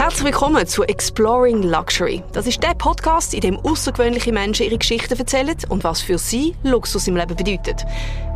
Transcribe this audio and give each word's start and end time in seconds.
Herzlich 0.00 0.24
willkommen 0.24 0.66
zu 0.66 0.82
Exploring 0.82 1.62
Luxury. 1.62 2.22
Das 2.32 2.46
ist 2.46 2.62
der 2.62 2.72
Podcast, 2.72 3.34
in 3.34 3.42
dem 3.42 3.58
außergewöhnliche 3.58 4.32
Menschen 4.32 4.64
ihre 4.64 4.78
Geschichten 4.78 5.14
erzählen 5.18 5.54
und 5.68 5.84
was 5.84 6.00
für 6.00 6.16
sie 6.16 6.56
Luxus 6.62 7.06
im 7.06 7.16
Leben 7.16 7.36
bedeutet. 7.36 7.84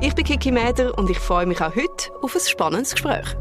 Ich 0.02 0.14
bin 0.14 0.26
Kiki 0.26 0.50
Mäder 0.50 0.98
und 0.98 1.08
ich 1.08 1.18
freue 1.18 1.46
mich 1.46 1.62
auch 1.62 1.74
heute 1.74 2.12
auf 2.20 2.34
ein 2.34 2.40
spannendes 2.46 2.92
Gespräch. 2.92 3.34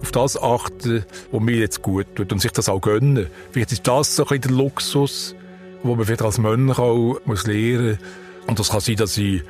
Auf 0.00 0.12
das 0.12 0.40
achten, 0.40 1.04
was 1.32 1.40
mir 1.40 1.56
jetzt 1.56 1.82
gut 1.82 2.06
tut 2.14 2.30
und 2.30 2.40
sich 2.40 2.52
das 2.52 2.68
auch 2.68 2.80
gönnen. 2.80 3.26
Vielleicht 3.50 3.72
ist 3.72 3.84
das 3.84 4.14
so 4.14 4.22
ein 4.22 4.28
bisschen 4.28 4.42
der 4.42 4.64
Luxus, 4.64 5.34
wo 5.82 5.96
man 5.96 6.04
vielleicht 6.04 6.22
als 6.22 6.38
Mönch 6.38 6.78
auch 6.78 7.18
muss 7.24 7.48
lernen 7.48 7.98
muss. 7.98 8.46
Und 8.46 8.60
das 8.60 8.70
kann 8.70 8.78
sein, 8.78 8.94
dass 8.94 9.18
ich 9.18 9.42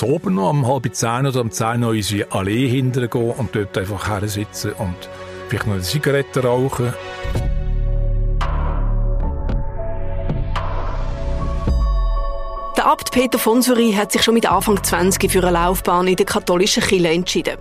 zu 0.00 0.06
oben 0.06 0.36
noch 0.36 0.48
um 0.48 0.66
halb 0.66 0.94
zehn 0.94 1.26
oder 1.26 1.42
um 1.42 1.50
zehn 1.50 1.80
noch 1.80 1.90
in 1.90 1.96
unsere 1.96 2.32
Allee 2.32 2.66
hinterher 2.66 3.08
gehen 3.08 3.32
und 3.32 3.54
dort 3.54 3.76
einfach 3.76 4.08
her 4.08 4.26
sitzen 4.26 4.72
und 4.78 4.96
vielleicht 5.48 5.66
noch 5.66 5.74
eine 5.74 5.82
Zigarette 5.82 6.42
rauchen. 6.42 6.94
Der 12.78 12.86
Abt 12.86 13.10
Peter 13.10 13.38
von 13.38 13.60
Sury 13.60 13.92
hat 13.92 14.12
sich 14.12 14.22
schon 14.22 14.32
mit 14.32 14.50
Anfang 14.50 14.82
20 14.82 15.30
für 15.30 15.42
eine 15.42 15.50
Laufbahn 15.50 16.06
in 16.06 16.16
der 16.16 16.24
katholischen 16.24 16.82
Kirche 16.82 17.08
entschieden. 17.08 17.58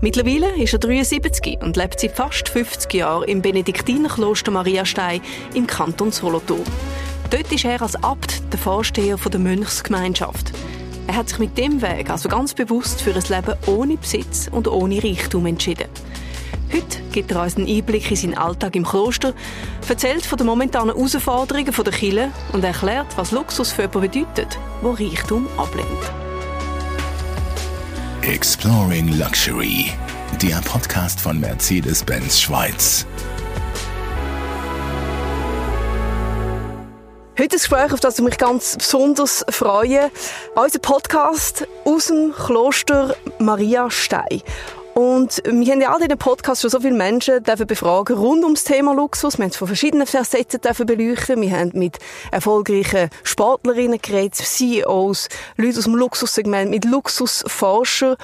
Mittlerweile 0.00 0.56
ist 0.56 0.72
er 0.72 0.78
73 0.78 1.58
und 1.60 1.76
lebt 1.76 2.00
seit 2.00 2.12
fast 2.12 2.48
50 2.48 2.94
Jahren 2.94 3.28
im 3.28 3.42
Benediktinerkloster 3.42 4.50
Mariastein 4.50 5.20
im 5.52 5.66
Kanton 5.66 6.10
Solothurn. 6.10 6.64
Dort 7.28 7.52
ist 7.52 7.66
er 7.66 7.82
als 7.82 8.02
Abt 8.02 8.50
der 8.50 8.58
Vorsteher 8.58 9.16
der 9.16 9.40
Mönchsgemeinschaft. 9.40 10.52
Er 11.12 11.18
hat 11.18 11.28
sich 11.28 11.38
mit 11.38 11.58
dem 11.58 11.82
Weg 11.82 12.08
also 12.08 12.30
ganz 12.30 12.54
bewusst 12.54 13.02
für 13.02 13.14
ein 13.14 13.20
Leben 13.20 13.54
ohne 13.66 13.98
Besitz 13.98 14.48
und 14.50 14.66
ohne 14.66 15.04
Reichtum 15.04 15.44
entschieden. 15.44 15.84
Heute 16.72 17.02
gibt 17.12 17.30
er 17.30 17.42
uns 17.42 17.58
einen 17.58 17.68
Einblick 17.68 18.10
in 18.10 18.16
seinen 18.16 18.38
Alltag 18.38 18.74
im 18.76 18.86
Kloster, 18.86 19.34
erzählt 19.86 20.24
von 20.24 20.38
den 20.38 20.46
momentanen 20.46 20.96
Herausforderungen 20.96 21.70
der 21.70 21.92
Kirche 21.92 22.30
und 22.54 22.64
erklärt, 22.64 23.08
was 23.16 23.30
Luxus 23.30 23.72
für 23.72 23.82
jemanden 23.82 24.10
bedeutet, 24.10 24.58
wo 24.80 24.92
Reichtum 24.92 25.46
ablehnt. 25.58 25.86
Exploring 28.22 29.18
Luxury, 29.18 29.92
der 30.40 30.62
Podcast 30.62 31.20
von 31.20 31.38
Mercedes-Benz 31.38 32.40
Schweiz. 32.40 33.06
Heute 37.42 37.56
ein 37.56 37.58
Gespräch, 37.58 37.92
auf 37.92 37.98
das 37.98 38.20
ich 38.20 38.24
mich 38.24 38.38
ganz 38.38 38.76
besonders 38.76 39.44
freue. 39.50 40.12
Unser 40.54 40.78
Podcast 40.78 41.66
aus 41.84 42.06
dem 42.06 42.32
Kloster 42.32 43.16
Maria 43.40 43.90
Stein. 43.90 44.42
Und 44.94 45.42
wir 45.44 45.72
haben 45.72 45.80
ja 45.80 45.92
all 45.92 45.98
diesen 45.98 46.18
Podcast 46.18 46.62
schon 46.62 46.70
so 46.70 46.78
viele 46.78 46.94
Menschen 46.94 47.42
dürfen 47.42 47.66
befragen 47.66 48.16
rund 48.16 48.44
ums 48.44 48.62
Thema 48.62 48.94
Luxus. 48.94 49.38
Wir 49.38 49.42
haben 49.42 49.50
es 49.50 49.56
von 49.56 49.66
verschiedenen 49.66 50.06
Facetten 50.06 50.60
dürfen 50.60 50.86
beleuchten. 50.86 51.42
Wir 51.42 51.50
haben 51.50 51.72
mit 51.74 51.98
erfolgreichen 52.30 53.10
Sportlerinnen 53.24 54.00
geredet, 54.00 54.36
CEOs, 54.36 55.28
Leute 55.56 55.78
aus 55.78 55.84
dem 55.84 55.96
Luxussegment, 55.96 56.70
mit 56.70 56.84
Luxusforschern. 56.84 58.14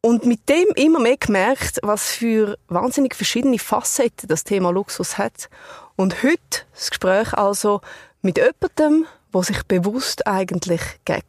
Und 0.00 0.26
mit 0.26 0.48
dem 0.48 0.68
immer 0.76 1.00
mehr 1.00 1.16
gemerkt, 1.16 1.80
was 1.82 2.12
für 2.12 2.56
wahnsinnig 2.68 3.16
verschiedene 3.16 3.58
Facetten 3.58 4.28
das 4.28 4.44
Thema 4.44 4.70
Luxus 4.70 5.18
hat. 5.18 5.50
Und 5.96 6.22
heute 6.22 6.38
das 6.72 6.88
Gespräch 6.88 7.34
also 7.34 7.80
mit 8.22 8.38
jemandem, 8.38 9.06
der 9.32 9.42
sich 9.42 9.62
bewusst 9.64 10.26
eigentlich 10.26 10.80
gegen 11.04 11.22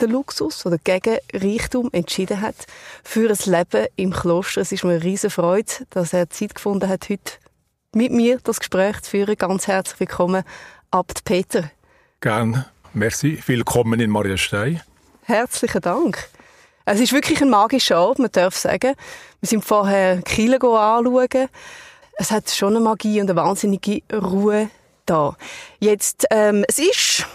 den 0.00 0.10
Luxus 0.10 0.64
oder 0.64 0.78
gegen 0.78 1.18
Reichtum 1.32 1.88
entschieden 1.92 2.40
hat 2.40 2.54
für 3.02 3.30
ein 3.30 3.52
Leben 3.52 3.86
im 3.96 4.12
Kloster. 4.12 4.60
Es 4.60 4.72
ist 4.72 4.84
mir 4.84 4.92
eine 4.92 5.02
riesige 5.02 5.30
Freude, 5.30 5.72
dass 5.90 6.12
er 6.12 6.30
Zeit 6.30 6.54
gefunden 6.54 6.88
hat, 6.88 7.08
heute 7.08 7.32
mit 7.94 8.12
mir 8.12 8.38
das 8.44 8.60
Gespräch 8.60 9.00
zu 9.00 9.10
führen. 9.10 9.36
Ganz 9.36 9.66
herzlich 9.66 10.00
willkommen, 10.00 10.44
Abt 10.90 11.24
Peter. 11.24 11.70
Gern. 12.20 12.64
Merci. 12.94 13.42
Willkommen 13.46 14.00
in 14.00 14.10
Mariastein. 14.10 14.80
Herzlichen 15.22 15.80
Dank. 15.80 16.28
Es 16.84 17.00
ist 17.00 17.12
wirklich 17.12 17.42
ein 17.42 17.50
magischer 17.50 18.00
Ort, 18.00 18.18
man 18.18 18.32
darf 18.32 18.56
sagen. 18.56 18.94
Wir 19.40 19.48
sind 19.48 19.64
vorher 19.64 20.22
Kiel 20.22 20.54
anschauen. 20.54 21.48
Es 22.14 22.30
hat 22.30 22.48
schon 22.50 22.76
eine 22.76 22.80
Magie 22.80 23.20
und 23.20 23.30
eine 23.30 23.38
wahnsinnige 23.38 24.02
Ruhe 24.12 24.70
da. 25.08 25.36
Jetzt, 25.80 26.26
ähm, 26.30 26.64
es 26.68 26.78
ist 26.78 27.26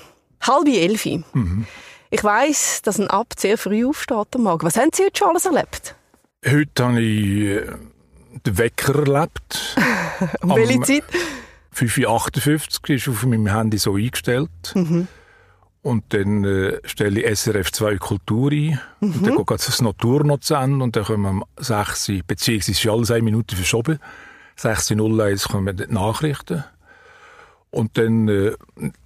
halb 0.42 0.68
elf. 0.68 1.06
Mhm. 1.06 1.66
Ich 2.10 2.24
weiss, 2.24 2.82
dass 2.84 3.00
ein 3.00 3.10
Abt 3.10 3.40
sehr 3.40 3.58
früh 3.58 3.86
aufsteht 3.86 4.36
am 4.36 4.44
Morgen. 4.44 4.66
Was 4.66 4.78
haben 4.78 4.92
Sie 4.94 5.04
heute 5.04 5.18
schon 5.18 5.30
alles 5.30 5.46
erlebt? 5.46 5.96
Heute 6.46 6.84
habe 6.84 7.02
ich 7.02 7.44
äh, 7.44 7.66
den 8.46 8.58
Wecker 8.58 9.00
erlebt. 9.00 9.76
um 10.42 10.56
welche 10.56 10.82
Zeit? 10.82 11.04
5.58 11.76 12.90
Uhr 12.90 12.96
ist 12.96 13.08
auf 13.08 13.26
meinem 13.26 13.48
Handy 13.48 13.78
so 13.78 13.96
eingestellt. 13.96 14.50
Mhm. 14.76 15.08
Und 15.82 16.14
dann 16.14 16.44
äh, 16.44 16.80
stelle 16.86 17.22
ich 17.22 17.40
SRF 17.40 17.72
2 17.72 17.98
Kultur 17.98 18.52
ein. 18.52 18.80
Mhm. 19.00 19.14
Und 19.16 19.28
dann 19.28 19.36
geht 19.38 19.50
das 19.50 19.82
Natur 19.82 20.24
noch 20.24 20.40
zu 20.40 20.56
Ende. 20.56 20.84
Und 20.84 20.96
dann 20.96 21.04
kommen 21.04 21.24
wir 21.24 21.30
um 21.30 21.46
6 21.58 22.10
Uhr, 22.10 22.22
beziehungsweise 22.26 22.72
ist 22.72 22.88
alles 22.88 23.12
eine 23.12 23.24
Minute 23.24 23.56
verschoben. 23.56 24.00
6.01 24.58 25.52
kommen 25.52 25.76
die 25.76 25.88
Nachrichten. 25.88 26.64
Und 27.74 27.98
dann 27.98 28.28
äh, 28.28 28.52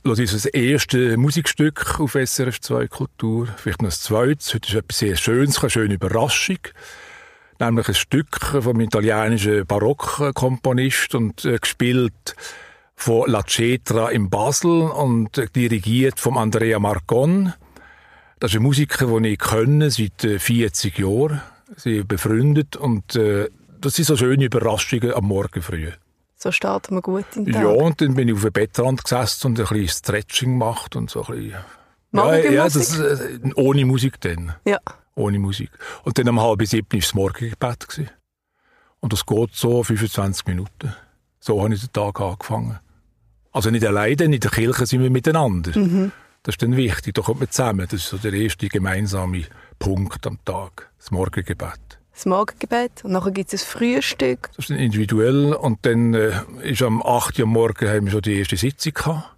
lasse 0.04 0.24
ich 0.24 0.32
das 0.34 0.46
erste 0.46 1.16
Musikstück 1.16 2.02
auf 2.02 2.18
SRF 2.22 2.60
2 2.60 2.88
Kultur, 2.90 3.48
vielleicht 3.56 3.82
noch 3.82 3.88
das 3.88 4.02
zweite. 4.02 4.44
Heute 4.54 4.68
ist 4.68 4.76
etwas 4.76 5.00
sehr 5.00 5.16
Schönes, 5.16 5.60
eine 5.60 5.70
schöne 5.70 5.94
Überraschung. 5.94 6.58
Nämlich 7.62 7.88
ein 7.88 7.94
Stück 7.94 8.36
vom 8.42 8.82
italienischen 8.82 9.66
Barockkomponist 9.66 11.16
und 11.16 11.46
äh, 11.46 11.60
gespielt 11.60 12.36
von 12.94 13.32
La 13.32 13.44
Cetra 13.48 14.10
in 14.10 14.30
Basel 14.30 14.82
und 14.82 15.38
äh, 15.38 15.48
dirigiert 15.48 16.20
von 16.20 16.36
Andrea 16.36 16.78
Marcon. 16.78 17.54
Das 18.42 18.52
ist 18.52 18.58
ein 18.58 18.64
Musiker, 18.64 19.08
den 19.08 19.24
ich 19.24 19.40
kenne 19.40 19.92
seit 19.92 20.26
äh, 20.26 20.40
40 20.40 21.00
Jahren. 21.00 21.42
Sie 21.78 22.04
befreundet 22.04 22.76
und 22.76 23.16
äh, 23.16 23.48
das 23.80 23.96
sind 23.96 24.04
so 24.04 24.18
schöne 24.18 24.44
Überraschungen 24.44 25.14
am 25.14 25.24
Morgen 25.24 25.62
früh. 25.62 25.90
So 26.38 26.52
starten 26.52 26.96
wir 26.96 27.02
gut 27.02 27.26
in 27.36 27.46
den 27.46 27.54
Tag. 27.56 27.64
Ja, 27.64 27.70
und 27.70 28.00
dann 28.00 28.14
bin 28.14 28.28
ich 28.28 28.36
auf 28.36 28.42
dem 28.42 28.54
Bettrand 28.54 29.04
gesessen 29.04 29.48
und 29.48 29.60
ein 29.60 29.66
bisschen 29.66 29.88
Stretching 29.88 30.60
gemacht 30.60 30.96
und 30.96 31.10
so 31.10 31.26
ein 31.26 31.34
bisschen... 31.34 31.56
Ja, 32.14 32.36
ja, 32.36 32.64
das, 32.64 32.98
äh, 33.00 33.40
ohne 33.56 33.86
Musik 33.86 34.22
dann. 34.22 34.56
Ja. 34.64 34.78
Ohne 35.16 35.40
Musik. 35.40 35.72
Und 36.04 36.18
dann 36.18 36.30
um 36.30 36.40
halb 36.40 36.66
sieben 36.66 36.88
war 36.92 37.00
das 37.00 37.14
Morgengebet. 37.14 37.90
Gewesen. 37.90 38.10
Und 39.00 39.14
das 39.14 39.26
geht 39.26 39.56
so 39.56 39.84
25 39.84 40.46
Minuten. 40.46 40.94
So 41.40 41.62
habe 41.62 41.74
ich 41.74 41.82
den 41.82 41.92
Tag 41.92 42.22
angefangen. 42.22 42.80
Also 43.52 43.72
nicht 43.72 43.86
alleine, 43.86 44.24
in 44.24 44.40
der 44.40 44.52
Kirche 44.52 44.86
sind 44.86 45.02
wir 45.02 45.10
miteinander. 45.10 45.78
Mhm. 45.78 46.12
Das 46.44 46.54
ist 46.54 46.62
dann 46.62 46.78
wichtig, 46.78 47.16
da 47.16 47.24
kommt 47.24 47.40
man 47.40 47.50
zusammen. 47.50 47.88
Das 47.90 48.02
ist 48.02 48.10
so 48.10 48.18
der 48.18 48.34
erste 48.34 48.70
gemeinsame 48.70 49.44
Punkt 49.80 50.26
am 50.28 50.38
Tag, 50.46 50.92
das 50.98 51.12
Morgengebet 51.12 51.97
das 52.18 52.26
Morgengebet 52.26 53.04
und 53.04 53.12
nachher 53.12 53.32
gibt 53.32 53.54
es 53.54 53.62
ein 53.62 53.68
Frühstück. 53.68 54.50
Das 54.56 54.66
ist 54.66 54.70
dann 54.72 54.80
individuell 54.80 55.54
und 55.54 55.86
dann 55.86 56.16
äh, 56.16 56.32
ist 56.64 56.82
am 56.82 57.04
8. 57.04 57.40
Uhr 57.40 57.46
morgen 57.46 57.88
haben 57.88 58.06
wir 58.06 58.12
schon 58.12 58.22
die 58.22 58.40
erste 58.40 58.58
Sitzung 58.58 58.94
gehabt. 58.94 59.36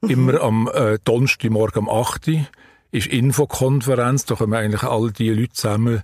Mhm. 0.00 0.10
Immer 0.10 0.40
am 0.40 0.70
äh, 0.72 0.98
Donnerstagmorgen 1.04 1.88
um 1.88 1.90
8. 1.90 2.28
Uhr 2.28 2.46
ist 2.92 3.08
Infokonferenz, 3.08 4.26
da 4.26 4.36
kommen 4.36 4.54
eigentlich 4.54 4.84
alle 4.84 5.10
die 5.10 5.30
Leute 5.30 5.52
zusammen, 5.54 6.02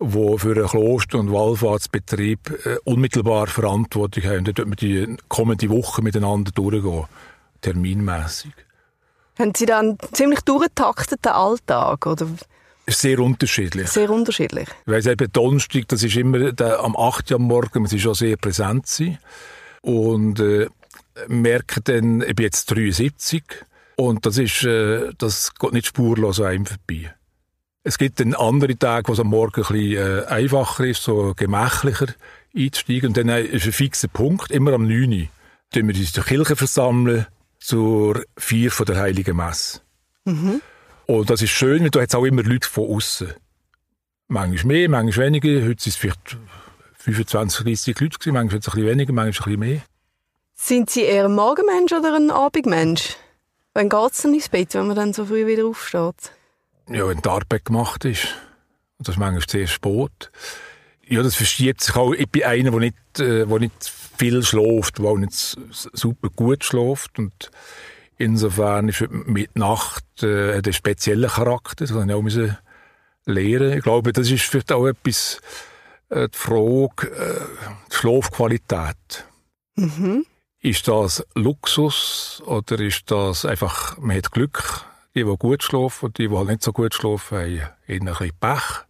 die 0.00 0.38
für 0.38 0.56
einen 0.56 0.66
Kloster- 0.66 1.18
und 1.18 1.30
Wallfahrtsbetrieb 1.30 2.64
äh, 2.64 2.76
unmittelbar 2.84 3.46
Verantwortung 3.46 4.24
haben. 4.24 4.44
Da 4.44 4.52
dort 4.52 4.68
wir 4.68 4.76
die 4.76 5.16
kommende 5.28 5.68
Woche 5.68 6.00
miteinander 6.00 6.52
durchgehen, 6.52 7.04
terminmässig. 7.60 8.54
Haben 9.38 9.52
Sie 9.54 9.66
dann 9.66 9.90
einen 9.90 9.98
ziemlich 10.12 10.40
durchgetakteten 10.40 11.32
Alltag, 11.32 12.06
oder? 12.06 12.28
Sehr 12.86 13.18
unterschiedlich. 13.18 13.88
Sehr 13.88 14.10
unterschiedlich. 14.10 14.68
Ich 14.86 14.92
weiss 14.92 15.06
eben, 15.06 15.32
Donnerstag, 15.32 15.88
das 15.88 16.02
ist 16.02 16.16
immer 16.16 16.52
der, 16.52 16.80
am 16.80 16.96
8. 16.96 17.30
Uhr 17.30 17.36
am 17.36 17.42
Morgen, 17.42 17.82
man 17.82 17.90
ist 17.90 18.00
schon 18.00 18.14
sehr 18.14 18.36
präsent 18.36 18.86
sein. 18.86 19.18
Und 19.80 20.40
äh, 20.40 20.68
merke 21.28 21.80
dann, 21.80 22.20
ich 22.22 22.34
bin 22.34 22.44
jetzt 22.44 22.70
73 22.70 23.42
und 23.96 24.26
das 24.26 24.38
ist, 24.38 24.64
äh, 24.64 25.12
das 25.18 25.54
geht 25.54 25.72
nicht 25.72 25.86
spurlos 25.86 26.40
an 26.40 26.46
einem 26.46 26.66
vorbei. 26.66 27.14
Es 27.84 27.98
gibt 27.98 28.20
dann 28.20 28.34
andere 28.34 28.76
Tage, 28.78 29.08
wo 29.08 29.12
es 29.12 29.20
am 29.20 29.28
Morgen 29.28 29.62
ein 29.62 29.68
bisschen 29.68 30.22
äh, 30.22 30.24
einfacher 30.26 30.84
ist, 30.84 31.02
so 31.02 31.34
gemächlicher 31.36 32.06
einzusteigen. 32.56 33.08
Und 33.08 33.16
dann 33.16 33.28
ist 33.28 33.66
ein 33.66 33.72
fixer 33.72 34.08
Punkt, 34.08 34.50
immer 34.50 34.72
am 34.72 34.86
9. 34.86 35.12
Uhr. 35.12 35.28
Wir 35.72 35.84
uns 35.84 35.98
in 35.98 36.12
der 36.14 36.24
Kirche 36.24 36.56
versammeln 36.56 37.26
zur 37.58 38.24
Vier 38.36 38.70
von 38.70 38.86
der 38.86 38.96
Heiligen 38.96 39.36
Messe. 39.36 39.80
Mhm. 40.24 40.60
Und 41.06 41.30
das 41.30 41.42
ist 41.42 41.50
schön, 41.50 41.82
weil 41.82 41.90
da 41.90 42.00
hat 42.00 42.14
auch 42.14 42.24
immer 42.24 42.42
Leute 42.42 42.68
von 42.68 42.88
außen. 42.88 43.32
Manchmal 44.28 44.64
mehr, 44.64 44.88
manchmal 44.88 45.26
weniger. 45.26 45.66
Heute 45.66 45.82
sind 45.82 45.92
es 45.92 45.96
vielleicht 45.96 46.36
25, 46.98 47.64
30 47.64 48.00
Leute 48.00 48.18
gewesen, 48.18 48.34
manchmal 48.34 48.56
ein 48.56 48.60
bisschen 48.60 48.86
weniger, 48.86 49.12
manchmal 49.12 49.54
ein 49.54 49.60
bisschen 49.60 49.74
mehr. 49.74 49.82
Sind 50.54 50.88
Sie 50.88 51.02
eher 51.02 51.26
ein 51.26 51.34
Morgenmensch 51.34 51.92
oder 51.92 52.14
ein 52.14 52.30
Abendmensch? 52.30 53.16
Wann 53.74 53.88
geht 53.88 54.12
es 54.12 54.22
dann 54.22 54.34
ins 54.34 54.48
Bett, 54.48 54.74
wenn 54.74 54.86
man 54.86 54.96
dann 54.96 55.12
so 55.12 55.26
früh 55.26 55.46
wieder 55.46 55.66
aufsteht? 55.66 56.32
Ja, 56.88 57.08
wenn 57.08 57.20
die 57.20 57.28
Arbeit 57.28 57.64
gemacht 57.64 58.04
ist. 58.04 58.28
Und 58.98 59.08
das 59.08 59.16
ist 59.16 59.18
manchmal 59.18 59.42
sehr 59.48 59.66
spät. 59.66 60.30
Ja, 61.06 61.22
das 61.22 61.34
verschiebt 61.34 61.82
sich 61.82 61.94
auch. 61.96 62.12
Ich 62.12 62.28
bin 62.28 62.44
einer, 62.44 62.70
der 62.70 62.80
nicht, 62.80 62.96
äh, 63.18 63.46
der 63.46 63.58
nicht 63.58 63.92
viel 64.16 64.42
schläft, 64.42 64.98
der 64.98 65.06
auch 65.06 65.18
nicht 65.18 65.32
super 65.32 66.30
gut 66.30 66.64
schläft. 66.64 67.18
Und 67.18 67.50
insofern 68.18 68.88
ist 68.88 69.08
mit 69.10 69.56
Nacht 69.56 70.04
äh, 70.22 70.54
einen 70.54 70.72
speziellen 70.72 71.30
Charakter. 71.30 71.84
Das 71.84 71.92
habe 71.92 72.04
ich 72.06 72.12
auch 72.12 72.22
müssen 72.22 72.56
lernen. 73.26 73.72
Ich 73.78 73.82
glaube, 73.82 74.12
das 74.12 74.30
ist 74.30 74.44
vielleicht 74.44 74.72
auch 74.72 74.86
etwas, 74.86 75.40
äh, 76.10 76.28
die 76.28 76.38
Frage, 76.38 77.08
äh, 77.08 77.40
die 77.90 77.96
Schlafqualität. 77.96 79.24
Mhm. 79.76 80.26
Ist 80.60 80.88
das 80.88 81.24
Luxus 81.34 82.42
oder 82.46 82.80
ist 82.80 83.10
das 83.10 83.44
einfach, 83.44 83.98
man 83.98 84.16
hat 84.16 84.30
Glück? 84.32 84.84
Die, 85.14 85.24
die 85.24 85.36
gut 85.36 85.62
schlafen 85.62 86.06
und 86.06 86.18
die, 86.18 86.28
die 86.28 86.34
halt 86.34 86.48
nicht 86.48 86.62
so 86.62 86.72
gut 86.72 86.94
schlafen, 86.94 87.38
haben 87.38 87.54
eher 87.54 87.70
ein 87.86 88.04
bisschen 88.04 88.32
Pech 88.40 88.84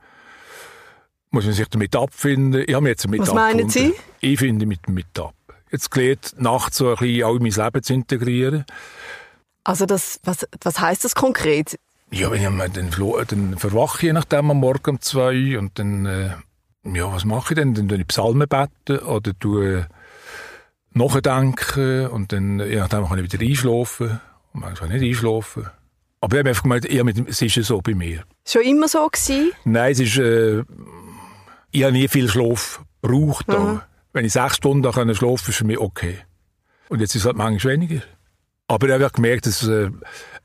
muss 1.35 1.45
man 1.45 1.53
sich 1.53 1.69
damit 1.69 1.95
abfinden. 1.97 2.65
Ich 2.67 2.75
habe 2.75 2.85
mich 2.85 2.91
jetzt 2.91 3.05
damit 3.05 3.21
Was 3.21 3.35
meinen 3.35 3.69
Sie? 3.69 3.93
Ich 4.21 4.39
finde 4.39 4.67
mich 4.67 4.79
damit 4.87 5.19
ab. 5.19 5.35
Jetzt 5.71 5.91
gelernt, 5.91 6.35
nachts 6.39 6.79
so 6.79 6.91
ein 6.91 6.97
bisschen 6.97 7.25
auch 7.25 7.35
in 7.35 7.43
mein 7.43 7.51
Leben 7.51 7.83
zu 7.83 7.93
integrieren. 7.93 8.65
Also 9.65 9.87
das, 9.87 10.21
was, 10.25 10.47
was 10.63 10.81
heisst 10.81 11.05
das 11.05 11.15
konkret? 11.15 11.79
Ja, 12.11 12.31
wenn 12.31 12.41
ich 12.41 12.73
dann, 12.75 12.93
dann 13.27 13.59
verwache 13.59 13.97
ich 13.97 14.03
je 14.03 14.13
nachdem 14.13 14.51
am 14.51 14.59
Morgen 14.59 14.91
um 14.91 15.01
zwei 15.01 15.59
und 15.59 15.79
dann, 15.79 16.07
äh, 16.07 16.31
ja, 16.85 17.13
was 17.13 17.25
mache 17.25 17.55
ich 17.55 17.59
denn? 17.59 17.75
Dann 17.75 17.89
tue 17.89 17.99
ich 17.99 18.07
Psalmen 18.07 18.47
beten 18.47 18.99
oder 19.05 19.37
tue 19.39 19.89
nachdenken 20.93 22.07
und 22.09 22.33
dann, 22.33 22.61
je 22.61 22.77
nachdem 22.77 23.09
kann 23.09 23.19
ich 23.19 23.33
wieder 23.33 23.45
einschlafen 23.45 24.21
und 24.53 24.61
manchmal 24.61 24.91
nicht 24.91 25.03
einschlafen. 25.03 25.67
Aber 26.21 26.37
ich 26.37 26.39
habe 26.41 26.49
einfach 26.51 26.63
gemeint, 26.63 26.91
ja, 26.91 27.05
es 27.27 27.43
ist 27.43 27.57
ja 27.57 27.63
so 27.63 27.81
bei 27.81 27.95
mir. 27.95 28.25
Schon 28.47 28.63
immer 28.63 28.89
so 28.89 29.07
gewesen? 29.09 29.53
Nein, 29.65 29.93
es 29.93 30.01
ist, 30.01 30.17
äh, 30.19 30.63
ich 31.71 31.83
habe 31.83 31.93
nie 31.93 32.09
viel 32.09 32.29
Schlaf 32.29 32.83
gebraucht. 33.03 33.49
Mhm. 33.49 33.81
Wenn 34.13 34.25
ich 34.25 34.33
sechs 34.33 34.57
Stunden 34.57 34.85
schlafen 34.85 35.15
kann, 35.15 35.39
ist 35.49 35.57
für 35.57 35.65
mich 35.65 35.79
okay. 35.79 36.19
Und 36.89 37.01
jetzt 37.01 37.15
ist 37.15 37.23
es 37.23 37.27
halt 37.27 37.37
manchmal 37.37 37.75
weniger. 37.75 38.03
Aber 38.67 38.87
ich 38.87 38.93
habe 38.93 39.11
gemerkt, 39.11 39.47
dass 39.47 39.63
äh, 39.67 39.91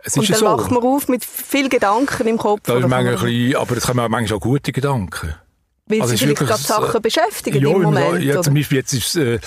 es 0.04 0.16
und 0.16 0.24
ist 0.24 0.32
dann 0.32 0.40
so. 0.40 0.46
wacht 0.46 0.72
man 0.72 0.84
auf 0.84 1.08
mit 1.08 1.24
vielen 1.24 1.70
Gedanken 1.70 2.28
im 2.28 2.38
Kopf. 2.38 2.62
Das 2.64 2.76
ist 2.76 2.88
manchmal 2.88 3.16
ein 3.16 3.22
bisschen, 3.22 3.56
aber 3.56 3.78
es 3.78 3.86
kommen 3.86 4.12
manchmal 4.12 4.38
auch 4.38 4.42
gute 4.42 4.72
Gedanken. 4.72 5.36
Weil 5.86 6.02
also 6.02 6.16
Sie 6.16 6.26
vielleicht 6.26 6.40
gerade 6.40 6.62
Sachen 6.62 7.02
beschäftigen 7.02 7.62
ja, 7.62 7.72
im 7.72 7.82
Moment? 7.82 8.24
Ja, 8.24 8.42
zum 8.42 8.54
Beispiel 8.54 8.80
jetzt 8.80 8.94
ist, 8.94 9.16
äh, 9.16 9.40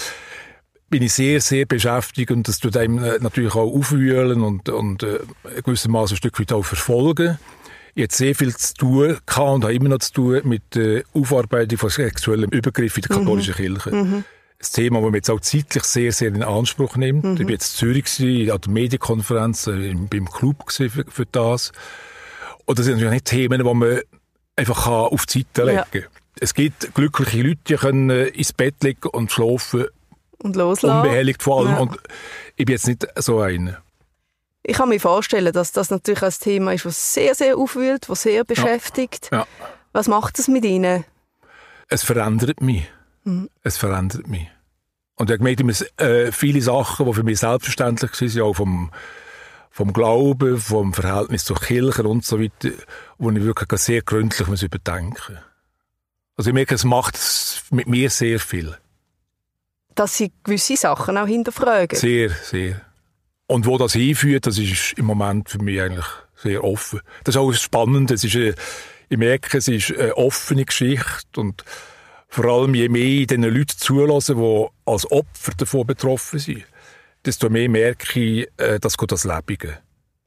bin 0.88 1.02
ich 1.02 1.12
sehr, 1.12 1.40
sehr 1.40 1.66
beschäftigt 1.66 2.30
und 2.30 2.48
das 2.48 2.58
tut 2.58 2.76
einem 2.76 3.02
äh, 3.02 3.18
natürlich 3.20 3.54
auch 3.54 3.72
aufwühlen 3.72 4.42
und, 4.42 4.68
und 4.68 5.02
äh, 5.02 5.20
gewissermaßen 5.64 6.14
ein 6.14 6.18
Stück 6.18 6.40
weit 6.40 6.52
auch 6.52 6.64
verfolgen 6.64 7.38
jetzt 7.94 8.16
sehr 8.16 8.34
viel 8.34 8.54
zu 8.56 8.74
tun 8.74 9.10
und 9.10 9.64
habe 9.64 9.74
immer 9.74 9.90
noch 9.90 9.98
zu 9.98 10.12
tun 10.12 10.40
mit 10.44 10.62
der 10.74 11.02
Aufarbeitung 11.12 11.78
von 11.78 11.90
sexuellem 11.90 12.50
Übergriff 12.50 12.96
in 12.96 13.02
der 13.02 13.16
mhm. 13.16 13.20
katholischen 13.20 13.52
mhm. 13.52 13.56
Kirche. 13.56 13.90
Mhm. 13.90 14.24
Das 14.62 14.70
Thema, 14.70 15.00
das 15.00 15.04
man 15.06 15.14
jetzt 15.14 15.28
auch 15.28 15.40
zeitlich 15.40 15.82
sehr, 15.82 16.12
sehr 16.12 16.28
in 16.28 16.44
Anspruch 16.44 16.94
nimmt. 16.94 17.24
Mhm. 17.24 17.34
Ich 17.34 17.44
war 17.44 17.50
jetzt 17.50 17.82
in 17.82 18.04
Zürich 18.04 18.52
an 18.52 18.60
der 18.60 18.70
Medienkonferenz, 18.70 19.66
äh, 19.66 19.92
beim 19.94 20.30
Club 20.30 20.70
für, 20.70 20.88
für 20.88 21.26
das. 21.26 21.72
Und 22.64 22.78
das 22.78 22.86
sind 22.86 22.94
natürlich 22.94 23.14
nicht 23.14 23.24
Themen, 23.24 23.58
die 23.58 23.74
man 23.74 24.00
einfach 24.54 24.86
auf 24.86 25.26
die 25.26 25.40
Seite 25.40 25.64
legen 25.64 25.82
kann. 25.90 26.00
Ja. 26.02 26.08
Es 26.38 26.54
gibt 26.54 26.94
glückliche 26.94 27.42
Leute, 27.42 27.60
die 27.66 27.74
können 27.74 28.10
äh, 28.10 28.28
ins 28.28 28.52
Bett 28.52 28.76
liegen 28.84 29.08
und 29.08 29.32
schlafen. 29.32 29.86
Und 30.38 30.54
loslassen. 30.54 31.02
Unbehelligt 31.02 31.42
vor 31.42 31.60
allem. 31.60 31.72
Ja. 31.72 31.78
Und 31.80 31.96
ich 32.54 32.64
bin 32.64 32.74
jetzt 32.74 32.86
nicht 32.86 33.04
so 33.16 33.40
einer. 33.40 33.82
Ich 34.62 34.76
kann 34.76 34.90
mir 34.90 35.00
vorstellen, 35.00 35.52
dass 35.52 35.72
das 35.72 35.90
natürlich 35.90 36.22
ein 36.22 36.32
Thema 36.40 36.72
ist, 36.72 36.84
das 36.84 37.14
sehr, 37.14 37.34
sehr 37.34 37.56
aufwühlt, 37.56 38.08
das 38.08 38.22
sehr 38.22 38.44
beschäftigt. 38.44 39.28
Ja. 39.32 39.38
Ja. 39.38 39.46
Was 39.92 40.06
macht 40.06 40.38
es 40.38 40.46
mit 40.46 40.64
Ihnen? 40.64 41.04
Es 41.88 42.04
verändert 42.04 42.60
mich. 42.60 42.88
Mhm. 43.24 43.48
Es 43.62 43.76
verändert 43.76 44.26
mich. 44.28 44.48
Und 45.16 45.30
ich 45.30 45.38
habe 45.38 45.54
gemerkt, 45.54 46.00
äh, 46.00 46.32
viele 46.32 46.62
Sachen, 46.62 47.06
die 47.06 47.12
für 47.12 47.22
mich 47.22 47.38
selbstverständlich 47.38 48.12
waren, 48.12 48.42
auch 48.42 48.54
vom, 48.54 48.90
vom 49.70 49.92
Glauben, 49.92 50.58
vom 50.58 50.92
Verhältnis 50.92 51.44
zur 51.44 51.60
Kirche 51.60 52.02
und 52.04 52.24
so 52.24 52.40
weiter, 52.40 52.70
wo 53.18 53.30
ich 53.30 53.42
wirklich 53.42 53.80
sehr 53.80 54.02
gründlich 54.02 54.48
muss 54.48 54.62
überdenken 54.62 55.38
Also 56.36 56.50
ich 56.50 56.54
merke, 56.54 56.74
es 56.74 56.84
macht 56.84 57.18
mit 57.70 57.86
mir 57.86 58.10
sehr 58.10 58.40
viel. 58.40 58.76
Dass 59.94 60.16
Sie 60.16 60.32
gewisse 60.42 60.76
Sachen 60.76 61.18
auch 61.18 61.26
hinterfragen? 61.26 61.98
Sehr, 61.98 62.30
sehr. 62.30 62.80
Und 63.46 63.66
wo 63.66 63.76
das 63.76 63.92
hinführt, 63.92 64.46
das 64.46 64.58
ist 64.58 64.94
im 64.96 65.04
Moment 65.04 65.50
für 65.50 65.62
mich 65.62 65.80
eigentlich 65.80 66.06
sehr 66.34 66.64
offen. 66.64 67.00
Das 67.24 67.34
ist 67.34 67.40
auch 67.40 67.52
spannend. 67.52 68.10
Es 68.10 68.24
ist, 68.24 68.34
eine, 68.34 68.54
ich 69.08 69.18
merke, 69.18 69.58
es 69.58 69.68
ist 69.68 69.94
eine 69.96 70.16
offene 70.16 70.64
Geschichte 70.64 71.38
und 71.40 71.62
vor 72.32 72.46
allem 72.46 72.74
je 72.74 72.88
mehr 72.88 73.04
ich 73.04 73.26
den 73.26 73.42
Leuten 73.42 73.76
zulasse, 73.76 74.34
die 74.34 74.66
als 74.86 75.10
Opfer 75.10 75.52
davon 75.54 75.86
betroffen 75.86 76.38
sind, 76.38 76.64
desto 77.26 77.50
mehr 77.50 77.68
merke 77.68 78.18
ich, 78.18 78.48
äh, 78.56 78.80
das 78.80 78.96
geht 78.96 79.12
das 79.12 79.24
Lebige. 79.24 79.78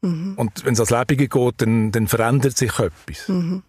Mhm. 0.01 0.35
Und 0.35 0.63
wenn 0.63 0.73
es 0.73 0.79
als 0.79 0.91
Lebige 0.91 1.27
geht, 1.27 1.53
dann, 1.57 1.91
dann 1.91 2.07
verändert 2.07 2.55
sich 2.57 2.77
etwas. 2.77 3.27
Mhm. 3.27 3.63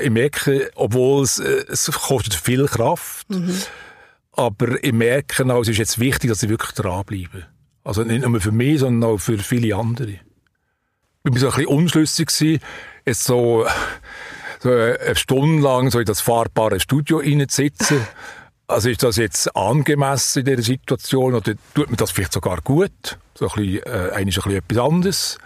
Ich 0.00 0.08
merke, 0.08 0.70
obwohl 0.74 1.22
es, 1.22 1.38
äh, 1.38 1.66
es 1.68 1.90
kostet 1.92 2.32
viel 2.32 2.64
Kraft, 2.64 3.28
mhm. 3.28 3.54
aber 4.32 4.82
ich 4.82 4.94
merke 4.94 5.44
auch, 5.52 5.60
es 5.60 5.68
ist 5.68 5.76
jetzt 5.76 5.98
wichtig, 5.98 6.30
dass 6.30 6.42
ich 6.42 6.48
wirklich 6.48 6.72
dranbleibe. 6.72 7.44
Also 7.84 8.04
nicht 8.04 8.26
nur 8.26 8.40
für 8.40 8.52
mich, 8.52 8.80
sondern 8.80 9.10
auch 9.10 9.18
für 9.18 9.36
viele 9.36 9.76
andere. 9.76 10.18
Ich 11.24 11.32
war 11.32 11.38
so 11.38 11.48
ein 11.48 11.52
bisschen 11.56 11.66
unschlüssig, 11.66 12.28
gewesen, 12.28 12.60
jetzt 13.04 13.24
so, 13.24 13.66
so 14.66 14.72
eine 14.72 15.16
Stunde 15.16 15.62
lang 15.62 15.90
so 15.90 16.00
in 16.00 16.04
das 16.04 16.20
fahrbare 16.20 16.80
Studio 16.80 17.18
reinzusitzen. 17.18 18.06
Also 18.68 18.88
ist 18.88 19.04
das 19.04 19.14
jetzt 19.14 19.54
angemessen 19.54 20.40
in 20.40 20.46
dieser 20.46 20.62
Situation 20.62 21.36
oder 21.36 21.54
tut 21.72 21.88
mir 21.88 21.96
das 21.96 22.10
vielleicht 22.10 22.32
sogar 22.32 22.60
gut? 22.62 23.16
So 23.36 23.48
ein 23.48 23.54
bisschen, 23.54 23.82
äh, 23.84 24.10
eigentlich 24.12 24.36
ein 24.38 24.42
bisschen 24.42 24.58
etwas 24.58 24.78
anderes. 24.78 25.38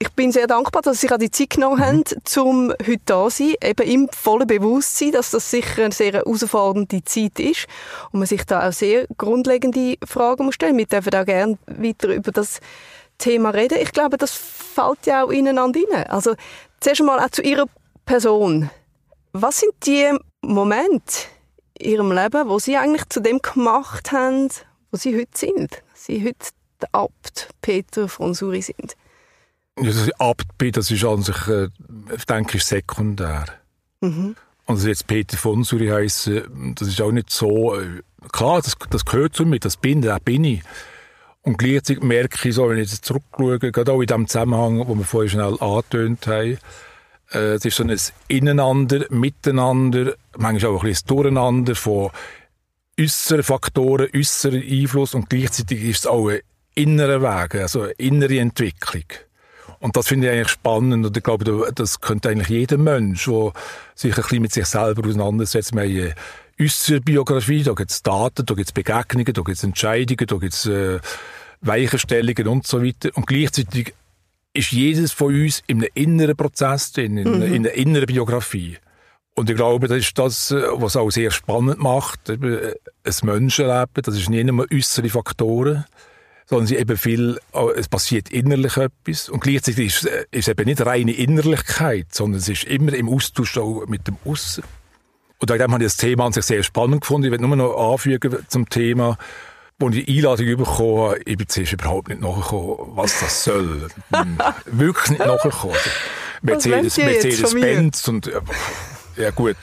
Ich 0.00 0.10
bin 0.10 0.32
sehr 0.32 0.48
dankbar, 0.48 0.82
dass 0.82 1.00
Sie 1.00 1.06
sich 1.06 1.16
die 1.18 1.30
Zeit 1.30 1.50
genommen 1.50 1.76
mhm. 1.76 1.82
haben, 1.84 2.04
um 2.40 2.70
heute 2.84 3.00
da 3.04 3.28
zu 3.28 3.44
sein. 3.44 3.54
Eben 3.62 3.88
im 3.88 4.08
vollen 4.10 4.48
Bewusstsein, 4.48 5.12
dass 5.12 5.30
das 5.30 5.48
sicher 5.52 5.84
eine 5.84 5.94
sehr 5.94 6.14
herausfordernde 6.14 7.04
Zeit 7.04 7.38
ist 7.38 7.66
und 8.10 8.18
man 8.18 8.26
sich 8.26 8.44
da 8.44 8.68
auch 8.68 8.72
sehr 8.72 9.06
grundlegende 9.16 9.94
Fragen 10.04 10.46
muss 10.46 10.56
stellen. 10.56 10.76
Wir 10.76 10.86
dürfen 10.86 11.14
auch 11.14 11.24
gerne 11.24 11.58
weiter 11.68 12.08
über 12.08 12.32
das 12.32 12.58
Thema 13.18 13.50
reden. 13.50 13.78
Ich 13.80 13.92
glaube, 13.92 14.16
das 14.16 14.32
fällt 14.32 15.06
ja 15.06 15.22
auch 15.22 15.30
ineinander 15.30 15.78
rein. 15.92 16.08
Also 16.08 16.34
zuerst 16.80 17.02
einmal 17.02 17.20
auch 17.20 17.30
zu 17.30 17.42
Ihrer 17.42 17.66
Person. 18.04 18.70
Was 19.32 19.60
sind 19.60 19.72
die 19.86 20.10
Momente 20.42 21.26
in 21.78 21.90
Ihrem 21.90 22.12
Leben, 22.12 22.48
wo 22.48 22.58
Sie 22.58 22.76
eigentlich 22.76 23.08
zu 23.08 23.20
dem 23.20 23.40
gemacht 23.40 24.12
haben, 24.12 24.48
wo 24.90 24.96
Sie 24.96 25.16
heute 25.16 25.36
sind? 25.36 25.82
Sie 25.94 26.24
heute 26.24 26.50
der 26.80 26.88
Abt 26.92 27.48
Peter 27.62 28.08
von 28.08 28.34
Suri 28.34 28.62
sind? 28.62 28.96
Ja, 29.80 29.90
ich 29.90 30.20
Abt 30.20 30.58
bin, 30.58 30.72
das 30.72 30.90
ist 30.90 31.04
an 31.04 31.22
sich, 31.22 31.48
äh, 31.48 31.68
denke 32.28 32.58
ich, 32.58 32.64
sekundär. 32.64 33.46
Mhm. 34.00 34.36
Und 34.66 34.76
also 34.76 34.88
jetzt 34.88 35.06
Peter 35.06 35.36
von 35.36 35.64
Suri 35.64 35.88
heissen, 35.88 36.74
das 36.78 36.88
ist 36.88 37.00
auch 37.00 37.12
nicht 37.12 37.30
so, 37.30 37.74
äh, 37.74 38.02
klar, 38.32 38.62
das, 38.62 38.74
das 38.90 39.04
gehört 39.04 39.34
zu 39.34 39.44
mir, 39.44 39.58
das 39.58 39.76
bin, 39.76 40.00
der 40.00 40.20
bin 40.20 40.44
ich. 40.44 40.62
Und 41.42 41.58
gleichzeitig 41.58 42.02
merke 42.02 42.48
ich 42.48 42.54
so, 42.54 42.68
wenn 42.68 42.78
ich 42.78 42.90
jetzt 42.90 43.04
zurückschaue, 43.04 43.58
gerade 43.58 43.92
auch 43.92 44.00
in 44.00 44.06
dem 44.06 44.26
Zusammenhang, 44.26 44.86
wo 44.86 44.94
wir 44.94 45.04
vorhin 45.04 45.30
schnell 45.30 45.58
angetönt 45.60 46.26
haben, 46.26 46.52
äh, 46.52 46.56
es 47.30 47.64
ist 47.64 47.76
so 47.76 47.84
ein 47.84 47.96
Ineinander, 48.28 49.06
Miteinander, 49.10 50.14
manchmal 50.36 50.72
auch 50.72 50.84
ein 50.84 50.90
bisschen 50.90 51.08
Durcheinander 51.08 51.74
von 51.74 52.10
äußeren 52.98 53.42
Faktoren, 53.42 54.08
äußeren 54.14 54.62
Einfluss 54.62 55.14
und 55.14 55.28
gleichzeitig 55.28 55.82
ist 55.82 56.00
es 56.00 56.06
auch 56.06 56.28
ein 56.28 56.40
innerer 56.74 57.22
Weg, 57.22 57.56
also 57.56 57.82
eine 57.82 57.92
innere 57.92 58.38
Entwicklung. 58.38 59.04
Und 59.80 59.96
das 59.96 60.08
finde 60.08 60.28
ich 60.28 60.32
eigentlich 60.32 60.48
spannend 60.48 61.04
und 61.04 61.16
ich 61.16 61.22
glaube, 61.22 61.70
das 61.74 62.00
könnte 62.00 62.30
eigentlich 62.30 62.48
jeder 62.48 62.78
Mensch, 62.78 63.26
der 63.26 63.52
sich 63.94 64.16
ein 64.16 64.22
bisschen 64.22 64.42
mit 64.42 64.52
sich 64.52 64.66
selber 64.66 65.06
auseinandersetzt. 65.06 65.74
Wir 65.74 65.82
haben 65.82 65.90
eine 65.90 66.14
äußere 66.60 67.00
Biografie, 67.00 67.62
da 67.62 67.72
gibt 67.72 67.90
es 67.90 68.02
Daten, 68.02 68.46
da 68.46 68.54
gibt 68.54 68.68
es 68.68 68.72
Begegnungen, 68.72 69.32
da 69.34 69.42
gibt 69.42 69.56
es 69.56 69.64
Entscheidungen, 69.64 70.26
da 70.26 70.36
gibt 70.36 70.54
es 70.54 70.66
äh, 70.66 71.00
Weichenstellungen 71.60 72.48
und 72.48 72.66
so 72.66 72.82
weiter. 72.82 73.10
Und 73.14 73.26
gleichzeitig 73.26 73.94
ist 74.54 74.72
jedes 74.72 75.12
von 75.12 75.34
uns 75.34 75.62
in 75.66 75.78
einem 75.78 75.90
inneren 75.94 76.36
Prozess 76.36 76.92
drin, 76.92 77.18
in, 77.18 77.36
mhm. 77.36 77.42
in 77.42 77.66
einer 77.66 77.72
inneren 77.72 78.06
Biografie. 78.06 78.78
Und 79.34 79.50
ich 79.50 79.56
glaube, 79.56 79.88
das 79.88 79.98
ist 79.98 80.18
das, 80.18 80.52
äh, 80.52 80.62
was 80.74 80.96
auch 80.96 81.10
sehr 81.10 81.30
spannend 81.30 81.80
macht. 81.80 82.30
Ein 82.30 82.74
Menschenleben, 83.22 84.02
das 84.02 84.16
ist 84.16 84.30
nicht 84.30 84.46
nur 84.46 84.66
äußere 84.72 85.08
Faktoren, 85.08 85.84
sondern 86.46 86.66
sie 86.66 86.76
eben 86.76 86.96
viel, 86.96 87.38
oh, 87.52 87.70
es 87.74 87.88
passiert 87.88 88.30
innerlich 88.30 88.76
etwas 88.76 89.28
und 89.28 89.40
gleichzeitig 89.40 89.86
ist 89.86 90.08
es 90.30 90.48
eben 90.48 90.66
nicht 90.66 90.84
reine 90.84 91.12
Innerlichkeit, 91.12 92.08
sondern 92.12 92.38
es 92.38 92.48
ist 92.48 92.64
immer 92.64 92.92
im 92.92 93.08
Austausch 93.08 93.56
auch 93.58 93.86
mit 93.86 94.06
dem 94.06 94.18
Aussen. 94.24 94.62
Und 95.38 95.50
darum 95.50 95.72
habe 95.72 95.82
ich 95.82 95.88
das 95.88 95.96
Thema 95.96 96.26
an 96.26 96.32
sich 96.32 96.44
sehr 96.44 96.62
spannend 96.62 97.00
gefunden. 97.00 97.26
Ich 97.26 97.32
will 97.32 97.46
nur 97.46 97.56
noch 97.56 97.92
anfügen 97.92 98.38
zum 98.48 98.68
Thema, 98.68 99.18
wo 99.78 99.88
ich 99.88 100.04
die 100.04 100.18
Einladung 100.18 100.56
bekommen 100.56 101.02
habe, 101.02 101.20
ich 101.24 101.36
bin 101.36 101.48
zuerst 101.48 101.72
überhaupt 101.72 102.08
nicht 102.08 102.20
nachgekommen, 102.20 102.96
was 102.96 103.20
das 103.20 103.44
soll. 103.44 103.88
Wirklich 104.66 105.10
nicht 105.10 105.26
nachgekommen. 105.26 105.76
Mercedes, 106.42 106.96
Mercedes-Benz 106.96 108.08
und, 108.08 108.30
ja 109.16 109.30
gut. 109.30 109.56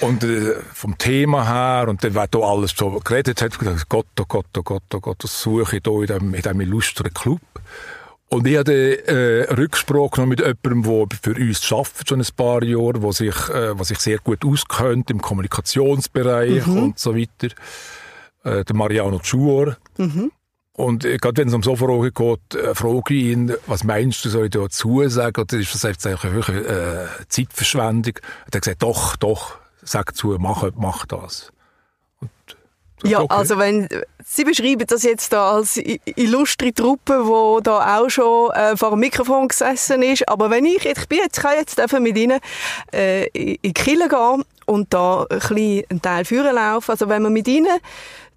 Und 0.00 0.24
äh, 0.24 0.56
vom 0.72 0.98
Thema 0.98 1.46
her, 1.46 1.88
und 1.88 2.02
dann, 2.02 2.14
wer 2.14 2.26
da 2.26 2.38
alles 2.40 2.72
so 2.76 2.90
geredet 2.90 3.40
hat, 3.42 3.58
gesagt, 3.58 3.88
Gott, 3.88 4.06
oh 4.18 4.24
Gott, 4.26 4.46
oh 4.56 4.62
Gott, 4.62 4.82
oh 4.94 5.00
Gott, 5.00 5.22
das 5.22 5.40
suche 5.40 5.76
ich 5.76 5.82
hier 5.84 6.00
in 6.00 6.06
diesem, 6.06 6.34
in 6.34 6.42
diesem 6.42 6.60
illustren 6.60 7.14
Club. 7.14 7.40
Und 8.28 8.46
ich 8.46 8.56
hatte 8.56 9.06
äh, 9.06 9.52
Rücksprache 9.52 10.22
noch 10.22 10.26
mit 10.26 10.40
jemandem, 10.40 11.08
der 11.08 11.18
für 11.22 11.38
uns 11.38 11.70
arbeitet, 11.70 12.08
schon 12.08 12.20
ein 12.20 12.26
paar 12.34 12.64
Jahre, 12.64 12.98
der 12.98 13.12
sich, 13.12 13.48
äh, 13.50 13.78
was 13.78 13.88
sich 13.88 13.98
sehr 13.98 14.18
gut 14.18 14.44
auskennt 14.44 15.10
im 15.10 15.20
Kommunikationsbereich 15.20 16.66
mhm. 16.66 16.82
und 16.82 16.98
so 16.98 17.14
weiter. 17.14 17.54
Äh, 18.44 18.64
der 18.64 18.74
Mariano 18.76 19.20
Schuor. 19.22 19.76
Mhm. 19.98 20.32
Und 20.72 21.04
äh, 21.04 21.18
gerade 21.18 21.40
wenn 21.40 21.48
es 21.48 21.54
um 21.54 21.62
so 21.62 21.76
Fragen 21.76 22.10
geht, 22.12 22.54
äh, 22.54 22.74
frage 22.74 23.14
ich 23.14 23.24
ihn, 23.24 23.54
was 23.66 23.84
meinst 23.84 24.24
du, 24.24 24.30
soll 24.30 24.46
ich 24.46 24.50
dazu 24.50 25.06
sagen? 25.08 25.42
Oder 25.42 25.58
ist 25.58 25.74
das 25.74 25.84
eigentlich 25.84 26.24
eine 26.24 26.32
höhere 26.32 27.08
äh, 27.22 27.26
Zeitverschwendung? 27.28 28.14
Und 28.14 28.54
er 28.54 28.56
hat 28.56 28.62
gesagt, 28.62 28.82
doch, 28.82 29.16
doch, 29.16 29.58
sag 29.82 30.16
zu, 30.16 30.36
mach, 30.40 30.64
mach 30.74 31.06
das. 31.06 31.52
Und 32.20 32.30
ja, 33.04 33.20
okay. 33.20 33.34
also 33.34 33.58
wenn 33.58 33.88
Sie 34.24 34.44
beschreiben 34.44 34.86
das 34.86 35.02
jetzt 35.02 35.32
da 35.32 35.52
als 35.52 35.76
illustre 35.76 36.72
Truppe, 36.72 37.26
wo 37.26 37.60
da 37.60 37.98
auch 37.98 38.08
schon 38.08 38.50
äh, 38.52 38.76
vor 38.76 38.90
dem 38.90 39.00
Mikrofon 39.00 39.48
gesessen 39.48 40.02
ist, 40.02 40.28
aber 40.28 40.50
wenn 40.50 40.64
ich, 40.64 40.86
ich 40.86 41.08
bin 41.08 41.18
jetzt, 41.18 41.40
kann 41.40 41.56
jetzt 41.58 41.80
mit 41.98 42.16
Ihnen 42.16 42.38
äh, 42.92 43.26
in 43.32 43.58
die 43.64 43.74
Kille 43.74 44.08
gehen 44.08 44.44
und 44.66 44.94
da 44.94 45.26
ein 45.28 45.38
bisschen 45.38 45.84
einen 45.90 46.02
Teil 46.02 46.24
führen 46.24 46.54
laufen, 46.54 46.92
also 46.92 47.08
wenn 47.08 47.22
man 47.22 47.32
mit 47.32 47.48
Ihnen 47.48 47.80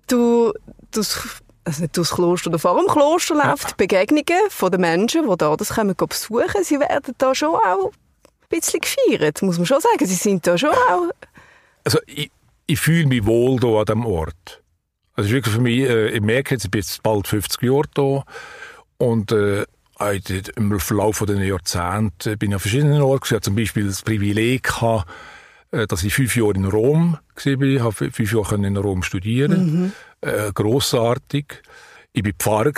du, 0.07 0.53
das 0.91 1.41
also 1.65 1.81
nicht 1.81 1.97
durchs 1.97 2.12
Kloster 2.12 2.50
oder 2.50 2.59
vor 2.59 2.79
dem 2.79 2.88
Kloster 2.88 3.35
läuft, 3.35 3.69
ja. 3.69 3.75
Begegnungen 3.75 4.50
von 4.50 4.71
den 4.71 4.81
Menschen, 4.81 5.27
die 5.27 5.38
da 5.38 5.55
das 5.55 5.69
kommen 5.69 5.95
besuchen, 5.95 6.63
sie 6.63 6.79
werden 6.79 7.15
da 7.17 7.33
schon 7.33 7.55
auch 7.55 7.91
ein 7.91 8.50
bisschen 8.50 8.81
gefeiert, 8.81 9.41
muss 9.41 9.57
man 9.57 9.65
schon 9.65 9.81
sagen. 9.81 10.05
Sie 10.05 10.15
sind 10.15 10.45
da 10.45 10.57
schon 10.57 10.69
auch... 10.69 11.09
Also 11.83 12.00
ich, 12.05 12.31
ich 12.67 12.79
fühle 12.79 13.07
mich 13.07 13.25
wohl 13.25 13.59
hier 13.59 13.79
an 13.79 13.85
diesem 13.85 14.05
Ort. 14.05 14.62
Also 15.13 15.31
wirklich 15.31 15.55
für 15.55 15.62
mich, 15.62 15.79
äh, 15.81 16.09
ich 16.09 16.21
merke 16.21 16.55
jetzt, 16.55 16.65
ich 16.65 16.71
bin 16.71 16.81
jetzt 16.81 17.01
bald 17.01 17.27
50 17.27 17.62
Jahre 17.63 17.83
hier 17.95 18.24
und 18.97 19.31
äh, 19.31 19.65
im 20.55 20.79
Verlauf 20.79 21.24
der 21.25 21.38
Jahrzehnte 21.38 22.38
bin 22.38 22.51
ich 22.51 22.55
an 22.55 22.59
verschiedenen 22.59 23.01
Orten. 23.01 23.25
Ich 23.25 23.31
hatte 23.31 23.41
zum 23.41 23.55
Beispiel 23.55 23.88
das 23.88 24.01
Privileg, 24.01 24.63
gehabt, 24.63 25.09
dass 25.88 26.03
ich 26.03 26.13
fünf 26.13 26.36
Jahre 26.36 26.53
in 26.53 26.65
Rom 26.65 27.17
war. 27.36 27.84
Habe 27.84 28.12
fünf 28.12 28.32
Jahre 28.32 28.55
in 28.55 28.77
Rom 28.77 29.03
studieren. 29.03 29.51
Mhm 29.51 29.91
äh, 30.25 30.51
grossartig. 30.53 31.62
Ich 32.13 32.25
war 32.25 32.32
Pfarrer 32.38 32.74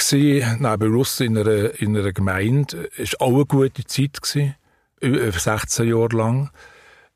neben 0.60 0.94
Russ 0.94 1.20
in 1.20 1.38
einer, 1.38 1.80
in 1.80 1.96
einer 1.96 2.12
Gemeinde. 2.12 2.90
Es 2.98 3.14
war 3.14 3.28
auch 3.28 3.36
eine 3.36 3.46
gute 3.46 3.86
Zeit 3.86 4.22
gewesen, 4.22 4.56
über 5.00 5.32
16 5.32 5.88
Jahre 5.88 6.16
lang. 6.16 6.50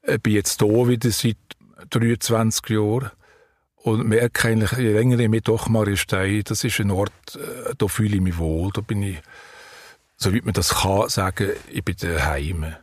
Ich 0.04 0.22
bin 0.22 0.34
jetzt 0.34 0.62
hier 0.62 0.88
wieder 0.88 1.12
seit 1.12 1.38
23 1.90 2.70
Jahren. 2.70 3.12
Und 3.76 4.08
merke 4.08 4.48
eigentlich, 4.48 4.74
je 4.74 4.94
länger 4.94 5.18
ich 5.18 5.30
mich 5.30 5.42
doch 5.42 5.68
mal 5.68 5.98
stehe, 5.98 6.44
das 6.44 6.64
ist 6.64 6.80
ein 6.80 6.92
Ort, 6.92 7.12
äh, 7.36 7.74
da 7.76 7.88
fühle 7.88 8.18
ich 8.18 8.22
mich 8.22 8.38
wohl, 8.38 8.70
da 8.72 8.82
bin 8.82 9.02
ich, 9.02 9.18
so 10.18 10.32
wie 10.34 10.42
man 10.42 10.54
das 10.54 10.82
kann, 10.82 11.10
sagen, 11.10 11.50
ich 11.68 11.84
bin 11.84 11.96
daheim. 12.00 12.76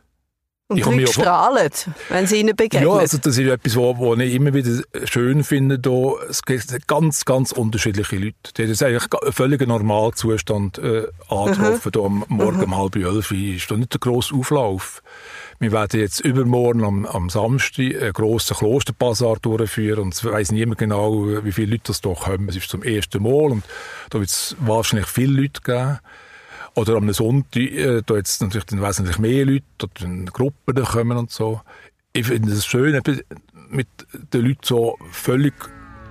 Und 0.71 0.77
ich 0.77 0.85
Leute 0.85 1.07
strahlen, 1.07 1.71
wenn 2.09 2.27
sie 2.27 2.41
ihnen 2.41 2.55
begegnen. 2.55 2.87
Ja, 2.87 2.97
also 2.97 3.17
das 3.17 3.39
ist 3.39 3.47
etwas, 3.47 3.75
was 3.75 4.19
ich 4.19 4.35
immer 4.35 4.53
wieder 4.53 4.83
schön 5.05 5.43
finde. 5.43 5.79
Da. 5.79 6.13
Es 6.29 6.43
gibt 6.43 6.87
ganz, 6.87 7.25
ganz 7.25 7.51
unterschiedliche 7.51 8.17
Leute. 8.17 8.35
Die 8.55 8.67
haben 8.67 8.85
eigentlich 8.85 9.23
einen 9.23 9.33
völligen 9.33 9.69
Normalzustand 9.69 10.77
äh, 10.77 11.07
angetroffen. 11.27 11.91
Da 11.91 11.99
am 12.01 12.23
Morgen 12.27 12.57
mhm. 12.57 12.63
um 12.65 12.77
halb 12.77 12.95
elf 12.97 13.31
ist 13.31 13.71
da 13.71 13.77
nicht 13.77 13.93
der 13.93 13.99
grosse 13.99 14.35
Auflauf. 14.35 15.01
Wir 15.57 15.71
werden 15.71 15.99
jetzt 15.99 16.19
übermorgen 16.19 16.83
am, 16.83 17.05
am 17.07 17.31
Samstag 17.31 17.99
einen 17.99 18.13
grossen 18.13 18.55
Klosterbazar 18.55 19.37
durchführen 19.41 20.03
und 20.03 20.13
es 20.13 20.23
weiss 20.23 20.51
niemand 20.51 20.77
genau, 20.77 21.25
wie 21.43 21.51
viele 21.51 21.71
Leute 21.71 21.85
das 21.87 22.01
da 22.01 22.13
kommen. 22.13 22.47
Es 22.47 22.55
ist 22.55 22.69
zum 22.69 22.83
ersten 22.83 23.23
Mal 23.23 23.51
und 23.51 23.63
da 24.11 24.19
wird 24.19 24.29
es 24.29 24.55
wahrscheinlich 24.59 25.07
viele 25.07 25.41
Leute 25.41 25.61
geben. 25.63 25.99
Oder 26.79 26.95
am 26.95 27.11
Sonntag, 27.11 27.61
äh, 27.61 28.01
da 28.05 28.15
jetzt 28.15 28.41
natürlich 28.41 28.63
dann 28.63 28.81
wesentlich 28.81 29.19
mehr 29.19 29.45
Leute, 29.45 29.65
oder 29.83 30.25
Gruppen 30.31 30.75
da 30.75 30.83
kommen 30.83 31.17
und 31.17 31.29
so. 31.29 31.59
Ich 32.13 32.25
finde 32.25 32.53
es 32.53 32.65
schön, 32.65 33.01
mit 33.69 33.87
den 34.33 34.45
Leuten 34.45 34.61
so 34.63 34.97
völlig 35.11 35.53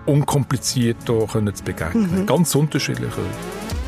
unkompliziert 0.04 0.98
da 1.06 1.24
können 1.24 1.54
zu 1.54 1.64
begegnen. 1.64 2.20
Mhm. 2.20 2.26
Ganz 2.26 2.54
unterschiedliche 2.54 3.06
Leute. 3.06 3.78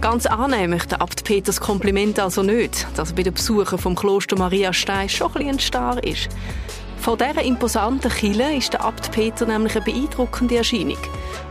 Ganz 0.00 0.26
annehmen 0.26 0.70
möchte 0.70 1.00
Abt 1.00 1.22
Peters 1.22 1.60
Kompliment 1.60 2.18
also 2.18 2.42
nicht, 2.42 2.84
dass 2.96 3.10
er 3.10 3.14
bei 3.14 3.22
den 3.22 3.34
Besuchern 3.34 3.78
vom 3.78 3.94
Kloster 3.94 4.36
Maria 4.36 4.72
Stein 4.72 5.08
schon 5.08 5.32
ein 5.36 5.48
ein 5.48 5.58
Star 5.60 6.02
ist. 6.02 6.28
Vor 7.04 7.18
dieser 7.18 7.42
imposanten 7.42 8.10
Kille 8.10 8.56
ist 8.56 8.72
der 8.72 8.82
Abt 8.82 9.12
Peter 9.12 9.44
nämlich 9.44 9.76
eine 9.76 9.84
beeindruckende 9.84 10.56
Erscheinung. 10.56 10.96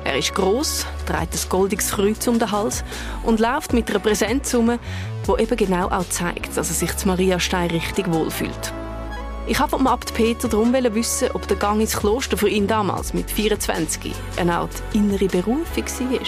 Er 0.04 0.18
ist 0.18 0.34
gross, 0.34 0.88
trägt 1.06 1.36
ein 1.36 1.50
goldiges 1.50 1.92
Kreuz 1.92 2.28
um 2.28 2.40
den 2.40 2.50
Hals 2.50 2.84
und 3.22 3.40
läuft 3.40 3.72
mit 3.72 3.88
einer 3.88 4.00
Präsenz 4.00 4.52
um, 4.56 4.80
die 5.28 5.44
eben 5.44 5.56
genau 5.56 5.90
auch 5.90 6.10
zeigt, 6.10 6.58
dass 6.58 6.70
er 6.70 6.74
sich 6.74 6.98
zu 6.98 7.08
Maria 7.08 7.40
Stein 7.40 7.70
richtig 7.70 8.12
wohlfühlt. 8.12 8.74
Ich 9.46 9.60
habe 9.60 9.70
vom 9.70 9.86
Abt 9.86 10.16
Peter 10.16 10.48
darum 10.48 10.74
wissen, 10.74 11.30
ob 11.36 11.48
der 11.48 11.58
Gang 11.58 11.80
ins 11.82 11.98
Kloster 11.98 12.36
für 12.36 12.50
ihn 12.50 12.66
damals 12.66 13.14
mit 13.14 13.30
24 13.30 14.12
eine 14.38 14.56
Art 14.56 14.82
innere 14.94 15.28
Berufung 15.28 15.86
war. 15.86 16.20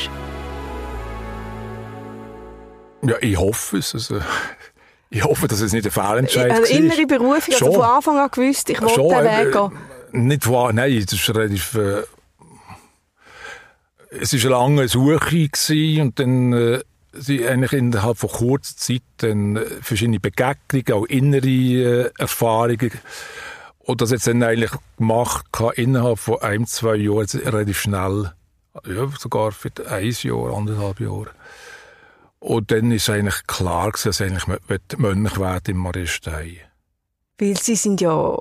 Ja, 3.09 3.15
ich 3.21 3.37
hoffe 3.39 3.77
es. 3.77 3.95
Also, 3.95 4.19
ich 5.15 5.23
hoffe, 5.23 5.47
dass 5.47 5.61
es 5.61 5.73
nicht 5.73 5.85
ein 5.85 5.91
Fehlentscheid 5.91 6.59
ist. 6.59 6.71
Eine 6.71 6.79
innere 6.79 7.05
Berufung, 7.07 7.53
also 7.53 7.73
von 7.73 7.81
Anfang 7.83 8.17
an 8.17 8.29
gewusst, 8.31 8.69
ich 8.69 8.81
wollte 8.81 9.01
den 9.01 9.23
Weg 9.23 9.51
gehen. 9.51 9.71
Äh, 10.13 10.17
nicht 10.17 10.49
wahr, 10.49 10.73
nein, 10.73 11.03
das 11.03 11.13
ist 11.13 11.29
relativ... 11.29 11.75
Äh, 11.75 12.03
es 14.11 14.33
war 14.33 14.39
eine 14.39 14.49
lange 14.49 14.87
Suche 14.87 15.19
gewesen 15.19 16.01
und 16.01 16.19
dann... 16.19 16.53
Äh, 16.53 16.79
sie 17.17 17.47
eigentlich 17.47 17.73
innerhalb 17.73 18.17
von 18.17 18.29
kurzer 18.29 18.75
Zeit 18.75 19.01
dann 19.17 19.55
äh, 19.55 19.65
verschiedene 19.81 20.19
Begegnungen, 20.19 20.91
auch 20.93 21.05
innere 21.05 21.47
äh, 21.47 22.11
Erfahrungen. 22.17 22.91
Und 23.79 24.01
das 24.01 24.11
jetzt 24.11 24.27
dann 24.27 24.43
eigentlich 24.43 24.71
gemacht 24.97 25.45
innerhalb 25.75 26.19
von 26.19 26.41
ein, 26.41 26.65
zwei 26.65 26.95
Jahren, 26.95 27.27
relativ 27.45 27.79
schnell. 27.79 28.33
Ja, 28.85 29.07
sogar 29.17 29.51
für 29.51 29.71
ein 29.89 30.13
Jahr, 30.21 30.57
anderthalb 30.57 30.99
Jahre. 30.99 31.29
Und 32.45 32.69
dann 32.69 32.91
ist 32.91 33.09
eigentlich 33.09 33.47
klar 33.47 33.91
gewesen, 33.91 34.09
dass 34.09 34.21
eigentlich 34.21 34.45
Mönch 34.99 35.39
werden 35.39 35.63
im 35.65 35.77
Maristein. 35.77 36.57
Weil 37.39 37.57
Sie 37.57 37.75
sind 37.75 38.01
ja 38.01 38.37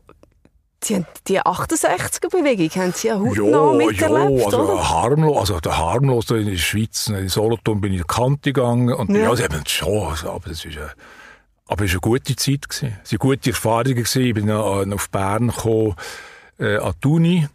Sie 0.83 0.97
haben 0.97 1.07
die 1.27 1.41
68er-Bewegung 1.41 2.83
haben 2.83 2.93
Sie 2.93 3.09
ja 3.09 3.19
hautnah 3.19 3.73
miterlebt, 3.73 4.41
ja, 4.41 4.45
also 4.45 4.61
oder? 4.61 4.91
harmlos, 4.91 5.39
also 5.39 5.61
der 5.61 5.79
harmlos 5.79 6.31
in 6.33 6.45
der 6.45 6.57
Schweiz, 6.59 7.07
in 7.07 7.31
Solothurn 7.31 7.81
bin 7.81 7.95
ich 7.95 8.01
in 8.01 8.07
die 8.07 8.15
Kante 8.15 8.53
gegangen 8.53 8.93
und 8.93 9.09
ja, 9.09 9.23
ja 9.23 9.37
sie 9.37 9.45
haben 9.45 9.63
schon, 9.67 10.09
also, 10.09 10.33
aber 10.33 10.51
es 10.51 10.63
ist, 10.67 10.77
aber 11.67 11.85
es 11.87 11.95
war 11.95 11.95
eine 11.95 12.01
gute 12.01 12.37
Zeit 12.37 12.69
gewesen. 12.69 12.99
Es 13.03 13.13
waren 13.13 13.19
gute 13.21 13.51
Erfahrungen 13.51 13.95
gewesen. 13.95 14.23
Ich 14.23 14.35
bin 14.35 14.51
auf 14.51 15.09
Bern 15.09 15.49
gekommen, 15.49 15.95
äh, 16.59 16.77
an 16.77 16.93
die 17.03 17.09
Uni 17.09 17.49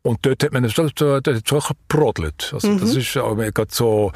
und 0.00 0.24
dort 0.24 0.44
hat 0.44 0.52
man 0.54 0.62
das, 0.62 0.72
das, 0.72 0.92
das, 0.94 1.22
das 1.22 1.42
schon 1.44 1.60
gebrodelt. 1.60 2.52
Also 2.54 2.68
mhm. 2.68 2.80
das 2.80 2.96
ist, 2.96 3.14
man 3.16 3.52
hat 3.54 3.72
so, 3.72 4.12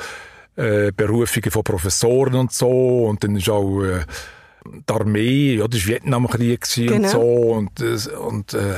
äh, 0.56 0.92
Berufungen 0.92 1.50
von 1.50 1.64
Professoren 1.64 2.34
und 2.34 2.52
so. 2.52 3.06
Und 3.06 3.24
dann 3.24 3.36
ist 3.36 3.48
auch 3.48 3.82
äh, 3.82 4.04
die 4.64 4.92
Armee, 4.92 5.54
ja, 5.56 5.68
das 5.68 5.82
war 5.82 5.94
Vietnamkrieg 5.94 6.66
genau. 6.74 6.94
und 6.94 7.08
so. 7.08 7.20
Und, 7.20 7.80
äh, 7.80 8.16
und 8.16 8.54
äh, 8.54 8.74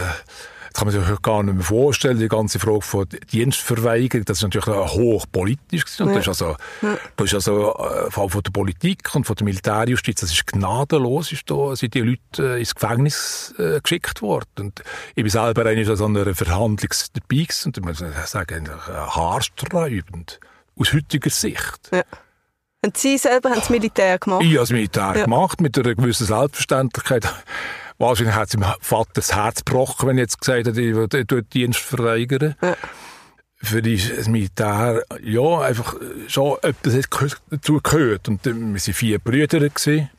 das 0.77 0.85
kann 0.85 0.93
man 0.93 1.07
sich 1.07 1.23
gar 1.23 1.43
nicht 1.43 1.55
mehr 1.55 1.65
vorstellen, 1.65 2.19
die 2.19 2.29
ganze 2.29 2.59
Frage 2.59 2.83
von 2.83 3.07
Dienstverweigerung, 3.33 4.27
das 4.27 4.39
ist 4.39 4.43
natürlich 4.43 4.67
hochpolitisch 4.67 5.87
gewesen. 5.87 6.03
Und 6.03 6.09
ja. 6.11 6.15
das 6.17 6.25
ist 6.25 6.29
also, 6.29 6.57
ja. 6.83 6.99
das 7.17 7.27
ist 7.27 7.35
also, 7.35 7.71
äh, 7.71 8.11
vor 8.11 8.25
allem 8.25 8.31
von 8.31 8.43
der 8.43 8.51
Politik 8.51 9.15
und 9.15 9.25
von 9.25 9.37
der 9.37 9.45
Militärjustiz, 9.47 10.21
das 10.21 10.33
ist 10.33 10.47
gnadenlos, 10.47 11.33
ist 11.33 11.51
da, 11.51 11.75
sind 11.75 11.95
die 11.95 12.03
Leute 12.03 12.57
äh, 12.57 12.59
ins 12.59 12.75
Gefängnis 12.75 13.55
äh, 13.59 13.81
geschickt 13.81 14.21
worden. 14.21 14.49
Und 14.59 14.83
ich 15.15 15.23
bin 15.23 15.31
selber 15.31 15.65
eigentlich 15.65 15.89
an 15.89 16.15
einer 16.15 16.35
Verhandlung 16.35 16.91
dabei 17.15 17.43
gewesen, 17.43 17.69
und 17.69 17.79
ich 17.79 17.85
muss 17.85 18.31
sagen, 18.31 18.69
haarsträubend 18.87 20.41
aus 20.79 20.93
heutiger 20.93 21.31
Sicht. 21.31 21.91
Ja. 21.93 22.03
Und 22.85 22.97
Sie 22.97 23.19
selber 23.19 23.51
haben 23.51 23.61
das 23.61 23.71
Militär 23.71 24.19
gemacht? 24.19 24.43
Ich 24.43 24.51
habe 24.51 24.61
das 24.61 24.71
Militär 24.71 25.13
ja. 25.17 25.25
gemacht, 25.25 25.61
mit 25.61 25.77
einer 25.79 25.95
gewissen 25.95 26.27
Selbstverständlichkeit. 26.27 27.27
Wahrscheinlich 27.99 28.35
hat 28.35 28.49
es 28.49 28.57
meinem 28.57 28.75
Vater 28.81 29.11
das 29.15 29.35
Herz 29.35 29.65
gebrochen, 29.65 30.09
wenn 30.09 30.19
ich 30.19 30.23
jetzt 30.23 30.41
gesagt 30.41 30.67
hätte, 30.67 30.81
ich 30.81 30.95
würde 30.95 31.25
den 31.25 31.49
Dienst 31.49 31.81
verweigern. 31.81 32.55
Ja. 32.63 32.77
Für 33.57 33.81
das 33.81 34.29
Militär, 34.29 35.03
ja, 35.23 35.61
einfach 35.61 35.97
schon 36.29 36.59
etwas 36.63 37.39
dazu 37.51 37.81
gehört. 37.83 38.29
Und 38.29 38.45
wir 38.45 38.55
waren 38.55 38.79
vier 38.79 39.19
Brüder. 39.19 39.61
Gewesen. 39.61 40.11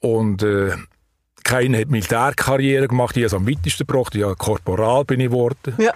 Und 0.00 0.42
äh, 0.42 0.76
keiner 1.44 1.78
hat 1.78 1.88
Militärkarriere 1.88 2.88
gemacht. 2.88 3.16
Ich 3.16 3.22
habe 3.22 3.26
es 3.26 3.34
am 3.34 3.48
weitesten 3.48 3.86
gebracht. 3.86 4.16
Korporal 4.38 5.04
bin 5.04 5.20
ich 5.20 5.28
geworden. 5.28 5.74
Ja. 5.78 5.94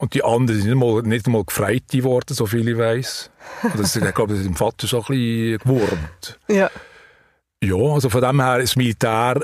Und 0.00 0.14
die 0.14 0.24
anderen 0.24 0.58
sind 0.58 0.70
nicht 0.70 0.78
mal, 0.78 1.02
nicht 1.02 1.26
mal 1.28 1.44
gefreit 1.44 1.84
worden, 2.02 2.32
so 2.32 2.46
viel 2.46 2.66
ich 2.66 2.78
weiss. 2.78 3.30
Das, 3.76 3.94
ich 3.94 4.14
glaube, 4.14 4.32
das 4.32 4.38
ist 4.38 4.46
dem 4.46 4.56
Vater 4.56 4.86
schon 4.86 5.00
ein 5.00 5.06
bisschen 5.06 5.58
gewurmt. 5.58 6.38
Ja. 6.48 6.70
Ja, 7.62 7.76
also 7.76 8.08
von 8.08 8.22
dem 8.22 8.40
her 8.40 8.60
ist 8.60 8.70
das 8.70 8.76
Militär 8.76 9.42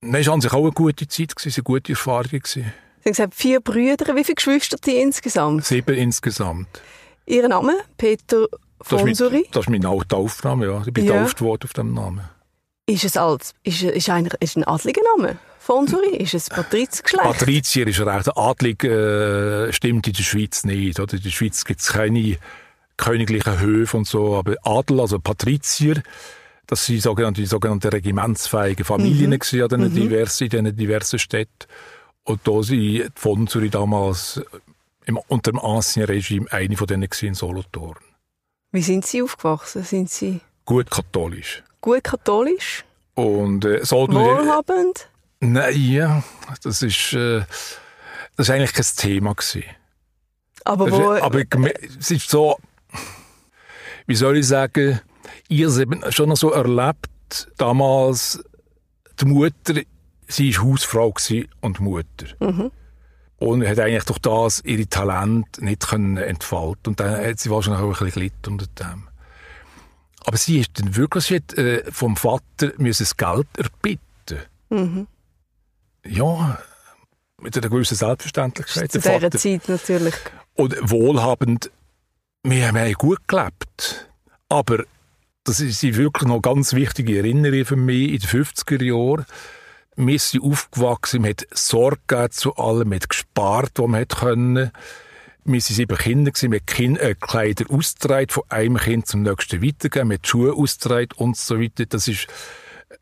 Nein, 0.00 0.20
es 0.20 0.26
war 0.26 0.34
an 0.34 0.40
sich 0.42 0.52
auch 0.52 0.62
eine 0.62 0.70
gute 0.70 1.08
Zeit, 1.08 1.34
gewesen, 1.34 1.54
eine 1.56 1.64
gute 1.64 1.92
Erfahrung. 1.92 2.28
Gewesen. 2.30 2.44
Sie 2.52 3.04
haben 3.04 3.12
gesagt, 3.12 3.34
vier 3.34 3.60
Brüder. 3.60 4.14
Wie 4.14 4.22
viele 4.22 4.36
Geschwister 4.36 4.76
die 4.76 4.98
insgesamt? 4.98 5.64
Sieben 5.64 5.96
insgesamt. 5.96 6.68
Ihr 7.26 7.48
Name? 7.48 7.74
Peter 7.96 8.46
Das 8.78 9.02
ist, 9.02 9.20
mein, 9.20 9.42
das 9.50 9.64
ist 9.64 9.70
mein 9.70 9.84
alter 9.86 10.18
Aufnahme, 10.18 10.66
ja. 10.66 10.82
Ich 10.86 10.92
bin 10.92 11.06
Ja. 11.06 11.14
getauft 11.14 11.40
worden 11.40 11.64
auf 11.64 11.72
dem 11.72 11.94
Namen. 11.94 12.28
Ist 12.86 13.04
es 13.04 13.16
als, 13.16 13.54
ist, 13.62 13.82
ist, 13.82 14.10
ein, 14.10 14.28
ist 14.40 14.56
ein 14.56 14.64
adliger 14.64 15.00
Name? 15.16 15.38
Fonsuri? 15.64 16.16
Ist 16.16 16.34
es 16.34 16.48
Patrizgeschlecht? 16.50 17.24
Patrizier 17.24 17.86
ist 17.86 18.00
recht. 18.00 18.36
Adlig 18.36 18.84
äh, 18.84 19.72
stimmt 19.72 20.06
in 20.06 20.12
der 20.12 20.22
Schweiz 20.22 20.64
nicht. 20.64 21.00
Oder? 21.00 21.14
In 21.14 21.22
der 21.22 21.30
Schweiz 21.30 21.64
gibt 21.64 21.80
es 21.80 21.88
keine 21.92 22.36
königlichen 22.98 23.58
Höfe 23.60 23.96
und 23.96 24.06
so. 24.06 24.36
Aber 24.36 24.56
Adel, 24.62 25.00
also 25.00 25.18
Patrizier, 25.18 26.02
das 26.66 26.84
sind 26.86 27.00
sogenannte, 27.02 27.40
die 27.40 27.46
sogenannte 27.46 27.92
regimentsfähige 27.92 28.84
Familien 28.84 29.30
Mhm. 29.30 29.38
gewesen, 29.38 29.62
an 29.62 29.68
diesen 29.90 29.94
diversen, 29.94 30.44
in 30.44 30.50
diesen 30.50 30.76
diversen 30.76 31.18
Städten. 31.18 31.66
Und 32.24 32.40
da 32.46 32.62
sind 32.62 32.80
die 32.80 33.06
Fonsuri 33.14 33.70
damals 33.70 34.42
im, 35.06 35.18
unter 35.28 35.50
dem 35.52 35.60
Ancien 35.60 36.04
Regime 36.04 36.46
eine 36.52 36.76
von 36.76 36.86
denen 36.86 37.08
in 37.22 37.34
Solothurn. 37.34 37.96
Wie 38.72 38.82
sind 38.82 39.06
Sie 39.06 39.22
aufgewachsen? 39.22 39.82
Sind 39.82 40.10
Sie 40.10 40.40
Gut 40.64 40.90
katholisch. 40.90 41.62
gut 41.80 42.02
katholisch? 42.04 42.84
Und 43.14 43.64
äh, 43.64 43.84
so 43.84 44.08
Wohlhabend? 44.08 45.08
Nein, 45.52 46.22
das 46.62 46.82
ist, 46.82 47.12
äh, 47.12 47.40
das 48.36 48.48
ist 48.48 48.50
eigentlich 48.50 48.72
kein 48.72 48.86
Thema 48.96 49.34
gewesen. 49.34 49.64
Aber 50.64 50.90
wo... 50.90 51.12
ist- 51.12 51.22
aber 51.22 51.38
ich 51.40 51.48
es 51.98 52.10
ist 52.10 52.30
so, 52.30 52.58
wie 54.06 54.14
soll 54.14 54.38
ich 54.38 54.46
sagen, 54.46 55.00
es 55.62 55.78
eben 55.78 56.00
schon 56.10 56.34
so 56.36 56.50
erlebt, 56.50 57.08
damals, 57.58 58.42
die 59.20 59.24
Mutter, 59.26 59.74
sie 60.26 60.56
war 60.56 60.64
Hausfrau 60.64 61.12
und 61.60 61.80
Mutter. 61.80 62.26
Und 63.38 63.66
hat 63.66 63.78
eigentlich 63.78 64.04
durch 64.04 64.20
das 64.20 64.60
ihre 64.64 64.86
Talente 64.86 65.62
nicht 65.64 65.86
können 65.88 66.16
entfalten 66.16 66.90
Und 66.92 67.00
dann 67.00 67.14
hat 67.26 67.38
sie 67.40 67.50
wahrscheinlich 67.50 67.82
auch 67.82 67.86
ein 67.88 67.90
bisschen 67.92 68.10
gelitten 68.12 68.52
unter 68.52 68.66
dem. 68.66 69.08
Aber 70.26 70.36
sie 70.38 70.60
ist 70.60 70.70
dann 70.78 70.96
wirklich, 70.96 71.24
sie 71.24 71.36
hat, 71.36 71.52
äh, 71.58 71.82
vom 71.92 72.16
Vater 72.16 72.72
müssen 72.78 73.02
das 73.02 73.16
Geld 73.16 73.46
erbitten. 73.58 74.38
Ja, 76.06 76.58
mit 77.40 77.56
einer 77.56 77.68
gewissen 77.68 77.96
Selbstverständlichkeit. 77.96 78.92
zu 78.92 78.98
dieser 78.98 79.12
Vater- 79.12 79.30
Zeit 79.38 79.68
natürlich. 79.68 80.14
und 80.54 80.76
wohlhabend, 80.90 81.70
wir 82.42 82.68
haben 82.68 82.92
gut 82.94 83.26
gelebt. 83.26 84.08
Aber 84.48 84.84
das 85.44 85.58
sind 85.58 85.96
wirklich 85.96 86.28
noch 86.28 86.40
ganz 86.40 86.72
wichtige 86.74 87.18
Erinnerungen 87.18 87.64
für 87.64 87.76
mich 87.76 88.12
in 88.12 88.18
den 88.18 88.28
50er 88.28 88.82
Jahren. 88.82 89.26
Wir 89.96 90.18
sind 90.18 90.42
aufgewachsen, 90.42 91.22
man 91.22 91.30
hat 91.30 91.46
Sorge 91.52 92.28
zu 92.30 92.54
allem, 92.56 92.88
man 92.88 92.96
hat 93.00 93.08
gespart, 93.10 93.72
was 93.76 93.86
man 93.88 94.00
hat 94.00 94.16
können. 94.16 94.70
Wir 95.44 95.52
waren 95.52 95.60
sieben 95.60 95.96
Kinder, 95.98 96.30
gewesen, 96.30 96.50
man 96.50 96.60
hat 96.60 96.66
kind, 96.66 96.98
äh, 96.98 97.14
Kleider 97.14 97.66
ausgetragen, 97.70 98.30
von 98.30 98.42
einem 98.48 98.76
Kind 98.78 99.06
zum 99.06 99.22
nächsten 99.22 99.62
weitergegeben, 99.62 100.08
man 100.08 100.16
hat 100.18 100.26
Schuhe 100.26 100.54
ausgetragen 100.54 101.10
und 101.16 101.36
so 101.36 101.60
weiter. 101.60 101.84
Das 101.86 102.08
ist 102.08 102.26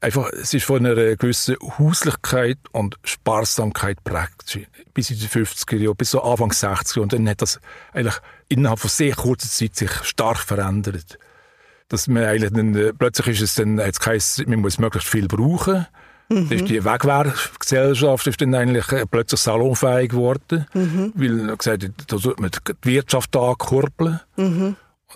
einfach, 0.00 0.30
es 0.32 0.54
ist 0.54 0.64
von 0.64 0.84
einer 0.84 0.94
gewissen 1.16 1.56
Hauslichkeit 1.78 2.58
und 2.72 2.96
Sparsamkeit 3.04 3.98
geprägt. 4.04 4.58
Bis 4.94 5.10
in 5.10 5.18
die 5.18 5.28
50er 5.28 5.76
Jahre, 5.76 5.94
bis 5.94 6.10
so 6.10 6.22
Anfang 6.22 6.50
60er 6.50 6.96
Jahre. 6.96 7.02
Und 7.02 7.12
dann 7.12 7.28
hat 7.28 7.42
das 7.42 7.60
eigentlich 7.92 8.16
innerhalb 8.48 8.78
von 8.78 8.90
sehr 8.90 9.14
kurzer 9.14 9.48
Zeit 9.48 9.76
sich 9.76 9.92
stark 10.02 10.38
verändert. 10.38 11.18
Dass 11.88 12.08
man 12.08 12.24
eigentlich 12.24 12.52
dann, 12.52 12.74
äh, 12.74 12.92
plötzlich 12.92 13.28
ist 13.28 13.42
es 13.42 13.54
dann, 13.54 13.80
hat 13.80 13.92
es 13.92 14.00
geheißen, 14.00 14.48
man 14.48 14.60
muss 14.60 14.78
möglichst 14.78 15.08
viel 15.08 15.28
brauchen. 15.28 15.86
Dann 16.28 16.50
ist 16.50 16.68
die 16.68 16.82
Wegwerfgesellschaft 16.82 18.26
ist 18.26 18.40
dann 18.40 18.54
eigentlich 18.54 18.90
äh, 18.92 19.04
plötzlich 19.06 19.40
salonfähig 19.40 20.10
geworden. 20.10 20.66
Weil 21.14 21.30
man 21.30 21.58
gesagt 21.58 21.90
da 22.06 22.18
sollte 22.18 22.40
man 22.40 22.50
die 22.50 22.88
Wirtschaft 22.88 23.36
ankurbeln. 23.36 24.20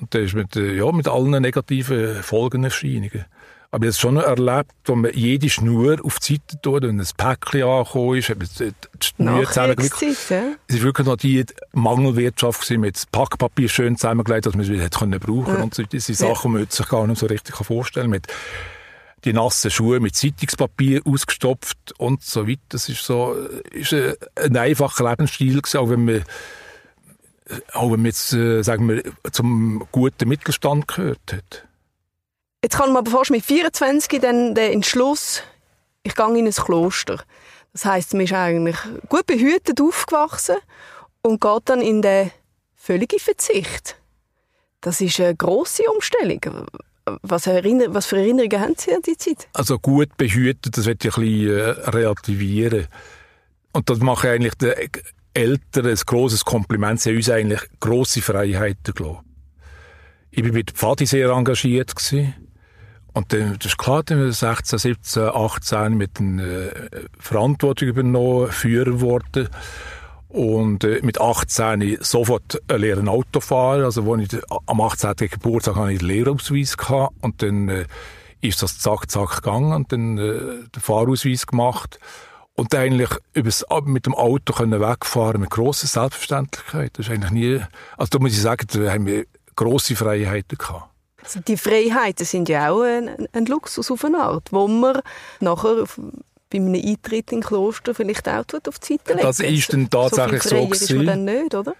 Und 0.00 0.14
das 0.14 0.22
ist 0.22 0.34
mit, 0.34 0.56
äh, 0.56 0.74
ja, 0.74 0.90
mit 0.92 1.08
allen 1.08 1.40
negativen 1.42 2.22
Folgenerscheinungen. 2.22 3.24
Aber 3.70 3.86
ich 3.86 3.94
habe 3.94 4.00
schon 4.00 4.16
erlebt, 4.16 4.72
wo 4.84 4.94
man 4.94 5.12
jede 5.12 5.50
Schnur 5.50 5.98
auf 6.04 6.18
die 6.20 6.34
Seite 6.34 6.60
tut, 6.62 6.82
wenn 6.82 7.00
ein 7.00 7.06
Päckchen 7.16 7.62
angekommen 7.64 8.16
ist, 8.16 8.28
hat 8.28 8.38
man 8.38 8.48
die 8.56 9.06
Schnur 9.06 9.40
ja? 10.30 10.42
Es 10.68 10.76
war 10.76 10.82
wirklich 10.82 11.06
noch 11.06 11.16
die 11.16 11.44
Mangelwirtschaft 11.72 12.62
gewesen, 12.62 12.80
mit 12.80 13.02
Packpapier 13.12 13.68
schön 13.68 13.96
zusammengelegt, 13.96 14.46
dass 14.46 14.54
man 14.54 14.62
es 14.62 14.70
wieder 14.70 14.84
hätte 14.84 14.98
können 14.98 15.18
brauchen 15.20 15.56
und 15.56 15.74
so. 15.74 15.82
Das 15.82 16.06
sind 16.06 16.18
Ja. 16.20 16.28
Sachen, 16.28 16.52
die 16.52 16.58
man 16.58 16.70
sich 16.70 16.88
gar 16.88 17.06
nicht 17.06 17.18
so 17.18 17.26
richtig 17.26 17.56
vorstellen 17.56 18.04
kann. 18.04 18.10
Mit 18.10 18.26
die 19.24 19.32
nassen 19.32 19.70
Schuhe 19.70 19.98
mit 19.98 20.14
Zeitungspapier 20.14 21.02
ausgestopft 21.04 21.94
und 21.98 22.22
so 22.22 22.46
weiter. 22.46 22.60
Das 22.68 22.88
ist 22.88 23.04
so, 23.04 23.34
ist 23.72 23.92
ein, 23.92 24.14
ein 24.36 24.56
einfacher 24.56 25.10
Lebensstil 25.10 25.60
gewesen, 25.60 25.78
auch 25.78 25.90
wenn 25.90 26.04
man, 26.04 26.22
auch 27.72 27.90
wenn 27.90 28.00
man 28.00 28.06
jetzt, 28.06 28.32
äh, 28.32 28.62
sagen 28.62 28.88
wir, 28.88 29.02
zum 29.32 29.86
guten 29.90 30.28
Mittelstand 30.28 30.86
gehört 30.86 31.32
hat. 31.32 31.65
Jetzt 32.66 32.78
kann 32.78 32.92
man 32.92 33.06
aber 33.06 33.12
fast 33.12 33.30
mit 33.30 33.44
24 33.44 34.20
dann 34.20 34.52
den 34.56 34.72
Entschluss, 34.72 35.40
ich 36.02 36.16
gehe 36.16 36.36
in 36.36 36.46
ein 36.48 36.50
Kloster. 36.50 37.22
Das 37.72 37.84
heisst, 37.84 38.12
man 38.12 38.24
ist 38.24 38.32
eigentlich 38.32 38.76
gut 39.08 39.24
behütet 39.24 39.80
aufgewachsen 39.80 40.56
und 41.22 41.40
geht 41.40 41.62
dann 41.66 41.80
in 41.80 42.02
den 42.02 42.32
völligen 42.74 43.20
Verzicht. 43.20 43.96
Das 44.80 45.00
ist 45.00 45.20
eine 45.20 45.36
grosse 45.36 45.84
Umstellung. 45.94 46.40
Was, 47.22 47.46
erinner 47.46 47.94
was 47.94 48.06
für 48.06 48.16
Erinnerungen 48.16 48.60
haben 48.60 48.74
Sie 48.76 48.92
an 48.92 49.02
die 49.02 49.16
Zeit? 49.16 49.46
Also 49.52 49.78
gut 49.78 50.16
behütet, 50.16 50.76
das 50.76 50.86
wird 50.86 51.04
ich 51.04 51.16
ein 51.16 51.22
bisschen 51.22 51.56
äh, 51.56 51.70
relativieren. 51.90 52.88
Und 53.74 53.88
das 53.88 54.00
mache 54.00 54.26
ich 54.26 54.32
eigentlich 54.32 54.54
den 54.54 54.74
Eltern 55.34 55.86
ein 55.86 55.98
grosses 56.04 56.44
Kompliment. 56.44 57.00
Sie 57.00 57.10
haben 57.10 57.16
uns 57.18 57.30
eigentlich 57.30 57.60
grosse 57.78 58.22
Freiheiten 58.22 58.92
gelassen. 58.92 59.20
Ich 60.32 60.44
war 60.44 60.50
mit 60.50 60.72
Pfadi 60.72 61.06
sehr 61.06 61.28
engagiert. 61.28 61.94
Gewesen. 61.94 62.34
Und 63.16 63.32
dann, 63.32 63.56
das 63.58 63.72
ist 63.72 63.78
klar, 63.78 64.02
dann 64.02 64.18
bin 64.18 64.28
ich 64.28 64.36
16, 64.36 64.78
17, 64.78 65.22
18 65.28 65.94
mit 65.96 66.20
einer 66.20 66.42
äh, 66.42 66.70
Verantwortung 67.18 67.88
übernommen, 67.88 68.50
Führer 68.50 68.90
geworden. 68.90 69.48
Und 70.28 70.84
äh, 70.84 71.00
mit 71.02 71.18
18 71.18 71.96
sofort 72.02 72.60
äh, 72.68 72.76
lernen 72.76 73.08
Auto 73.08 73.40
fahren. 73.40 73.84
Also, 73.84 74.04
wo 74.04 74.16
ich, 74.16 74.28
am 74.66 74.82
18. 74.82 75.14
Geburtstag 75.16 75.76
hatte 75.76 75.92
ich 75.92 76.00
den 76.00 76.08
Lehrausweis 76.08 76.76
gehabt. 76.76 77.14
Und 77.22 77.40
dann 77.40 77.70
äh, 77.70 77.86
ist 78.42 78.62
das 78.62 78.80
zack, 78.80 79.10
zack 79.10 79.36
gegangen 79.36 79.72
und 79.72 79.92
dann 79.92 80.18
äh, 80.18 80.68
den 80.74 80.82
Fahrausweis 80.82 81.46
gemacht. 81.46 81.98
Und 82.54 82.74
dann 82.74 82.82
eigentlich 82.82 83.10
übers, 83.32 83.64
mit 83.86 84.04
dem 84.04 84.14
Auto 84.14 84.52
können 84.52 84.78
wegfahren 84.78 85.40
mit 85.40 85.48
grosser 85.48 85.86
Selbstverständlichkeit. 85.86 86.98
Das 86.98 87.06
ist 87.06 87.12
eigentlich 87.12 87.32
nie, 87.32 87.60
also 87.96 88.10
da 88.10 88.18
muss 88.18 88.32
ich 88.32 88.42
sagen, 88.42 88.66
da 88.70 88.92
haben 88.92 89.06
wir 89.06 89.24
grosse 89.54 89.96
Freiheiten 89.96 90.58
gehabt. 90.58 90.90
Also 91.26 91.40
die 91.40 91.56
Freiheiten 91.56 92.24
sind 92.24 92.48
ja 92.48 92.70
auch 92.70 92.82
ein, 92.82 93.26
ein 93.32 93.46
Luxus 93.46 93.90
auf 93.90 94.04
eine 94.04 94.18
Art, 94.18 94.52
wo 94.52 94.68
man 94.68 95.02
nachher 95.40 95.84
bei 96.50 96.58
einem 96.58 96.74
Eintritt 96.74 97.32
in 97.32 97.40
Kloster 97.40 97.96
vielleicht 97.96 98.28
auch 98.28 98.44
auf 98.68 98.78
die 98.78 98.92
Seite 98.92 99.14
legt. 99.14 99.24
Das 99.24 99.40
ist 99.40 99.72
dann 99.72 99.90
tatsächlich 99.90 100.44
so 100.44 100.50
so 100.50 100.56
freier 100.56 100.70
ist 100.70 100.88
gewesen. 100.88 101.06
dann 101.06 101.24
nicht, 101.24 101.54
oder? 101.56 101.74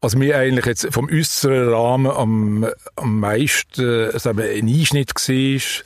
Was 0.00 0.14
mir 0.14 0.38
eigentlich 0.38 0.66
jetzt 0.66 0.86
vom 0.92 1.08
äußeren 1.08 1.68
Rahmen 1.68 2.12
am, 2.12 2.70
am 2.94 3.18
meisten 3.18 3.82
äh, 3.82 4.16
sagen 4.20 4.38
wir, 4.38 4.50
ein 4.50 4.68
Einschnitt 4.68 5.12
war, 5.16 5.84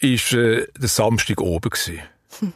ist 0.00 0.32
äh, 0.32 0.66
der 0.78 0.88
Samstag 0.88 1.42
oben. 1.42 1.68
Gewesen. 1.68 2.00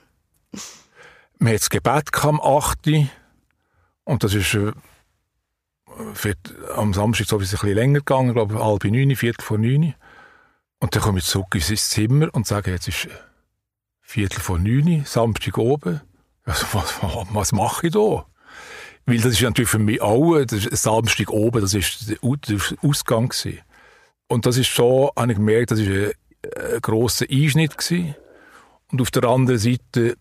Wir 1.38 1.48
hatten 1.48 1.58
das 1.58 1.70
Gebet 1.70 2.24
am 2.24 2.40
8. 2.40 2.86
Uhr 2.86 3.06
und 4.04 4.24
das 4.24 4.32
ist 4.32 4.56
äh, 6.24 6.34
am 6.74 6.92
Samstag 6.94 7.26
so 7.26 7.36
ein 7.36 7.40
bisschen 7.40 7.74
länger 7.74 8.00
gegangen, 8.00 8.28
ich 8.28 8.34
glaube 8.34 8.62
halb 8.62 8.84
neun, 8.84 9.14
viertel 9.16 9.42
vor 9.42 9.58
neun. 9.58 9.94
Und 10.78 10.94
dann 10.94 11.02
komme 11.02 11.18
ich 11.18 11.24
zurück 11.24 11.54
ins 11.54 11.90
Zimmer 11.90 12.28
und 12.32 12.46
sage, 12.46 12.70
jetzt 12.72 12.88
ist 12.88 13.08
viertel 14.00 14.40
vor 14.40 14.58
neun, 14.58 15.04
Samstag 15.04 15.58
oben. 15.58 16.00
Also, 16.44 16.66
was, 16.72 16.94
was 17.32 17.52
mache 17.52 17.86
ich 17.86 17.92
da? 17.92 18.26
Weil 19.06 19.16
das 19.18 19.32
ist 19.32 19.42
natürlich 19.42 19.70
für 19.70 19.78
mich 19.78 20.00
auch, 20.00 20.36
äh, 20.36 20.46
das 20.46 20.64
Samstag 20.82 21.30
oben, 21.30 21.60
das 21.60 21.74
ist 21.74 22.08
der 22.10 22.16
Au- 22.22 22.36
der 22.36 22.58
Ausgang 22.82 23.28
gewesen. 23.28 23.60
Und 24.28 24.46
das 24.46 24.56
ist 24.56 24.68
schon, 24.68 25.10
habe 25.16 25.32
ich 25.32 25.38
gemerkt, 25.38 25.72
das 25.72 25.78
ist 25.80 25.88
ein, 25.88 26.12
ein 26.74 26.80
grosser 26.80 27.26
Einschnitt 27.30 27.76
gewesen. 27.76 28.14
Und 28.90 29.00
auf 29.00 29.10
der 29.10 29.24
anderen 29.24 29.58
Seite 29.58 30.16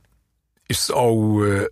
ist 0.68 0.84
es 0.84 0.92
auch 0.92 1.44
äh, 1.44 1.68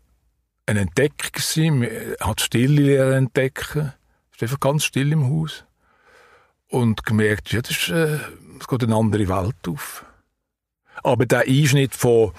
ein 0.70 0.78
Entdecker 0.78 1.30
gewesen. 1.32 1.80
Man 1.80 1.90
hat 2.20 2.42
Stille 2.42 3.16
entdecken. 3.16 3.94
Ist 4.34 4.44
einfach 4.44 4.60
ganz 4.60 4.86
still 4.86 5.12
im 5.12 5.30
Haus. 5.30 5.66
Und 6.68 7.04
gemerkt, 7.06 7.52
ja, 7.52 7.62
das 7.62 7.72
ist, 7.72 7.90
äh, 7.90 8.20
es 8.60 8.68
geht 8.68 8.84
eine 8.84 8.96
andere 8.96 9.28
Welt 9.28 9.68
auf. 9.68 10.06
Aber 11.04 11.26
der 11.26 11.42
Einschnitt 11.42 11.96
von, 11.96 12.32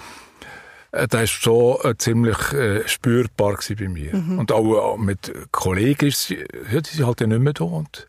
äh, 0.91 1.07
der 1.07 1.23
ist 1.23 1.31
schon 1.31 1.77
äh, 1.83 1.97
ziemlich 1.97 2.53
äh, 2.53 2.87
spürbar 2.87 3.57
bei 3.77 3.89
mir. 3.89 4.13
Und 4.13 4.51
auch 4.51 4.95
äh, 4.95 4.97
mit 4.97 5.33
Kollegen 5.51 6.07
ist 6.07 6.27
sie, 6.27 6.45
ja, 6.71 6.79
die 6.79 6.89
sind 6.89 7.05
halt 7.05 7.19
ja 7.19 7.27
nicht 7.27 7.41
mehr 7.41 7.53
da. 7.53 7.65
Und 7.65 8.07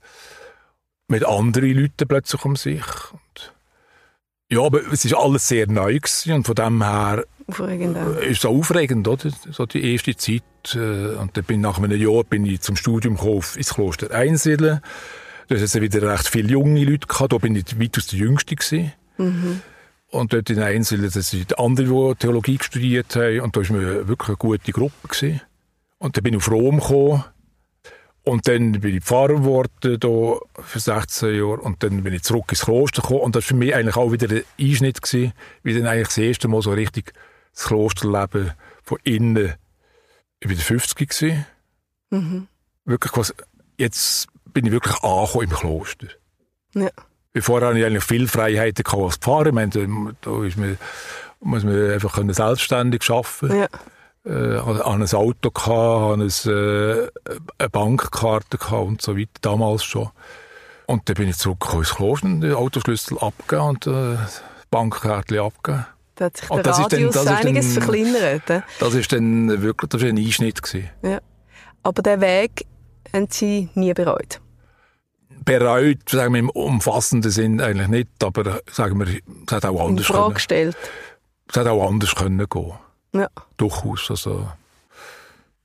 mit 1.08 1.26
anderen 1.26 1.74
Leuten 1.74 2.06
plötzlich 2.06 2.44
um 2.44 2.54
sich. 2.54 2.85
Und 3.12 3.52
Ja, 4.52 4.60
aber 4.62 4.80
es 4.92 5.04
ist 5.06 5.14
alles 5.14 5.48
sehr 5.48 5.66
neu 5.66 5.94
gewesen 5.98 6.32
und 6.34 6.46
von 6.46 6.54
dem 6.54 6.82
her 6.82 7.24
Aufregend 7.46 7.96
auch. 7.96 8.16
ist 8.20 8.38
es 8.40 8.44
aufregend, 8.44 9.08
oder? 9.08 9.30
So 9.50 9.64
die 9.64 9.92
erste 9.92 10.14
Zeit. 10.14 10.42
äh, 10.74 11.14
Und 11.16 11.34
dann 11.36 11.44
bin 11.44 11.62
nach 11.62 11.78
einem 11.78 11.98
Jahr 11.98 12.22
bin 12.24 12.44
ich 12.44 12.60
zum 12.60 12.76
Studium 12.76 13.16
gekommen 13.16 13.42
ins 13.56 13.72
Kloster 13.74 14.10
Einsiedeln. 14.10 14.80
Da 15.48 15.54
hat 15.56 15.62
es 15.62 15.80
wieder 15.80 16.02
recht 16.12 16.28
viele 16.28 16.48
junge 16.50 16.84
Leute 16.84 17.06
gehabt. 17.06 17.32
Da 17.32 17.38
bin 17.38 17.56
ich 17.56 17.80
weitaus 17.80 18.08
der 18.08 18.18
Jüngste 18.18 18.54
gewesen. 18.54 18.92
Und 20.10 20.32
dort 20.34 20.50
in 20.50 20.58
Einsiedeln, 20.60 21.10
das 21.12 21.30
sind 21.30 21.58
andere, 21.58 22.10
die 22.10 22.18
Theologie 22.18 22.58
studiert 22.60 23.16
haben. 23.16 23.40
Und 23.40 23.56
da 23.56 23.66
war 23.66 23.76
mir 23.76 24.06
wirklich 24.08 24.28
eine 24.28 24.36
gute 24.36 24.72
Gruppe 24.72 25.08
gewesen. 25.08 25.40
Und 25.98 26.16
dann 26.16 26.22
bin 26.24 26.34
ich 26.34 26.38
auf 26.40 26.50
Rom 26.50 26.78
gekommen. 26.78 27.24
Und 28.24 28.46
dann 28.46 28.72
bin 28.80 28.96
ich 28.96 29.04
Pfarrer 29.04 29.35
geworden, 29.35 29.98
da 29.98 30.62
für 30.62 30.78
16 30.78 31.35
Jahre. 31.35 31.61
Und 31.61 31.82
dann 31.82 32.02
bin 32.04 32.14
ich 32.14 32.22
zurück 32.22 32.46
ins 32.50 32.62
Kloster 32.62 33.02
gekommen. 33.02 33.20
Und 33.20 33.37
das 33.37 33.44
war 33.44 33.48
für 33.48 33.56
mich 33.56 33.74
eigentlich 33.74 33.96
auch 33.96 34.12
wieder 34.12 34.28
ein 34.30 34.44
Einschnitt 34.61 35.02
gewesen, 35.02 35.32
wie 35.62 35.74
dann 35.74 35.87
eigentlich 35.87 36.08
das 36.08 36.18
erste 36.18 36.48
Mal 36.48 36.62
so 36.62 36.72
richtig 36.72 37.12
das 37.52 37.64
Klosterleben 37.64 38.52
von 38.82 38.98
innen. 39.02 39.54
Ich 40.40 40.48
war 40.48 40.56
50 40.56 41.08
gewesen. 41.08 41.46
Wirklich, 42.85 43.16
was, 43.16 43.35
jetzt 43.76 44.28
bin 44.52 44.66
ich 44.66 44.72
wirklich 44.72 44.94
angekommen 45.02 45.44
im 45.44 45.56
Kloster. 45.56 46.06
Ja. 46.74 46.90
Vorher 47.40 47.68
hatte 47.68 47.78
ich 47.78 47.85
eigentlich 47.85 48.04
viel 48.04 48.28
Freiheiten 48.28 48.85
als 48.87 49.16
Pfarrer. 49.16 49.46
Ich 49.46 49.52
meine, 49.52 49.70
da, 49.70 49.80
da 50.20 50.44
ist 50.44 50.56
man, 50.56 50.78
muss 51.40 51.64
man 51.64 51.90
einfach 51.90 52.14
können 52.14 52.35
selbstständig 52.35 53.08
arbeiten 53.11 53.58
Ja. 53.58 53.68
Äh, 54.24 54.56
an 54.56 55.02
ein 55.02 55.14
Auto 55.14 55.50
gehabt, 55.50 55.70
an 56.14 56.20
ein, 56.22 56.28
äh, 56.28 57.08
eine 57.58 57.68
Bankkarte 57.70 58.58
gehabt 58.58 58.87
und 58.87 59.02
so 59.02 59.16
weiter, 59.16 59.30
damals 59.40 59.85
schon. 59.85 60.11
Und 60.87 61.08
dann 61.08 61.14
bin 61.14 61.28
ich 61.28 61.37
zurückgekommen 61.38 61.82
ins 61.82 61.94
Kloster, 61.94 62.26
und 62.26 62.40
den 62.40 62.54
Autoschlüssel 62.54 63.18
abgegeben 63.18 63.68
und 63.68 63.87
äh, 63.87 64.16
Bankkarte 64.70 65.40
abgegeben. 65.42 65.87
Da 66.16 66.26
hat 66.26 66.37
sich 66.37 66.50
Und 66.50 66.56
der 66.58 66.64
das 66.64 66.78
ist 66.78 66.92
dann- 66.92 66.98
Radius 67.00 67.14
das 67.14 67.24
ist 67.24 67.30
einiges 67.30 67.74
dann- 67.74 67.82
verkleinert. 67.82 68.50
äh? 68.50 68.61
Das 68.80 68.94
ist 68.94 69.12
dann 69.12 69.62
wirklich 69.62 69.88
das 69.88 70.02
ist 70.02 70.08
ein 70.08 70.18
Einschnitt 70.18 70.62
gewesen. 70.62 70.90
Ja. 71.02 71.18
Aber 71.82 72.02
den 72.02 72.20
Weg 72.20 72.66
haben 73.12 73.26
Sie 73.30 73.68
nie 73.74 73.92
bereut. 73.94 74.40
Bereut, 75.44 76.08
sagen 76.08 76.35
wir 76.35 76.38
im 76.40 76.50
umfassenden 76.50 77.30
Sinn 77.30 77.61
eigentlich 77.61 77.88
nicht, 77.88 78.08
aber 78.22 78.61
sagen 78.70 78.98
wir, 79.00 79.08
es 79.08 79.52
hat 79.52 79.64
auch 79.64 79.80
In 79.80 79.88
anders 79.90 80.06
Frage 80.06 80.22
können, 80.22 80.35
gestellt. 80.35 80.76
es 81.48 81.56
hat 81.56 81.66
auch 81.66 81.88
anders 81.88 82.14
können 82.14 82.46
gehen. 82.48 82.72
Ja. 83.12 83.29
Durchaus, 83.57 84.11
also. 84.11 84.48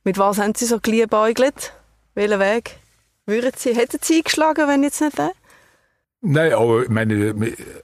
Mit 0.04 0.18
was 0.18 0.38
haben 0.38 0.54
Sie 0.54 0.66
so 0.66 0.80
geliebäugelt? 0.80 1.72
Welchen 2.14 2.40
Weg 2.40 2.78
würden 3.26 3.52
Sie, 3.56 3.74
hätten 3.74 3.98
Sie 4.02 4.18
eingeschlagen, 4.18 4.68
wenn 4.68 4.82
jetzt 4.82 5.00
nicht 5.00 5.18
der? 5.18 5.32
Nein, 6.20 6.52
aber 6.52 6.82
ich 6.82 6.88
meine, 6.88 7.34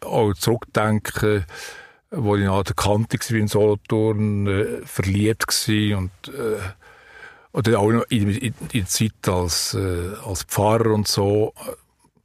auch 0.00 0.34
zurückdenken, 0.34 1.44
wo 2.10 2.36
ich 2.36 2.44
nach 2.44 2.64
der 2.64 2.74
Kante 2.74 3.18
war 3.18 3.38
in 3.38 3.48
Solothurn, 3.48 4.46
äh, 4.46 4.82
verliebt 4.84 5.46
war 5.48 5.98
und, 5.98 6.10
äh, 6.28 6.60
oder 7.52 7.78
auch 7.78 7.90
in, 7.90 8.02
in, 8.08 8.30
in 8.30 8.54
der 8.72 8.86
Zeit 8.86 9.28
als, 9.28 9.74
äh, 9.74 10.14
als 10.24 10.42
Pfarrer 10.44 10.92
und 10.92 11.06
so, 11.06 11.52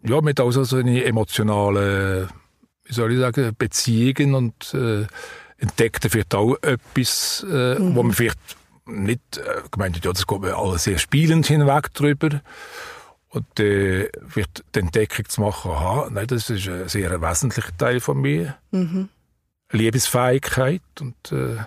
ja, 0.03 0.21
mit 0.21 0.39
auch 0.39 0.51
so 0.51 0.75
eine 0.77 1.03
emotionale, 1.03 2.29
wie 2.85 2.93
soll 2.93 3.13
ich 3.13 3.19
sagen, 3.19 3.53
Beziehungen 3.57 4.33
und 4.33 4.73
äh, 4.73 5.05
entdeckte 5.59 6.09
vielleicht 6.09 6.35
auch 6.35 6.55
etwas, 6.61 7.45
äh, 7.49 7.75
wo 7.79 8.03
man 8.03 8.13
vielleicht 8.13 8.39
nicht 8.85 9.37
äh, 9.37 9.61
gemeint 9.71 9.95
hat, 9.97 10.05
ja, 10.05 10.11
das 10.11 10.25
geht 10.25 10.41
mir 10.41 10.55
alles 10.55 10.83
sehr 10.85 10.97
spielend 10.97 11.45
hinweg 11.47 11.93
drüber. 11.93 12.41
Und 13.29 13.59
äh, 13.59 14.09
vielleicht 14.27 14.63
die 14.73 14.79
Entdeckung 14.79 15.29
zu 15.29 15.41
machen, 15.41 15.71
aha, 15.71 16.09
nein, 16.11 16.25
das 16.25 16.49
ist 16.49 16.67
ein 16.67 16.89
sehr 16.89 17.21
wesentlicher 17.21 17.77
Teil 17.77 17.99
von 17.99 18.19
mir. 18.19 18.55
Liebesfähigkeit 19.71 20.81
und, 20.99 21.31
äh, 21.31 21.57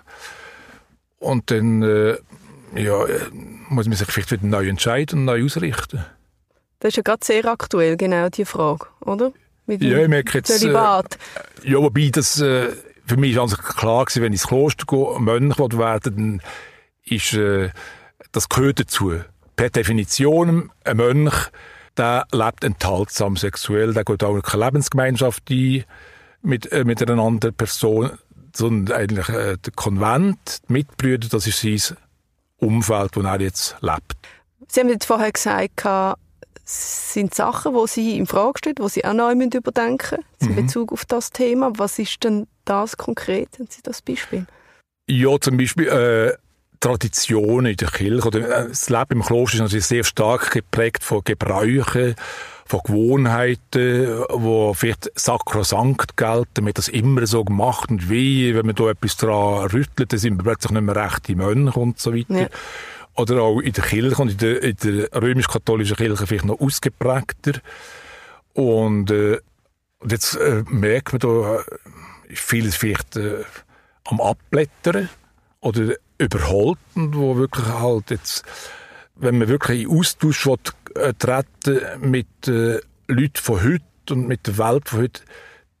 und 1.19 1.51
dann 1.51 1.81
äh, 1.83 2.17
ja, 2.75 3.05
äh, 3.05 3.29
muss 3.69 3.87
man 3.87 3.95
sich 3.95 4.07
vielleicht 4.07 4.31
wieder 4.31 4.45
neu 4.45 4.67
entscheiden 4.67 5.19
und 5.19 5.25
neu 5.25 5.45
ausrichten. 5.45 6.05
Das 6.79 6.89
ist 6.89 6.97
ja 6.97 7.03
gerade 7.03 7.23
sehr 7.23 7.45
aktuell, 7.45 7.95
genau 7.95 8.27
diese 8.27 8.45
Frage, 8.45 8.87
oder? 8.99 9.31
Mit 9.65 9.81
Ja, 9.81 9.99
ich 9.99 10.09
merke 10.09 10.39
jetzt, 10.39 10.61
äh. 10.61 10.73
Ja, 11.63 11.77
wobei 11.77 12.09
das 12.11 12.41
äh, 12.41 12.73
für 13.05 13.17
mich 13.17 13.35
ganz 13.35 13.57
klar 13.57 14.05
gewesen, 14.05 14.23
wenn 14.23 14.33
ich 14.33 14.41
ins 14.41 14.47
Kloster 14.47 14.85
gehe, 14.87 15.19
Mönch 15.19 15.57
werden, 15.59 16.15
dann 16.15 16.41
ist 17.05 17.33
äh, 17.33 17.69
das 18.31 18.49
gehört 18.49 18.79
dazu. 18.79 19.13
Per 19.55 19.69
Definition, 19.69 20.71
ein 20.83 20.97
Mönch, 20.97 21.33
der 21.97 22.25
lebt 22.31 22.63
enthaltsam 22.63 23.37
sexuell, 23.37 23.93
der 23.93 24.03
geht 24.03 24.23
auch 24.23 24.39
keine 24.41 24.65
Lebensgemeinschaft 24.65 25.49
ein 25.49 25.83
mit, 26.41 26.71
äh, 26.71 26.83
mit 26.83 27.07
einer 27.07 27.21
anderen 27.21 27.53
Person, 27.53 28.11
sondern 28.55 28.97
eigentlich 28.97 29.29
äh, 29.29 29.57
der 29.57 29.73
Konvent, 29.75 30.59
die 30.67 30.73
Mitbrüder, 30.73 31.27
das 31.29 31.45
ist 31.47 31.61
sein 31.61 31.97
Umfeld, 32.57 33.15
wo 33.15 33.21
er 33.21 33.39
jetzt 33.41 33.75
lebt. 33.81 34.13
Sie 34.67 34.79
haben 34.79 34.89
jetzt 34.89 35.05
vorher 35.05 35.31
gesagt, 35.31 35.85
es 36.65 37.13
sind 37.13 37.35
Sachen, 37.35 37.73
die 37.73 37.87
Sie 37.87 38.17
in 38.17 38.25
Frage 38.25 38.57
stellen, 38.57 38.75
die 38.79 38.89
Sie 38.89 39.05
auch 39.05 39.13
neu 39.13 39.33
überdenken 39.33 40.19
müssen, 40.39 40.51
Mhm. 40.53 40.57
in 40.57 40.65
Bezug 40.65 40.93
auf 40.93 41.05
das 41.05 41.31
Thema. 41.31 41.71
Was 41.77 41.99
ist 41.99 42.23
denn 42.23 42.47
das 42.65 42.97
konkret? 42.97 43.49
Haben 43.59 43.67
Sie 43.69 43.81
das 43.83 44.01
Beispiel? 44.01 44.45
Ja, 45.07 45.39
zum 45.39 45.57
Beispiel 45.57 45.87
äh, 45.87 46.33
Traditionen 46.79 47.71
in 47.71 47.77
der 47.77 47.89
Kirche. 47.89 48.27
Oder, 48.27 48.39
äh, 48.65 48.67
das 48.67 48.89
Leben 48.89 49.11
im 49.11 49.21
Kloster 49.21 49.55
ist 49.55 49.61
natürlich 49.61 49.85
sehr 49.85 50.03
stark 50.03 50.51
geprägt 50.51 51.03
von 51.03 51.21
Gebräuchen, 51.23 52.15
von 52.65 52.79
Gewohnheiten, 52.83 54.23
wo 54.29 54.73
vielleicht 54.73 55.11
sakrosankt 55.15 56.17
gelten. 56.17 56.63
Man 56.63 56.69
hat 56.69 56.77
das 56.77 56.89
immer 56.89 57.25
so 57.25 57.43
gemacht 57.43 57.89
und 57.89 58.09
wie, 58.09 58.55
wenn 58.55 58.65
man 58.65 58.75
da 58.75 58.89
etwas 58.89 59.17
dran 59.17 59.67
rüttelt, 59.67 60.11
dann 60.11 60.19
sind 60.19 60.37
wir 60.37 60.43
plötzlich 60.43 60.71
nicht 60.71 60.81
mehr 60.81 60.95
rechte 60.95 61.35
Mönche 61.35 61.79
und 61.79 61.99
so 61.99 62.13
weiter. 62.13 62.41
Ja. 62.41 62.47
Oder 63.15 63.43
auch 63.43 63.59
in 63.59 63.73
der 63.73 63.83
Kirche 63.83 64.21
und 64.21 64.31
in 64.31 64.37
der, 64.37 64.63
in 64.63 64.75
der 64.83 65.21
römisch-katholischen 65.21 65.97
Kirche 65.97 66.25
vielleicht 66.25 66.45
noch 66.45 66.59
ausgeprägter. 66.59 67.61
Und, 68.53 69.11
äh, 69.11 69.39
jetzt 70.09 70.35
äh, 70.35 70.63
merkt 70.67 71.13
man 71.13 71.19
da, 71.19 71.63
ist 72.33 72.41
vieles 72.43 72.75
vielleicht 72.75 73.15
äh, 73.15 73.43
am 74.05 74.19
Abblättern 74.21 75.09
oder 75.61 75.95
überholt 76.17 76.79
und 76.95 77.15
wo 77.15 77.37
wirklich 77.37 77.65
halt 77.65 78.09
jetzt, 78.11 78.43
wenn 79.15 79.37
man 79.37 79.47
wirklich 79.47 79.83
in 79.83 79.89
Austausch 79.97 80.45
will, 80.45 80.57
äh, 80.95 81.13
treten 81.13 81.79
mit 82.09 82.27
äh, 82.47 82.79
Leuten 83.07 83.41
von 83.41 83.63
heute 83.63 83.83
und 84.13 84.27
mit 84.27 84.45
der 84.47 84.57
Welt 84.57 84.89
von 84.89 85.01
heute, 85.01 85.21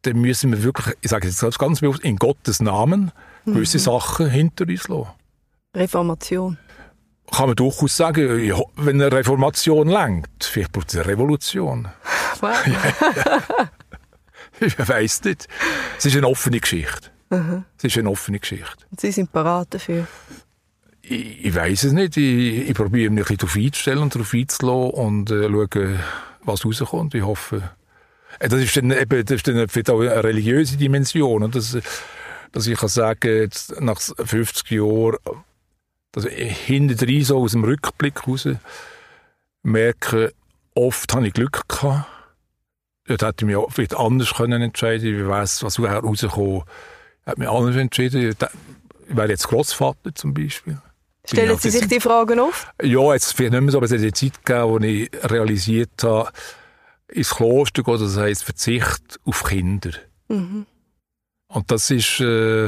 dann 0.03 0.17
müssen 0.19 0.51
wir 0.51 0.63
wirklich, 0.63 0.95
ich 1.01 1.09
sage 1.09 1.27
jetzt 1.27 1.39
ganz- 1.39 1.57
ganz 1.57 1.81
bewusst, 1.81 2.03
in 2.03 2.17
Gottes 2.17 2.61
Namen 2.61 3.11
gewisse 3.45 3.79
Sachen 3.79 4.29
hinter 4.29 4.65
uns 4.67 4.87
lassen. 4.87 5.09
Reformation. 5.75 6.57
Kann 7.31 7.47
man 7.47 7.55
durchaus 7.55 7.97
sagen, 7.97 8.43
ja, 8.43 8.57
wenn 8.75 9.01
eine 9.01 9.11
Reformation 9.11 9.87
lenkt, 9.87 10.43
vielleicht 10.43 10.71
braucht 10.71 10.89
es 10.89 10.95
eine 10.95 11.07
Revolution. 11.07 11.87
Wow. 12.41 12.55
Ich 14.79 14.87
weiß 14.89 15.23
nicht. 15.25 15.47
Es 15.97 16.05
ist 16.05 16.15
eine 16.15 16.27
offene 16.27 16.59
Geschichte. 16.59 17.09
Es 17.77 17.83
ist 17.83 17.97
eine 17.97 18.09
offene 18.09 18.39
Geschichte. 18.39 18.85
Und 18.91 19.01
Sie 19.01 19.11
sind 19.11 19.31
parat 19.31 19.73
dafür. 19.73 20.07
Ich, 21.01 21.45
ich 21.45 21.55
weiß 21.55 21.83
es 21.85 21.91
nicht. 21.93 22.15
Ich, 22.17 22.69
ich 22.69 22.73
probiere 22.73 23.09
mich 23.09 23.21
ein 23.23 23.35
bisschen 23.35 23.37
darauf 23.37 23.55
einzustellen 23.55 23.99
und 23.99 24.15
darauf 24.15 24.33
einzulassen 24.33 24.91
und 24.91 25.31
äh, 25.31 25.49
schauen, 25.49 25.99
was 26.43 26.65
rauskommt. 26.65 27.15
Ich 27.15 27.23
hoffe. 27.23 27.71
Äh, 28.39 28.49
Das 28.49 28.61
ist 28.61 28.77
dann 28.77 28.91
eben, 28.91 29.25
das 29.25 29.35
ist 29.35 29.47
dann 29.47 29.57
auch 29.59 29.99
eine 29.99 30.23
religiöse 30.23 30.77
Dimension. 30.77 31.43
Und 31.43 31.55
das, 31.55 31.77
dass 32.51 32.67
ich 32.67 32.77
kann 32.77 32.89
sagen, 32.89 33.35
jetzt 33.35 33.81
nach 33.81 33.99
50 33.99 34.69
Jahren, 34.71 35.17
dass 36.11 36.25
ich 36.25 36.57
hinten 36.57 37.23
so 37.23 37.39
aus 37.39 37.51
dem 37.51 37.63
Rückblick 37.63 38.27
raus 38.27 38.47
merke, 39.63 40.33
oft 40.75 41.13
habe 41.13 41.27
ich 41.27 41.33
Glück 41.33 41.67
gehabt. 41.67 42.07
Dort 43.05 43.21
hätte 43.21 43.45
ich 43.45 43.55
mich 43.55 43.65
vielleicht 43.69 43.95
anders 43.95 44.33
können 44.33 44.61
entscheiden 44.61 45.17
können. 45.17 45.29
Was 45.29 45.61
wäre 45.79 45.99
rausgekommen. 45.99 46.63
Ich 47.21 47.27
hätte 47.27 47.39
mich 47.39 47.49
anders 47.49 47.75
entschieden. 47.75 48.29
Ich 48.29 48.37
wäre 49.07 49.29
jetzt 49.29 49.47
Grossvater 49.47 50.15
zum 50.15 50.33
Beispiel. 50.33 50.79
Stellen 51.25 51.57
Sie 51.57 51.69
ich 51.69 51.73
sich 51.73 51.87
die 51.87 51.99
Fragen 51.99 52.39
auf? 52.39 52.71
Ja, 52.81 53.13
jetzt 53.13 53.33
vielleicht 53.33 53.53
nicht 53.53 53.61
mehr 53.61 53.71
so, 53.71 53.77
aber 53.77 53.85
es 53.85 53.91
hat 53.91 53.99
eine 53.99 54.11
Zeit 54.11 54.43
gegeben, 54.43 54.69
wo 54.69 54.79
ich 54.79 55.09
realisiert 55.23 56.03
habe, 56.03 56.31
ins 57.07 57.29
Kloster 57.29 57.83
gehen, 57.83 57.99
das 57.99 58.17
heisst 58.17 58.43
Verzicht 58.43 59.19
auf 59.23 59.43
Kinder. 59.43 59.91
Mhm. 60.27 60.65
Und 61.47 61.71
das 61.71 61.89
ist 61.91 62.19
äh, 62.19 62.67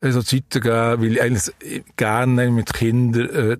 so 0.00 0.22
Zeiten 0.22 0.60
gegeben, 0.60 1.02
weil 1.02 1.12
ich 1.12 1.22
eigentlich 1.22 1.84
gerne 1.96 2.50
mit 2.50 2.72
Kindern 2.72 3.28
äh, 3.28 3.56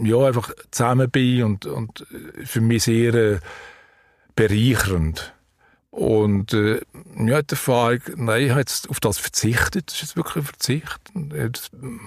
ja, 0.00 0.18
einfach 0.26 0.52
zusammen 0.70 1.10
bin 1.10 1.42
und, 1.42 1.66
und 1.66 2.06
äh, 2.12 2.46
für 2.46 2.60
mich 2.60 2.84
sehr 2.84 3.14
äh, 3.14 3.38
bereichernd. 4.38 5.34
Und 5.90 6.52
äh, 6.52 6.80
ja, 7.16 7.42
die 7.42 7.52
Erfahrung, 7.52 8.00
nein, 8.16 8.42
ich 8.42 8.50
habe 8.50 8.60
jetzt 8.60 8.88
auf 8.88 9.00
das 9.00 9.18
verzichtet, 9.18 9.88
das 9.88 9.96
ist 9.96 10.02
jetzt 10.02 10.16
wirklich 10.16 10.36
ein 10.36 10.44
Verzicht. 10.44 11.00
Und, 11.14 11.34
äh, 11.34 11.50
mm, 11.72 12.00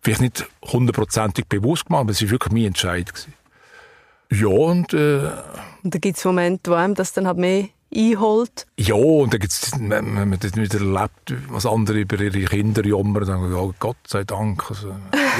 vielleicht 0.00 0.20
nicht 0.22 0.46
hundertprozentig 0.64 1.46
bewusst 1.46 1.86
gemacht, 1.86 2.02
aber 2.02 2.12
es 2.12 2.22
war 2.22 2.30
wirklich 2.30 2.52
mein 2.52 2.66
Entscheid. 2.66 3.12
Gewesen. 3.12 3.34
Ja, 4.30 4.46
und 4.48 4.94
äh, 4.94 5.30
Und 5.82 5.94
da 5.94 5.98
gibt 5.98 6.16
es 6.16 6.24
Momente, 6.24 6.70
wo 6.70 6.74
einem 6.74 6.94
das 6.94 7.12
dann 7.12 7.26
halt 7.26 7.36
mehr 7.36 7.68
einholt. 7.94 8.66
Ja, 8.78 8.94
und 8.94 9.34
dann 9.34 9.40
gibt 9.40 9.52
es, 9.52 9.72
wenn 9.78 10.14
man 10.14 10.38
das 10.38 10.56
wieder 10.56 10.80
erlebt, 10.80 11.34
was 11.50 11.66
andere 11.66 12.00
über 12.00 12.18
ihre 12.18 12.44
Kinder 12.46 12.84
jammern, 12.86 13.26
dann 13.26 13.26
sagen 13.26 13.54
oh, 13.54 13.74
Gott 13.78 13.98
sei 14.06 14.24
Dank. 14.24 14.70
Also, 14.70 14.94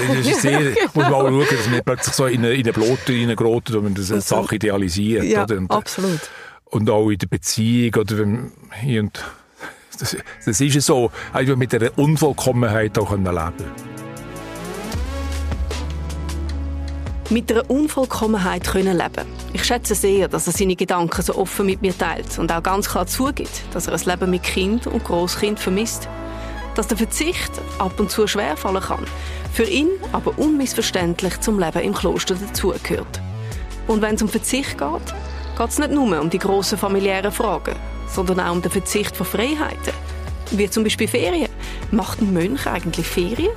das 0.09 0.27
ist 0.27 0.43
sehr, 0.43 0.61
muss 0.95 0.95
man 0.95 1.13
auch 1.13 1.29
schauen, 1.29 1.47
dass 1.51 1.65
man 1.67 1.73
nicht 1.73 1.85
plötzlich 1.85 2.15
so 2.15 2.27
in 2.27 2.39
eine, 2.39 2.55
in 2.55 2.63
eine 2.63 2.73
Blote 2.73 3.13
reingerotet, 3.13 3.77
wo 3.77 3.81
man 3.81 3.95
das 3.95 4.11
eine 4.11 4.21
Sache 4.21 4.57
idealisiert. 4.57 5.25
Ja, 5.25 5.45
oder? 5.45 5.57
Und, 5.57 5.71
absolut. 5.71 6.21
Und 6.67 6.91
auch 6.91 7.11
in 7.11 7.19
der 7.19 7.27
Beziehung, 7.27 7.95
oder 7.95 8.19
wenn 8.19 8.53
hier 8.81 9.03
und 9.03 9.23
das, 9.99 10.17
das 10.45 10.61
ist 10.61 10.75
ja 10.75 10.81
so, 10.81 11.13
einfach 11.33 11.57
mit 11.57 11.75
einer 11.75 11.97
Unvollkommenheit 11.97 12.99
auch 12.99 13.11
leben 13.13 13.25
können. 13.25 13.93
mit 17.33 17.51
einer 17.51 17.69
Unvollkommenheit 17.71 18.65
können 18.67 18.97
leben 18.97 19.27
Ich 19.53 19.65
schätze 19.65 19.95
sehr, 19.95 20.29
dass 20.29 20.47
er 20.47 20.53
seine 20.53 20.77
Gedanken 20.77 21.23
so 21.23 21.35
offen 21.37 21.67
mit 21.67 21.81
mir 21.81 21.97
teilt 21.97 22.39
und 22.39 22.53
auch 22.53 22.63
ganz 22.63 22.91
klar 22.91 23.07
zugibt, 23.07 23.63
dass 23.73 23.87
er 23.87 23.95
ein 23.95 24.01
Leben 24.05 24.31
mit 24.31 24.43
Kind 24.43 24.87
und 24.87 25.03
Großkind 25.03 25.59
vermisst. 25.59 26.09
Dass 26.75 26.87
der 26.87 26.97
Verzicht 26.97 27.51
ab 27.79 27.99
und 27.99 28.11
zu 28.11 28.27
schwerfallen 28.27 28.83
kann, 28.83 29.05
für 29.53 29.65
ihn 29.65 29.89
aber 30.13 30.39
unmissverständlich 30.39 31.41
zum 31.41 31.59
Leben 31.59 31.81
im 31.81 31.95
Kloster 31.95 32.35
dazugehört. 32.35 33.21
Und 33.87 34.01
wenn 34.01 34.15
es 34.15 34.23
um 34.23 34.29
Verzicht 34.29 34.79
geht, 34.79 35.15
geht 35.59 35.69
es 35.69 35.79
nicht 35.79 35.91
nur 35.91 36.21
um 36.21 36.31
die 36.31 36.39
grossen 36.39 36.79
familiären 36.79 37.33
Fragen, 37.33 37.77
sondern 38.09 38.41
auch 38.41 38.53
um 38.53 38.63
den 38.63 38.71
Verzicht 38.71 39.17
von 39.17 39.27
Freiheiten. 39.27 39.93
Wie 40.53 40.69
zum 40.71 40.85
Beispiel 40.85 41.09
Ferien. 41.09 41.49
Macht 41.91 42.21
ein 42.21 42.33
Mönch 42.33 42.67
eigentlich 42.67 43.07
Ferien? 43.07 43.53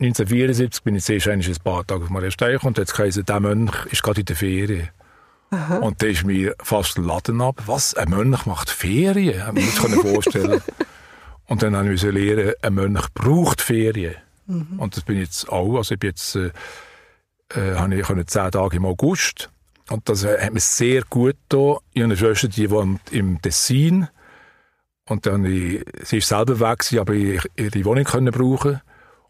1974 0.00 0.84
bin 0.84 0.94
ich 0.94 1.04
zuerst 1.04 1.26
ein 1.26 1.42
paar 1.64 1.84
Tage 1.84 2.04
auf 2.04 2.10
Maria 2.10 2.30
Steich 2.30 2.62
und 2.62 2.78
jetzt 2.78 2.96
heisst 2.98 3.28
der 3.28 3.40
Mönch 3.40 3.86
ist 3.90 4.02
gerade 4.02 4.20
in 4.20 4.26
der 4.26 4.36
Ferien. 4.36 4.88
Aha. 5.50 5.78
Und 5.78 6.02
da 6.02 6.06
ist 6.06 6.24
mir 6.24 6.54
fast 6.62 6.98
ein 6.98 7.04
Laden 7.04 7.40
ab. 7.40 7.62
Was? 7.66 7.94
Ein 7.94 8.10
Mönch 8.10 8.46
macht 8.46 8.70
Ferien? 8.70 9.56
Ich 9.56 9.80
muss 9.80 9.88
mir 9.88 10.00
vorstellen. 10.00 10.62
und 11.48 11.62
dann 11.62 11.76
habe 11.76 11.92
ich 11.92 12.02
lernen, 12.02 12.52
ein 12.62 12.74
Mönch 12.74 13.06
braucht 13.14 13.60
Ferien. 13.60 14.14
Mhm. 14.46 14.78
Und 14.78 14.96
das 14.96 15.04
bin 15.04 15.16
ich 15.16 15.24
jetzt 15.24 15.48
auch. 15.48 15.76
Also 15.76 15.94
ich 15.94 16.00
bin 16.00 16.10
jetzt, 16.10 16.36
äh, 16.36 16.50
äh, 17.54 17.74
habe 17.76 17.94
ich 18.20 18.26
zehn 18.26 18.50
Tage 18.50 18.76
im 18.76 18.86
August. 18.86 19.50
Und 19.90 20.08
das 20.08 20.24
äh, 20.24 20.38
hat 20.40 20.52
mir 20.52 20.60
sehr 20.60 21.02
gut 21.08 21.36
getan. 21.48 21.76
Ich 21.92 22.02
habe 22.02 22.04
eine 22.04 22.16
Schwester, 22.16 22.48
die 22.48 22.70
wohnt 22.70 23.00
im 23.10 23.40
Tessin. 23.42 24.08
Und 25.06 25.26
dann, 25.26 25.44
ich, 25.44 25.84
sie 26.04 26.18
ist 26.18 26.28
selber 26.28 26.60
weg, 26.60 26.84
aber 26.98 27.14
ich 27.14 27.42
ihre 27.56 27.84
Wohnung 27.84 28.04
können 28.04 28.32
brauchen 28.32 28.80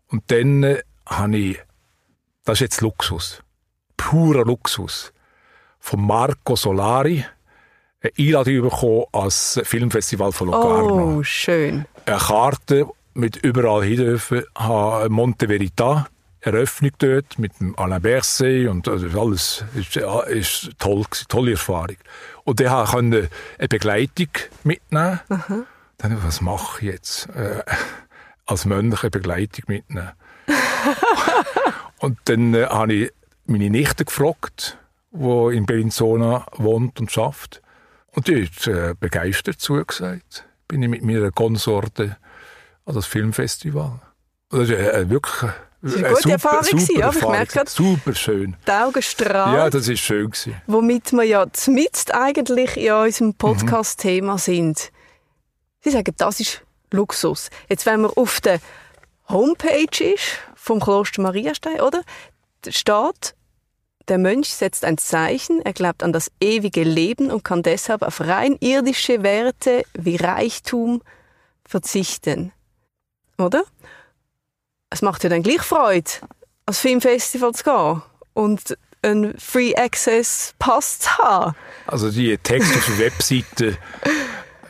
und 0.08 0.30
dann 0.30 0.62
äh, 0.62 0.82
habe 1.06 1.36
ich, 1.36 1.58
das 2.44 2.54
ist 2.54 2.60
jetzt 2.60 2.80
Luxus, 2.80 3.42
purer 3.96 4.44
Luxus, 4.44 5.12
von 5.78 6.04
Marco 6.04 6.56
Solari 6.56 7.24
eine 8.16 8.26
Einladung 8.26 8.62
bekommen 8.62 9.04
als 9.12 9.60
Filmfestival 9.64 10.32
von 10.32 10.48
Locarno. 10.48 11.18
Oh, 11.18 11.22
schön. 11.22 11.86
Eine 12.06 12.18
Karte 12.18 12.86
mit 13.14 13.36
überall 13.36 13.84
hin 13.84 13.96
dürfen, 13.96 14.44
habe 14.56 15.08
Monte 15.08 15.48
Verita, 15.48 16.06
Eröffnung 16.40 16.92
dort 16.98 17.38
mit 17.38 17.58
dem 17.60 17.76
Alain 17.78 18.00
Berset 18.00 18.68
und 18.68 18.86
also 18.88 19.20
alles 19.20 19.64
ist, 19.74 19.96
ist 19.96 20.70
toll, 20.78 21.04
tolle 21.28 21.52
Erfahrung. 21.52 21.96
Und 22.44 22.60
dann 22.60 22.86
konnte 22.86 23.18
ich 23.18 23.28
eine 23.58 23.68
Begleitung 23.68 24.28
mitnehmen. 24.62 25.20
Aha. 25.28 25.64
Dann, 25.98 26.22
was 26.22 26.40
mache 26.40 26.78
ich 26.86 26.92
jetzt? 26.92 27.28
Äh, 27.34 27.62
als 28.46 28.64
Mönch 28.64 29.02
eine 29.02 29.10
Begleitung 29.10 29.64
mitnehmen. 29.66 30.12
und 31.98 32.18
dann 32.26 32.54
äh, 32.54 32.66
habe 32.66 32.94
ich 32.94 33.12
meine 33.46 33.68
Nichte 33.68 34.04
gefragt, 34.04 34.78
die 35.10 35.56
in 35.56 35.66
Bellinzona 35.66 36.46
wohnt 36.56 37.00
und 37.00 37.10
schafft. 37.10 37.62
Und 38.18 38.26
die 38.26 38.46
hat 38.46 38.66
äh, 38.66 38.94
begeistert 38.98 39.60
zugesagt. 39.60 40.44
Bin 40.66 40.82
ich 40.82 40.88
mit 40.88 41.04
meiner 41.04 41.30
Konsorte 41.30 42.16
an 42.84 42.96
das 42.96 43.06
Filmfestival. 43.06 44.00
Das 44.50 44.62
ist 44.62 44.70
äh, 44.70 45.08
wirklich 45.08 45.52
das 45.80 45.92
war 45.92 45.98
eine 45.98 46.08
gute 46.08 46.22
super, 46.22 46.32
Erfahrung, 46.32 46.80
super 46.80 47.04
aber 47.04 47.16
ich 47.16 47.28
merke 47.28 47.70
super 47.70 48.14
schön. 48.16 48.56
Die 48.66 48.70
Augen 48.72 49.02
strahlen. 49.02 49.54
Ja, 49.54 49.70
das 49.70 49.86
ist 49.86 50.00
schön 50.00 50.32
gewesen. 50.32 50.60
Womit 50.66 51.12
wir 51.12 51.22
ja 51.22 51.46
zumindest 51.52 52.12
eigentlich 52.12 52.76
in 52.76 52.90
unserem 52.90 53.34
Podcast-Thema 53.34 54.32
mhm. 54.32 54.38
sind. 54.38 54.90
Sie 55.84 55.90
sagen, 55.90 56.12
das 56.16 56.40
ist 56.40 56.62
Luxus. 56.90 57.50
Jetzt, 57.68 57.86
wenn 57.86 58.00
man 58.00 58.10
auf 58.10 58.40
der 58.40 58.58
Homepage 59.28 60.04
ist 60.04 60.40
vom 60.56 60.80
Kloster 60.80 61.22
Mariastein, 61.22 61.80
oder? 61.82 62.02
Steht, 62.66 63.36
der 64.08 64.18
Mönch 64.18 64.48
setzt 64.48 64.84
ein 64.84 64.98
Zeichen, 64.98 65.60
er 65.62 65.72
glaubt 65.72 66.02
an 66.02 66.12
das 66.12 66.30
ewige 66.40 66.82
Leben 66.82 67.30
und 67.30 67.44
kann 67.44 67.62
deshalb 67.62 68.02
auf 68.02 68.20
rein 68.20 68.56
irdische 68.60 69.22
Werte 69.22 69.84
wie 69.94 70.16
Reichtum 70.16 71.02
verzichten. 71.64 72.52
Oder? 73.38 73.64
Es 74.90 75.02
macht 75.02 75.22
ja 75.24 75.30
dann 75.30 75.42
gleich 75.42 75.60
Freude, 75.60 76.10
ans 76.66 76.80
Filmfestival 76.80 77.52
zu 77.52 77.64
gehen 77.64 78.02
und 78.34 78.78
einen 79.02 79.38
Free 79.38 79.74
Access 79.76 80.54
Pass 80.58 81.00
zu 81.00 81.18
haben. 81.18 81.54
Also 81.86 82.10
die 82.10 82.36
Texte 82.38 82.78
auf 82.78 82.86
der 82.86 82.98
Webseite, 83.06 83.78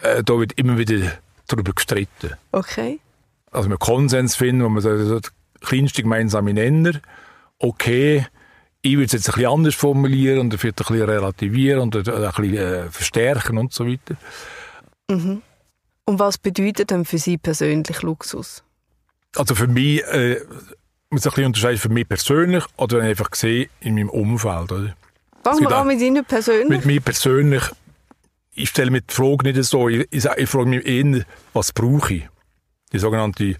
äh, 0.02 0.22
da 0.22 0.38
wird 0.38 0.52
immer 0.54 0.76
wieder 0.76 1.18
darüber 1.46 1.72
gestritten. 1.72 2.34
Okay. 2.52 3.00
Also 3.50 3.70
wir 3.70 3.78
Konsens 3.78 4.36
finden, 4.36 4.64
wo 4.64 4.68
man 4.68 4.82
sagt, 4.82 4.98
der 4.98 5.20
kleinste 5.60 6.02
gemeinsame 6.02 6.52
Nenner, 6.52 7.00
okay, 7.58 8.26
ich 8.88 8.96
würde 8.96 9.06
es 9.06 9.12
jetzt 9.12 9.28
ein 9.28 9.34
bisschen 9.34 9.50
anders 9.50 9.74
formulieren 9.74 10.40
und 10.40 10.54
vielleicht 10.58 10.80
ein 10.80 10.86
bisschen 10.86 11.08
relativieren 11.08 11.80
und 11.80 11.96
ein 11.96 12.02
bisschen 12.02 12.54
äh, 12.54 12.90
verstärken 12.90 13.58
und 13.58 13.72
so 13.72 13.86
weiter. 13.86 14.16
Mhm. 15.10 15.42
Und 16.04 16.18
was 16.18 16.38
bedeutet 16.38 16.90
denn 16.90 17.04
für 17.04 17.18
Sie 17.18 17.38
persönlich 17.38 18.02
Luxus? 18.02 18.62
Also 19.36 19.54
für 19.54 19.66
mich, 19.66 20.02
äh, 20.04 20.40
muss 21.10 21.26
ein 21.26 21.30
bisschen 21.30 21.44
unterscheiden, 21.46 21.78
für 21.78 21.88
mich 21.90 22.08
persönlich 22.08 22.64
oder 22.76 23.02
einfach 23.02 23.30
gesehen 23.30 23.68
in 23.80 23.94
meinem 23.94 24.10
Umfeld. 24.10 24.72
Oder? 24.72 24.94
Fangen 25.44 25.60
wir 25.60 25.76
an 25.76 25.86
mit 25.86 26.00
Ihnen 26.00 26.24
persönlich? 26.24 26.68
Mit 26.68 26.86
mir 26.86 27.00
persönlich 27.00 27.70
ich 28.58 28.70
stelle 28.70 28.90
mir 28.90 29.00
die 29.02 29.14
Frage 29.14 29.44
nicht 29.44 29.62
so, 29.64 29.88
ich, 29.88 30.06
ich, 30.10 30.24
ich 30.24 30.48
frage 30.48 30.66
mich 30.66 30.84
eher, 30.84 31.24
was 31.52 31.72
brauche 31.72 32.14
ich? 32.14 32.28
Die 32.92 32.98
sogenannte, 32.98 33.56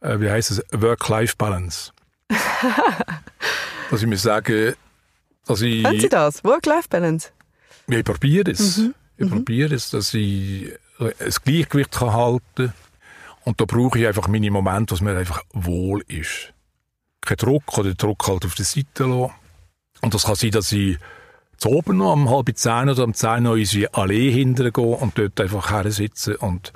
äh, 0.00 0.20
wie 0.20 0.30
heißt 0.30 0.50
es, 0.50 0.62
Work-Life-Balance. 0.72 1.92
dass 3.92 4.00
ich 4.00 4.08
mir 4.08 4.16
sage, 4.16 4.74
dass 5.46 5.60
ich... 5.60 5.84
Haben 5.84 6.00
Sie 6.00 6.08
das? 6.08 6.42
Work-Life-Balance? 6.44 7.28
Ja, 7.88 7.98
ich 7.98 8.04
probiere 8.04 8.50
es. 8.50 8.78
Mhm. 8.78 8.94
Ich 9.18 9.26
mhm. 9.26 9.30
probiere 9.30 9.74
es, 9.74 9.90
dass 9.90 10.14
ich 10.14 10.72
ein 10.98 11.12
Gleichgewicht 11.44 11.92
kann 11.92 12.12
halten 12.14 12.40
kann. 12.56 12.72
Und 13.44 13.60
da 13.60 13.66
brauche 13.66 13.98
ich 13.98 14.06
einfach 14.06 14.28
meine 14.28 14.50
Momente, 14.50 14.98
wo 14.98 15.04
mir 15.04 15.18
einfach 15.18 15.42
wohl 15.52 16.02
ist. 16.08 16.54
Kein 17.20 17.36
Druck 17.36 17.76
oder 17.76 17.92
Druck 17.92 18.26
halt 18.26 18.46
auf 18.46 18.54
der 18.54 18.64
Seite 18.64 19.04
lassen. 19.04 19.34
Und 20.00 20.14
das 20.14 20.24
kann 20.24 20.36
sein, 20.36 20.52
dass 20.52 20.72
ich 20.72 20.96
zu 21.58 21.68
oben 21.68 21.98
noch 21.98 22.14
um 22.14 22.30
halb 22.30 22.56
zehn 22.56 22.88
oder 22.88 23.04
um 23.04 23.12
zehn 23.12 23.42
noch 23.42 23.54
in 23.54 23.60
unsere 23.60 23.92
Allee 23.92 24.32
hinterher 24.32 24.72
gehen 24.72 24.94
und 24.94 25.18
dort 25.18 25.38
einfach 25.38 25.70
her 25.70 25.90
sitzen 25.90 26.36
und 26.36 26.72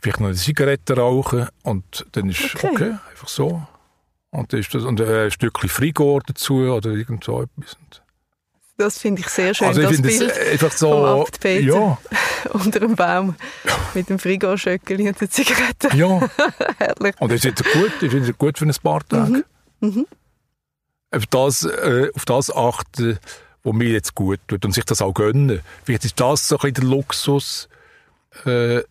vielleicht 0.00 0.18
noch 0.18 0.26
eine 0.26 0.36
Zigarette 0.36 0.96
rauchen 0.96 1.46
und 1.62 2.04
dann 2.12 2.28
ist 2.30 2.54
okay, 2.56 2.68
okay 2.72 2.94
einfach 3.10 3.28
so. 3.28 3.66
Und 4.30 4.52
ist 4.52 4.74
das 4.74 4.84
und 4.84 5.00
ein 5.00 5.30
Stückchen 5.30 5.68
Frigor 5.68 6.20
dazu 6.26 6.56
oder 6.56 6.90
irgend 6.90 7.24
so 7.24 7.42
etwas. 7.42 7.76
Das 8.76 8.98
finde 8.98 9.22
ich 9.22 9.28
sehr 9.28 9.54
schön, 9.54 9.66
also 9.66 9.80
ich 9.80 9.88
das 9.88 10.02
Bild 10.02 10.30
das 10.30 10.38
einfach 10.38 10.72
so, 10.72 11.26
ja. 11.44 11.98
unter 12.52 12.78
dem 12.78 12.94
Baum 12.94 13.34
mit 13.94 14.08
dem 14.08 14.20
Frigor-Schöckeli 14.20 15.08
und 15.08 15.20
der 15.20 15.28
Zigarette. 15.28 15.96
Ja. 15.96 16.20
Herrlich. 16.78 17.14
Und 17.18 17.32
das 17.32 17.44
ist 17.44 17.64
gut, 17.72 17.92
das 18.00 18.14
ist 18.14 18.38
gut 18.38 18.58
für 18.58 18.66
ein 18.66 18.74
paar 18.80 19.04
Tage. 19.08 19.44
Mhm. 19.80 19.88
Mhm. 19.88 20.06
Auf, 21.10 21.26
das, 21.26 21.64
äh, 21.64 22.10
auf 22.14 22.24
das 22.24 22.54
achten 22.54 23.18
wo 23.62 23.72
mir 23.72 23.90
jetzt 23.90 24.14
gut 24.14 24.40
tut 24.46 24.64
und 24.64 24.72
sich 24.72 24.84
das 24.84 25.02
auch 25.02 25.12
gönnen. 25.12 25.60
Vielleicht 25.84 26.04
ist 26.04 26.18
das 26.20 26.48
so 26.48 26.56
ein 26.56 26.72
bisschen 26.72 26.74
der 26.74 26.84
Luxus, 26.84 27.68
äh, 28.44 28.82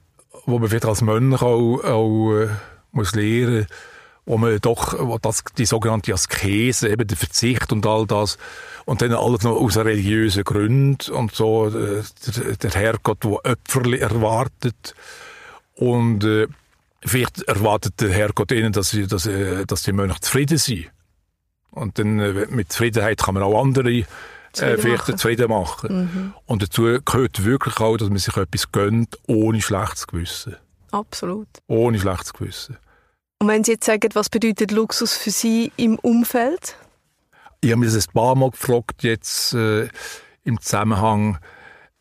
wo 0.46 0.60
man 0.60 0.70
vielleicht 0.70 0.86
als 0.86 1.02
Mönch 1.02 1.42
auch, 1.42 1.84
auch 1.84 2.34
äh, 2.36 2.50
muss 2.92 3.16
lernen 3.16 3.68
wo 4.28 4.38
man 4.38 4.60
doch 4.60 4.94
wo 5.00 5.18
das, 5.18 5.44
die 5.58 5.66
sogenannte 5.66 6.14
Askese, 6.14 6.90
eben 6.90 7.08
der 7.08 7.18
Verzicht 7.18 7.72
und 7.72 7.86
all 7.88 8.06
das, 8.06 8.38
und 8.86 9.02
dann 9.02 9.14
alles 9.14 9.44
noch 9.44 9.56
aus 9.56 9.78
religiösen 9.78 10.44
Gründen 10.44 11.12
und 11.12 11.34
so, 11.34 11.68
äh, 11.68 12.04
der, 12.36 12.58
der 12.58 12.72
Herrgott, 12.72 13.24
der 13.24 13.32
Opfer 13.32 14.00
erwartet 14.00 14.94
und 15.76 16.26
äh, 16.26 16.48
vielleicht 17.06 17.42
erwartet 17.44 18.02
der 18.02 18.10
Herrgott 18.12 18.52
ihnen, 18.52 18.74
dass, 18.74 18.90
sie, 18.90 19.08
dass, 19.08 19.26
äh, 19.26 19.66
dass 19.66 19.84
die 19.84 19.94
Mönche 19.94 20.20
zufrieden 20.20 20.58
sind. 20.58 20.92
Und 21.72 21.98
dann 21.98 22.20
äh, 22.20 22.48
mit 22.50 22.72
Zufriedenheit 22.72 23.20
kann 23.24 23.34
man 23.34 23.44
auch 23.44 23.62
andere 23.62 23.92
äh, 23.92 24.06
vielleicht 24.54 25.06
zufrieden 25.06 25.50
machen. 25.50 25.96
Mhm. 25.96 26.34
Und 26.46 26.64
dazu 26.64 27.00
gehört 27.06 27.46
wirklich 27.46 27.80
auch, 27.80 27.96
dass 27.96 28.10
man 28.10 28.18
sich 28.18 28.36
etwas 28.36 28.72
gönnt, 28.74 29.18
ohne 29.28 29.62
schlechtes 29.62 30.06
Gewissen. 30.08 30.58
Absolut. 30.92 31.48
Ohne 31.68 32.00
schlechtes 32.00 32.34
Gewissen. 32.34 32.78
Und 33.40 33.48
wenn 33.48 33.64
Sie 33.64 33.74
jetzt 33.74 33.86
sagen, 33.86 34.10
was 34.14 34.30
bedeutet 34.30 34.72
Luxus 34.72 35.16
für 35.16 35.32
Sie 35.32 35.72
im 35.78 36.00
Umfeld? 36.00 36.76
Ich 37.62 37.72
habe 37.72 37.80
mich 37.80 37.94
das 37.94 38.08
ein 38.08 38.14
paar 38.14 38.36
Mal 38.36 38.52
gefragt, 38.52 39.04
jetzt 39.04 39.54
äh, 39.54 39.90
im 40.44 40.60
Zusammenhang. 40.62 41.38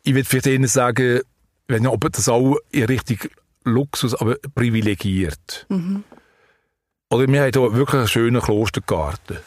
Ich 0.03 0.13
würde 0.13 0.27
vielleicht 0.27 0.47
Ihnen 0.47 0.67
sagen, 0.67 1.21
wenn 1.67 1.85
ob 1.85 2.11
das 2.11 2.29
auch 2.29 2.57
in 2.71 2.85
Richtung 2.85 3.17
Luxus, 3.63 4.15
aber 4.15 4.35
privilegiert. 4.55 5.65
Mhm. 5.69 6.03
Oder 7.09 7.27
wir 7.27 7.41
haben 7.41 7.51
hier 7.53 7.73
wirklich 7.73 7.99
einen 7.99 8.07
schönen 8.07 8.41
Klostergarten. 8.41 9.37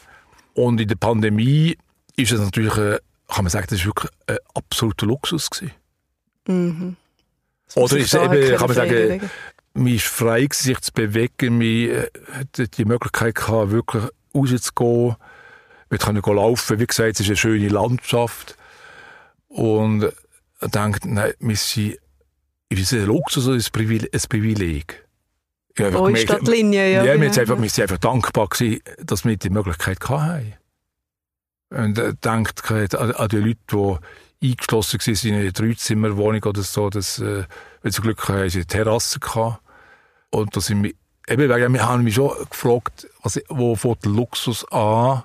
Und 0.55 0.81
in 0.81 0.89
der 0.89 0.97
Pandemie 0.97 1.77
ist 2.17 2.33
es 2.33 2.41
natürlich, 2.41 2.77
äh, 2.77 2.99
kann 3.29 3.45
man 3.45 3.51
sagen, 3.51 3.67
das 3.69 3.81
ist 3.81 3.87
wirklich 3.87 4.11
ein 4.27 4.37
absoluter 4.55 5.07
Luxus 5.07 5.51
gewesen. 5.51 5.73
Mhm. 6.47 6.97
Oder 7.75 7.97
ist 7.97 8.15
es 8.15 8.21
eben, 8.21 8.57
kann 8.57 8.67
man 8.67 8.77
sagen, 8.77 9.31
war 9.75 9.99
frei, 9.99 10.49
sich 10.53 10.81
zu 10.81 10.93
bewegen, 10.93 11.59
man 11.59 12.07
hatte 12.33 12.69
die 12.69 12.85
Möglichkeit 12.85 13.35
gehabt, 13.37 13.71
wirklich 13.71 14.05
rauszugehen, 14.35 15.17
wir 15.91 15.99
können 15.99 16.23
laufen, 16.23 16.79
wie 16.79 16.87
gesagt, 16.87 17.15
es 17.15 17.21
ist 17.21 17.27
eine 17.27 17.37
schöne 17.37 17.69
Landschaft. 17.69 18.57
Und 19.49 20.05
ich 20.05 20.71
denke, 20.71 21.01
nein, 21.09 21.33
wir 21.41 21.57
sind, 21.57 21.99
ist 22.69 22.93
ein 22.93 23.07
Luxus 23.07 23.49
oder 23.49 23.57
ein 23.57 24.23
Privileg? 24.29 25.05
Ja, 25.77 25.89
oh, 25.95 26.15
Stadtlinie, 26.15 26.93
ja. 26.93 27.05
Ja, 27.05 27.21
wir, 27.21 27.29
ja. 27.29 27.41
Einfach, 27.41 27.61
wir 27.61 27.71
sind 27.71 27.83
einfach 27.83 27.99
dankbar 27.99 28.49
gewesen, 28.49 28.81
dass 29.03 29.25
wir 29.25 29.37
die 29.37 29.51
Möglichkeit 29.51 29.99
hatten. 30.09 30.55
Und 31.71 31.99
äh, 31.99 32.15
denkt 32.15 32.71
an, 32.71 33.13
an 33.13 33.29
die 33.29 33.37
Leute, 33.37 33.59
die 33.73 33.97
eingeschlossen 34.43 35.01
waren 35.01 35.29
in 35.29 35.41
einer 35.41 35.53
Dreizimmerwohnung 35.53 36.43
oder 36.45 36.63
so, 36.63 36.91
dass, 36.91 37.19
äh, 37.19 37.45
wenn 37.83 37.93
sie 37.93 38.03
Glück 38.03 38.29
hatten, 38.29 38.41
haben 38.41 38.51
sie 38.51 38.59
eine 38.59 38.67
Terrasse 38.67 39.21
gehabt. 39.21 39.61
Und 40.31 40.57
da 40.57 40.61
sind 40.61 40.83
wir, 40.83 40.93
eben, 41.29 41.73
wir 41.73 41.89
haben 41.89 42.05
mich 42.05 42.15
schon 42.15 42.33
gefragt, 42.49 43.09
was, 43.23 43.41
wo 43.49 43.77
fängt 43.77 44.05
der 44.05 44.13
Luxus 44.13 44.65
an? 44.71 45.25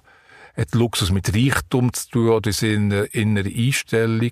Hat 0.58 0.74
Luxus 0.74 1.12
mit 1.12 1.34
Reichtum 1.36 1.94
zu 1.94 2.10
tun 2.10 2.30
oder 2.30 2.50
ist 2.50 2.64
in 2.64 2.92
einer 2.92 3.14
inneren 3.14 3.54
Einstellung? 3.54 4.32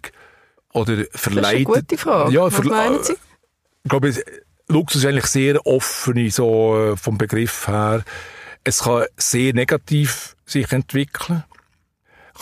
Oder 0.74 1.06
verleitet? 1.12 1.18
Das 1.18 1.36
ist 1.36 1.56
eine 1.56 1.64
gute 1.66 1.98
Frage. 1.98 2.34
Ja, 2.34 2.46
was 2.46 2.64
meinen 2.64 3.04
Sie? 3.04 3.14
Ich 3.84 3.90
glaube, 3.90 4.14
Luxus 4.68 5.04
ist 5.04 5.08
eigentlich 5.08 5.28
sehr 5.28 5.66
offen, 5.66 6.30
so 6.30 6.78
äh, 6.78 6.98
vom 6.98 7.18
Begriff 7.18 7.68
her. 7.68 8.04
Es 8.64 8.80
kann 8.80 9.06
sehr 9.18 9.54
negativ 9.54 10.36
sich 10.46 10.72
entwickeln. 10.72 11.44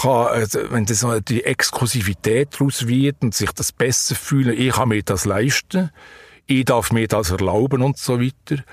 Kann, 0.02 0.28
also, 0.28 0.60
wenn 0.72 0.86
das 0.86 1.06
die 1.28 1.44
Exklusivität 1.44 2.50
daraus 2.54 2.88
wird 2.88 3.22
und 3.22 3.36
sich 3.36 3.52
das 3.52 3.72
besser 3.72 4.16
fühlen, 4.16 4.58
ich 4.58 4.74
kann 4.74 4.90
mir 4.90 5.04
das 5.04 5.26
leisten, 5.26 5.92
ich 6.48 6.66
darf 6.66 6.92
mir 6.92 7.08
das 7.08 7.32
erlauben 7.32 7.82
und 7.82 7.98
so 7.98 8.20
weiter. 8.20 8.64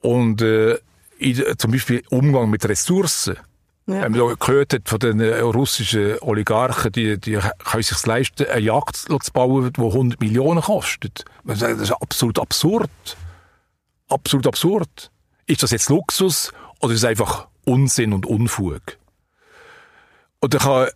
Und 0.00 0.42
äh, 0.42 0.78
ich, 1.18 1.42
zum 1.58 1.70
Beispiel 1.70 2.02
Umgang 2.10 2.50
mit 2.50 2.68
Ressourcen. 2.68 3.36
Ja. 3.86 4.06
Ähm, 4.06 4.12
gehört 4.12 4.80
von 4.84 4.98
den 5.00 5.20
äh, 5.20 5.40
russischen 5.40 6.16
Oligarchen, 6.20 6.92
die, 6.92 7.18
die 7.18 7.38
können 7.64 7.82
sich 7.82 8.06
leisten, 8.06 8.46
eine 8.46 8.60
Jagd 8.60 8.96
zu 8.96 9.32
bauen, 9.32 9.72
die 9.72 9.80
100 9.80 10.20
Millionen 10.20 10.62
kostet. 10.62 11.24
Das 11.44 11.62
ist 11.62 11.90
absolut 11.90 12.38
absurd. 12.38 12.90
Absolut 14.08 14.46
absurd. 14.46 15.10
Ist 15.46 15.62
das 15.62 15.72
jetzt 15.72 15.88
Luxus 15.90 16.52
oder 16.80 16.92
ist 16.92 17.00
es 17.00 17.04
einfach 17.04 17.48
Unsinn 17.64 18.12
und 18.12 18.26
Unfug? 18.26 18.98
Und 20.42 20.54
ich 20.54 20.60
kann, 20.60 20.88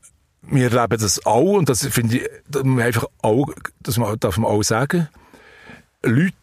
wir 0.42 0.72
erleben 0.72 1.00
das 1.00 1.24
auch, 1.24 1.52
und 1.59 1.68
das 1.68 1.87
finde 1.87 2.18
ich, 2.18 2.28
das 2.48 2.64
man 2.64 2.80
einfach 2.80 3.06
auch, 3.22 3.48
das 3.80 3.98
darf 4.18 4.38
man 4.38 4.50
auch 4.50 4.62
sagen, 4.62 5.09
Leute, 6.02 6.35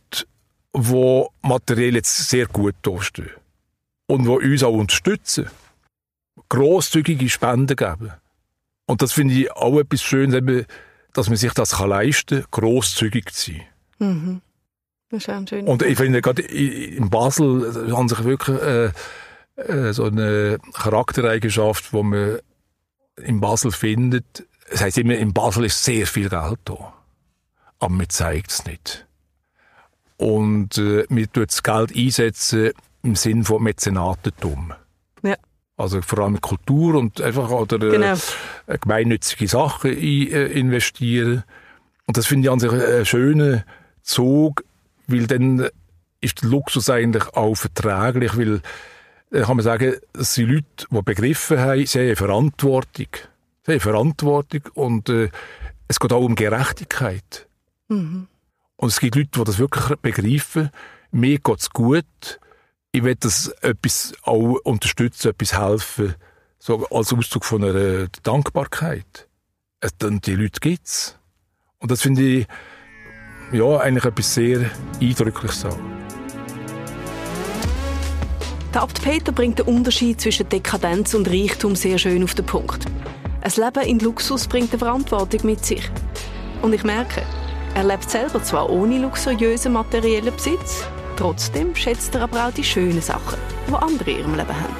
die 0.75 1.25
materiell 1.41 1.95
jetzt 1.95 2.29
sehr 2.29 2.47
gut 2.47 2.75
dastehen 2.81 3.29
und 4.07 4.23
die 4.23 4.29
uns 4.29 4.63
auch 4.63 4.73
unterstützen, 4.73 5.49
grosszügige 6.47 7.29
Spenden 7.29 7.75
geben. 7.75 8.13
Und 8.85 9.01
das 9.01 9.11
finde 9.11 9.33
ich 9.33 9.51
auch 9.51 9.79
etwas 9.79 10.01
Schönes, 10.01 10.35
eben, 10.35 10.65
dass 11.11 11.27
man 11.27 11.37
sich 11.37 11.53
das 11.53 11.77
leisten 11.77 12.41
kann, 12.41 12.51
grosszügig 12.51 13.33
zu 13.33 13.51
sein. 13.51 13.61
Mhm. 13.99 14.41
Das 15.09 15.23
ist 15.23 15.29
auch 15.29 15.47
schön. 15.47 15.67
Und 15.67 15.83
ich 15.83 15.97
finde, 15.97 16.21
gerade 16.21 16.41
in 16.41 17.09
Basel 17.09 17.91
haben 17.95 18.07
sich 18.07 18.23
wirklich 18.23 18.61
äh, 18.61 18.91
äh, 19.57 19.93
so 19.93 20.05
eine 20.05 20.57
Charaktereigenschaft, 20.73 21.91
die 21.91 22.03
man 22.03 22.39
in 23.21 23.39
Basel 23.39 23.71
findet. 23.71 24.47
Es 24.69 24.81
heisst 24.81 24.97
immer, 24.97 25.15
in 25.15 25.33
Basel 25.33 25.65
ist 25.65 25.83
sehr 25.83 26.07
viel 26.07 26.29
Geld 26.29 26.59
da. 26.65 26.93
Aber 27.79 27.93
man 27.93 28.09
zeigt 28.09 28.51
es 28.51 28.65
nicht. 28.65 29.05
Und 30.17 30.77
äh, 30.77 31.05
man 31.09 31.31
tut 31.31 31.49
das 31.49 31.63
Geld 31.63 31.95
einsetzen 31.95 32.71
im 33.03 33.15
Sinn 33.15 33.43
von 33.43 33.61
Mäzenatentum. 33.63 34.73
Ja. 35.21 35.35
Also 35.75 36.01
vor 36.01 36.19
allem 36.19 36.39
Kultur 36.39 36.95
und 36.95 37.19
einfach 37.21 37.49
oder 37.49 37.81
äh, 37.87 37.91
genau. 37.91 38.15
äh, 38.67 38.77
gemeinnützige 38.77 39.47
Sachen 39.47 39.91
äh, 39.91 40.45
investieren. 40.45 41.43
Und 42.05 42.17
das 42.17 42.25
finde 42.25 42.47
ich 42.47 42.51
an 42.51 42.59
sich 42.59 42.71
einen 42.71 43.05
schönen 43.05 43.63
Zug, 44.01 44.63
weil 45.07 45.27
dann 45.27 45.67
ist 46.21 46.41
der 46.41 46.49
Luxus 46.49 46.89
eigentlich 46.89 47.27
auch 47.35 47.55
verträglich, 47.55 48.37
weil 48.37 48.61
äh, 49.33 49.41
kann 49.41 49.57
man 49.57 49.63
sagen, 49.63 49.95
es 50.13 50.35
sind 50.35 50.49
Leute, 50.49 50.87
die 50.89 51.01
begriffen 51.01 51.59
haben, 51.59 51.85
sie 51.85 51.99
haben 51.99 52.15
Verantwortung. 52.15 53.07
Sie 53.65 53.71
haben 53.73 53.79
Verantwortung 53.79 54.61
und 54.73 55.09
äh, 55.09 55.29
es 55.87 55.99
geht 55.99 56.13
auch 56.13 56.23
um 56.23 56.35
Gerechtigkeit. 56.35 57.47
Mhm. 57.87 58.27
Und 58.75 58.89
es 58.89 58.99
gibt 58.99 59.15
Leute, 59.15 59.29
die 59.33 59.43
das 59.43 59.59
wirklich 59.59 59.97
begreifen. 59.97 60.69
Mir 61.11 61.39
geht 61.39 61.59
es 61.59 61.69
gut, 61.69 62.39
ich 62.91 63.03
will 63.03 63.15
das 63.15 63.47
etwas 63.61 64.13
auch 64.23 64.59
unterstützen, 64.63 65.29
etwas 65.31 65.57
helfen, 65.57 66.15
so 66.59 66.85
als 66.89 67.11
Ausdruck 67.13 67.45
von 67.45 67.63
einer 67.63 68.07
Dankbarkeit. 68.21 69.27
Und 70.01 70.25
die 70.27 70.35
Leute 70.35 70.59
gibt 70.59 70.85
es. 70.85 71.17
Und 71.79 71.91
das 71.91 72.01
finde 72.01 72.21
ich, 72.21 72.47
ja, 73.51 73.77
eigentlich 73.77 74.05
etwas 74.05 74.33
sehr 74.33 74.69
Eindrückliches 75.01 75.65
auch. 75.65 76.02
Der 78.73 78.81
Abt 78.81 79.01
Peter 79.03 79.31
bringt 79.31 79.59
den 79.59 79.67
Unterschied 79.67 80.19
zwischen 80.19 80.49
Dekadenz 80.49 81.13
und 81.13 81.29
Reichtum 81.29 81.75
sehr 81.75 81.97
schön 81.97 82.23
auf 82.23 82.33
den 82.33 82.45
Punkt. 82.45 82.85
Ein 83.41 83.51
Leben 83.55 83.87
in 83.87 83.99
Luxus 83.99 84.47
bringt 84.47 84.71
eine 84.71 84.79
Verantwortung 84.79 85.41
mit 85.45 85.63
sich. 85.63 85.89
Und 86.61 86.73
ich 86.73 86.83
merke, 86.83 87.21
er 87.75 87.83
lebt 87.83 88.09
selber 88.09 88.41
zwar 88.43 88.69
ohne 88.69 88.99
luxuriösen 88.99 89.73
materiellen 89.73 90.33
Besitz, 90.33 90.87
Trotzdem 91.15 91.75
schätzt 91.75 92.15
er 92.15 92.21
aber 92.21 92.47
auch 92.47 92.53
die 92.53 92.63
schönen 92.63 93.01
Sachen, 93.01 93.37
die 93.67 93.73
andere 93.73 94.11
in 94.11 94.19
ihrem 94.19 94.35
Leben 94.35 94.49
haben. 94.49 94.75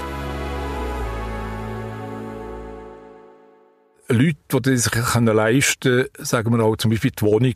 Leute, 4.09 4.61
die 4.61 4.77
sich 4.77 4.93
leisten 4.93 5.81
können, 5.81 6.07
sagen 6.19 6.57
wir 6.57 6.63
auch 6.63 6.75
zum 6.75 6.91
Beispiel 6.91 7.11
die 7.11 7.21
Wohnung 7.21 7.55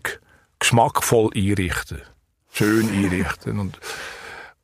geschmackvoll 0.60 1.32
einrichten. 1.36 2.02
Schön 2.52 2.90
einrichten. 2.90 3.60
Und, 3.60 3.80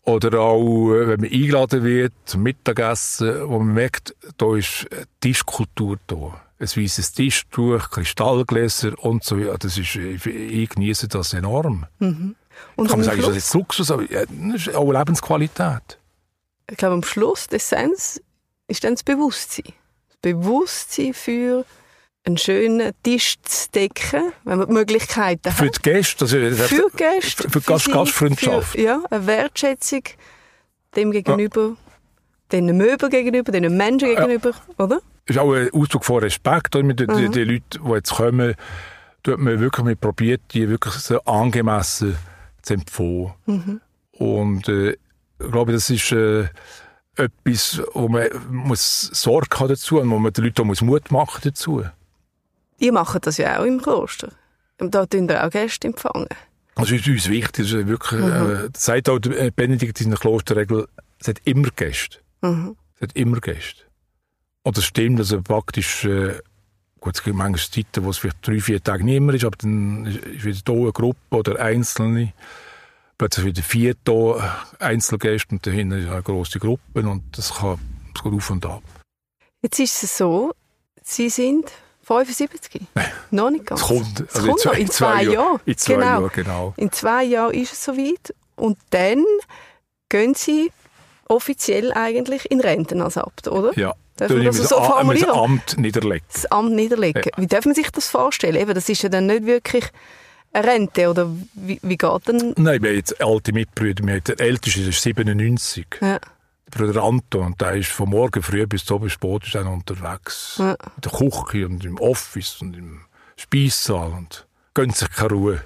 oder 0.04 0.40
auch, 0.40 0.90
wenn 0.90 1.22
man 1.22 1.32
eingeladen 1.32 1.84
wird 1.84 2.14
zum 2.26 2.44
Mittagessen, 2.44 3.48
wo 3.48 3.60
man 3.60 3.74
merkt, 3.74 4.16
da 4.38 4.56
ist 4.56 4.88
Tischkultur 5.22 5.98
da. 6.08 6.42
Ein 6.60 6.68
weißes 6.68 7.14
Tischtuch, 7.14 7.90
Kristallgläser 7.90 8.94
und 9.00 9.24
so 9.24 9.40
weiter. 9.40 9.58
Das 9.58 9.78
ist, 9.78 9.96
ich 9.96 10.70
genieße 10.70 11.08
das 11.08 11.34
enorm. 11.34 11.86
Mhm. 12.00 12.36
Und 12.76 12.88
Kann 12.88 13.00
man 13.00 13.06
sagen, 13.06 13.20
ist 13.20 13.28
das 13.28 13.36
jetzt 13.36 13.54
Luxus, 13.54 13.92
aber 13.92 14.04
ja, 14.12 14.24
das 14.26 14.68
ist 14.68 14.76
auch 14.76 14.92
Lebensqualität. 14.92 16.00
Ich 16.70 16.78
glaube, 16.78 16.96
am 16.96 17.04
Schluss 17.04 17.48
des 17.48 17.64
Essenz 17.64 18.22
ist 18.68 18.84
dann 18.84 18.94
das 18.94 19.04
Bewusstsein. 19.04 19.74
Das 20.10 20.18
Bewusstsein 20.22 21.14
für 21.14 21.66
einen 22.26 22.38
schönen 22.38 22.94
Tisch 23.04 23.36
zu 23.42 23.70
decken, 23.72 24.32
wenn 24.44 24.58
man 24.58 24.68
die 24.68 24.74
Möglichkeiten 24.74 25.50
hat. 25.50 25.58
Für 25.58 25.70
die 25.70 25.82
Gäste? 25.82 26.26
Also 26.26 26.38
für 26.38 26.90
die 26.92 26.98
Gäste. 26.98 27.50
Für, 27.50 27.62
für 27.62 27.92
Gastfreundschaft. 27.92 28.72
Für, 28.72 28.82
ja, 28.82 29.04
eine 29.10 29.28
Wertschätzung 29.28 30.04
dem 30.96 31.12
gegenüber, 31.12 31.62
ja. 31.62 31.76
den 32.52 32.78
Möbeln 32.78 33.12
gegenüber, 33.12 33.52
den 33.52 33.76
Menschen 33.76 34.10
gegenüber, 34.10 34.52
ja. 34.52 34.84
oder? 34.86 35.02
Das 35.26 35.36
ist 35.36 35.42
auch 35.42 35.54
ein 35.54 35.70
Ausdruck 35.72 36.06
von 36.06 36.20
Respekt. 36.20 36.76
Oder? 36.76 36.94
Die, 36.94 37.08
die, 37.08 37.30
die 37.30 37.44
Leute, 37.44 37.80
die 37.80 37.90
jetzt 37.92 38.14
kommen, 38.14 38.56
tut 39.24 39.40
man 39.40 39.60
wirklich 39.60 39.86
mit 39.86 40.02
probiert, 40.02 40.42
die 40.52 40.70
wirklich 40.70 40.94
so 40.96 41.20
angemessen 41.22 42.16
zu 42.62 42.74
empfehlen. 42.74 43.34
Mhm. 43.46 43.82
Und 44.14 44.68
äh, 44.68 44.92
ich 44.92 45.52
glaube, 45.52 45.72
das 45.72 45.90
ist 45.90 46.12
äh, 46.12 46.48
etwas, 47.16 47.82
wo 47.94 48.08
man 48.08 48.28
muss 48.50 49.10
Sorge 49.14 49.60
haben 49.60 49.70
dazu 49.70 50.00
und 50.00 50.10
wo 50.10 50.20
man 50.20 50.34
den 50.34 50.46
Leuten 50.46 50.70
auch 50.70 50.82
Mut 50.82 51.12
machen 51.12 51.42
dazu. 51.44 51.84
Ihr 52.84 52.92
macht 52.92 53.26
das 53.26 53.38
ja 53.38 53.62
auch 53.62 53.64
im 53.64 53.82
Kloster. 53.82 54.34
Und 54.78 54.94
da 54.94 55.06
tun 55.06 55.30
ihr 55.30 55.42
auch 55.42 55.50
Gäste 55.50 55.88
empfangen. 55.88 56.28
Das 56.76 56.92
ist 56.92 57.08
uns 57.08 57.30
wichtig. 57.30 57.74
Ist 57.74 57.88
wirklich, 57.88 58.20
mhm. 58.20 58.66
äh, 58.66 58.70
sagt 58.76 59.08
auch 59.08 59.20
der 59.20 59.52
Benedikt 59.52 60.02
in 60.02 60.10
der 60.10 60.20
Klosterregel, 60.20 60.90
es 61.18 61.30
hat 61.30 61.40
immer 61.46 61.70
Gäste. 61.74 62.18
Mhm. 62.42 62.76
Es 62.96 63.04
hat 63.04 63.16
immer 63.16 63.40
Gäste. 63.40 63.84
Und 64.64 64.76
das 64.76 64.84
stimmt, 64.84 65.18
also 65.20 65.42
praktisch, 65.42 66.04
äh, 66.04 66.42
gut, 67.00 67.16
es 67.16 67.24
gibt 67.24 67.38
manchmal 67.38 67.62
Zeiten, 67.62 68.04
wo 68.04 68.10
es 68.10 68.18
vielleicht 68.18 68.46
drei, 68.46 68.60
vier 68.60 68.84
Tage 68.84 69.06
nicht 69.06 69.22
mehr 69.22 69.36
ist, 69.36 69.46
aber 69.46 69.56
dann 69.56 70.06
ist 70.06 70.44
wieder 70.44 70.60
hier 70.66 70.82
eine 70.82 70.92
Gruppe 70.92 71.38
oder 71.38 71.62
Einzelne. 71.62 72.34
Plötzlich 73.18 73.46
wieder 73.46 73.62
vier 73.62 73.96
hier 74.06 74.56
Einzelgäste 74.80 75.56
und 75.56 75.66
dahinter 75.66 76.00
ist 76.00 76.10
eine 76.10 76.22
grosse 76.22 76.60
Gruppe 76.60 77.00
und 77.00 77.24
das 77.32 77.54
kann, 77.54 77.80
das 78.14 78.24
geht 78.24 78.34
auf 78.34 78.50
und 78.50 78.66
ab. 78.66 78.84
Jetzt 79.62 79.80
ist 79.80 80.04
es 80.04 80.18
so, 80.18 80.52
Sie 81.02 81.30
sind 81.30 81.72
75? 82.20 82.82
Nein. 82.96 83.06
Noch 83.32 83.50
nicht 83.50 83.66
ganz. 83.66 83.82
Es 83.82 83.88
kommt, 83.88 84.20
Es 84.20 84.36
also 84.36 84.48
kommt 84.48 84.66
noch 84.66 84.74
in 84.74 84.90
zwei 84.90 85.24
Jahren. 85.24 85.60
In 85.66 85.78
zwei 85.78 85.94
Genau. 85.94 86.06
Jahren, 86.06 86.32
genau. 86.34 86.74
In 86.78 86.92
zwei 86.92 87.24
Jahren 87.24 87.54
ist 87.54 87.74
es 87.74 87.84
soweit. 87.84 88.34
Und 88.56 88.78
dann 88.92 89.24
gehen 90.10 90.34
Sie 90.36 90.72
offiziell 91.28 91.92
eigentlich 91.94 92.50
in 92.52 92.62
Renten 92.62 93.02
als 93.02 93.18
Abt, 93.18 93.48
oder? 93.48 93.78
Ja. 93.78 93.94
Dann 94.18 94.32
man 94.38 94.46
das 94.46 94.58
so 94.58 94.76
wir 94.76 94.80
das 94.82 94.88
formulieren? 94.88 95.30
Amt 95.32 95.78
niederlegen. 95.80 96.26
Das 96.32 96.46
Amt 96.46 96.72
niederlegen. 96.74 97.24
Ja. 97.26 97.32
Wie 97.42 97.48
darf 97.48 97.66
man 97.66 97.74
sich 97.74 97.90
das 97.90 98.10
vorstellen? 98.10 98.56
Eben, 98.56 98.74
das 98.74 98.88
ist 98.90 99.02
ja 99.02 99.10
dann 99.10 99.26
nicht 99.26 99.46
wirklich 99.46 99.86
eine 100.52 100.68
Rente, 100.68 101.10
oder 101.10 101.30
wie, 101.56 101.80
wie 101.82 101.98
geht 101.98 102.28
denn... 102.28 102.54
Nein, 102.58 102.84
wir 102.84 102.90
haben 102.92 102.98
jetzt 102.98 103.20
alte 103.20 103.52
Mitbrüder. 103.54 104.06
Wir 104.06 104.14
haben 104.14 104.24
der 104.24 104.40
älteste 104.40 104.82
ist 104.82 105.02
97. 105.02 105.88
Ja. 106.00 106.20
Der 106.74 106.80
Bruder 106.86 107.04
Anton, 107.04 107.46
und 107.46 107.62
der 107.62 107.74
ist 107.74 107.92
von 107.92 108.10
morgen 108.10 108.42
früh 108.42 108.66
bis 108.66 108.86
zum 108.86 109.08
spät 109.10 109.46
ist 109.46 109.56
er 109.56 109.66
unterwegs. 109.72 110.56
Ja. 110.58 110.72
In 110.74 111.02
der 111.04 111.12
Küche 111.12 111.68
und 111.68 111.86
im 111.86 111.98
Office 112.00 112.62
und 112.62 112.76
im 112.76 113.02
Speissaal 113.36 114.12
und 114.12 114.48
gönnt 114.74 114.96
sich 114.96 115.10
keine 115.12 115.34
Ruhe. 115.34 115.62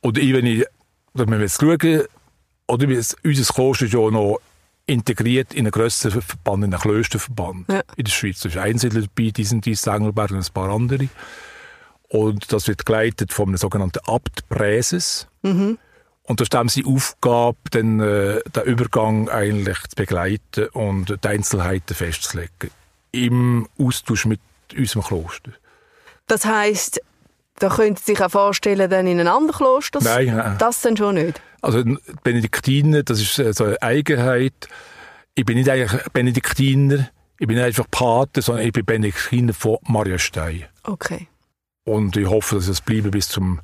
Und 0.00 0.18
ich, 0.18 0.32
wenn 0.32 0.46
ich, 0.46 0.64
wenn 1.14 1.30
wir 1.30 1.40
jetzt 1.40 1.60
schauen, 1.60 2.02
oder 2.68 2.88
wir- 2.88 3.04
unser 3.24 3.54
Kloster 3.54 3.84
ist 3.84 3.92
ja 3.94 4.10
noch 4.10 4.38
integriert 4.86 5.52
in 5.54 5.60
einen 5.66 5.70
grösseren 5.72 6.22
Verband, 6.22 6.64
in 6.64 6.72
einen 6.74 6.80
Klösterverband 6.82 7.68
Ja. 7.68 7.82
in 7.96 8.04
der 8.04 8.12
Schweiz. 8.12 8.40
Da 8.40 8.48
ist 8.48 8.56
Einsiedler 8.56 9.02
dabei, 9.02 9.30
die 9.30 9.44
sind 9.44 9.64
dies 9.66 9.86
Engelberg 9.86 10.30
und 10.30 10.38
ein 10.38 10.52
paar 10.52 10.70
andere. 10.70 11.08
Und 12.08 12.52
das 12.52 12.68
wird 12.68 12.86
geleitet 12.86 13.32
von 13.32 13.48
einem 13.48 13.56
sogenannten 13.56 13.98
Abt 14.06 14.48
Präses. 14.48 15.26
Mhm. 15.42 15.78
Und 16.26 16.40
da 16.40 16.42
ist 16.42 16.54
dann 16.54 16.68
seine 16.68 16.88
Aufgabe, 16.88 17.56
dann, 17.70 18.00
äh, 18.00 18.40
den 18.54 18.62
Übergang 18.64 19.28
eigentlich 19.28 19.78
zu 19.88 19.96
begleiten 19.96 20.66
und 20.72 21.16
die 21.22 21.28
Einzelheiten 21.28 21.94
festzulegen. 21.94 22.70
Im 23.12 23.68
Austausch 23.78 24.26
mit 24.26 24.40
unserem 24.76 25.02
Kloster. 25.02 25.52
Das 26.26 26.44
heisst, 26.44 27.00
da 27.58 27.68
können 27.68 27.96
Sie 27.96 28.04
sich 28.04 28.20
auch 28.20 28.30
vorstellen, 28.30 28.90
dann 28.90 29.06
in 29.06 29.20
ein 29.20 29.28
anderes 29.28 29.58
Kloster? 29.58 30.00
Nein, 30.02 30.36
nein. 30.36 30.58
Das 30.58 30.82
dann 30.82 30.96
schon 30.96 31.14
nicht? 31.14 31.40
Also 31.62 31.82
Benediktiner, 32.22 33.02
das 33.02 33.20
ist 33.20 33.38
äh, 33.38 33.52
so 33.52 33.64
eine 33.64 33.80
Eigenheit. 33.80 34.68
Ich 35.34 35.44
bin 35.44 35.56
nicht 35.56 35.70
eigentlich 35.70 36.02
Benediktiner, 36.12 37.08
ich 37.38 37.46
bin 37.46 37.56
nicht 37.56 37.64
einfach 37.64 37.86
Pate, 37.90 38.42
sondern 38.42 38.66
ich 38.66 38.72
bin 38.72 38.84
Benediktiner 38.84 39.54
von 39.54 39.78
Maria 39.82 40.18
Stein. 40.18 40.64
Okay. 40.82 41.28
Und 41.84 42.16
ich 42.16 42.26
hoffe, 42.26 42.56
dass 42.56 42.68
es 42.68 42.80
bleiben 42.80 43.12
bis 43.12 43.28
zum 43.28 43.60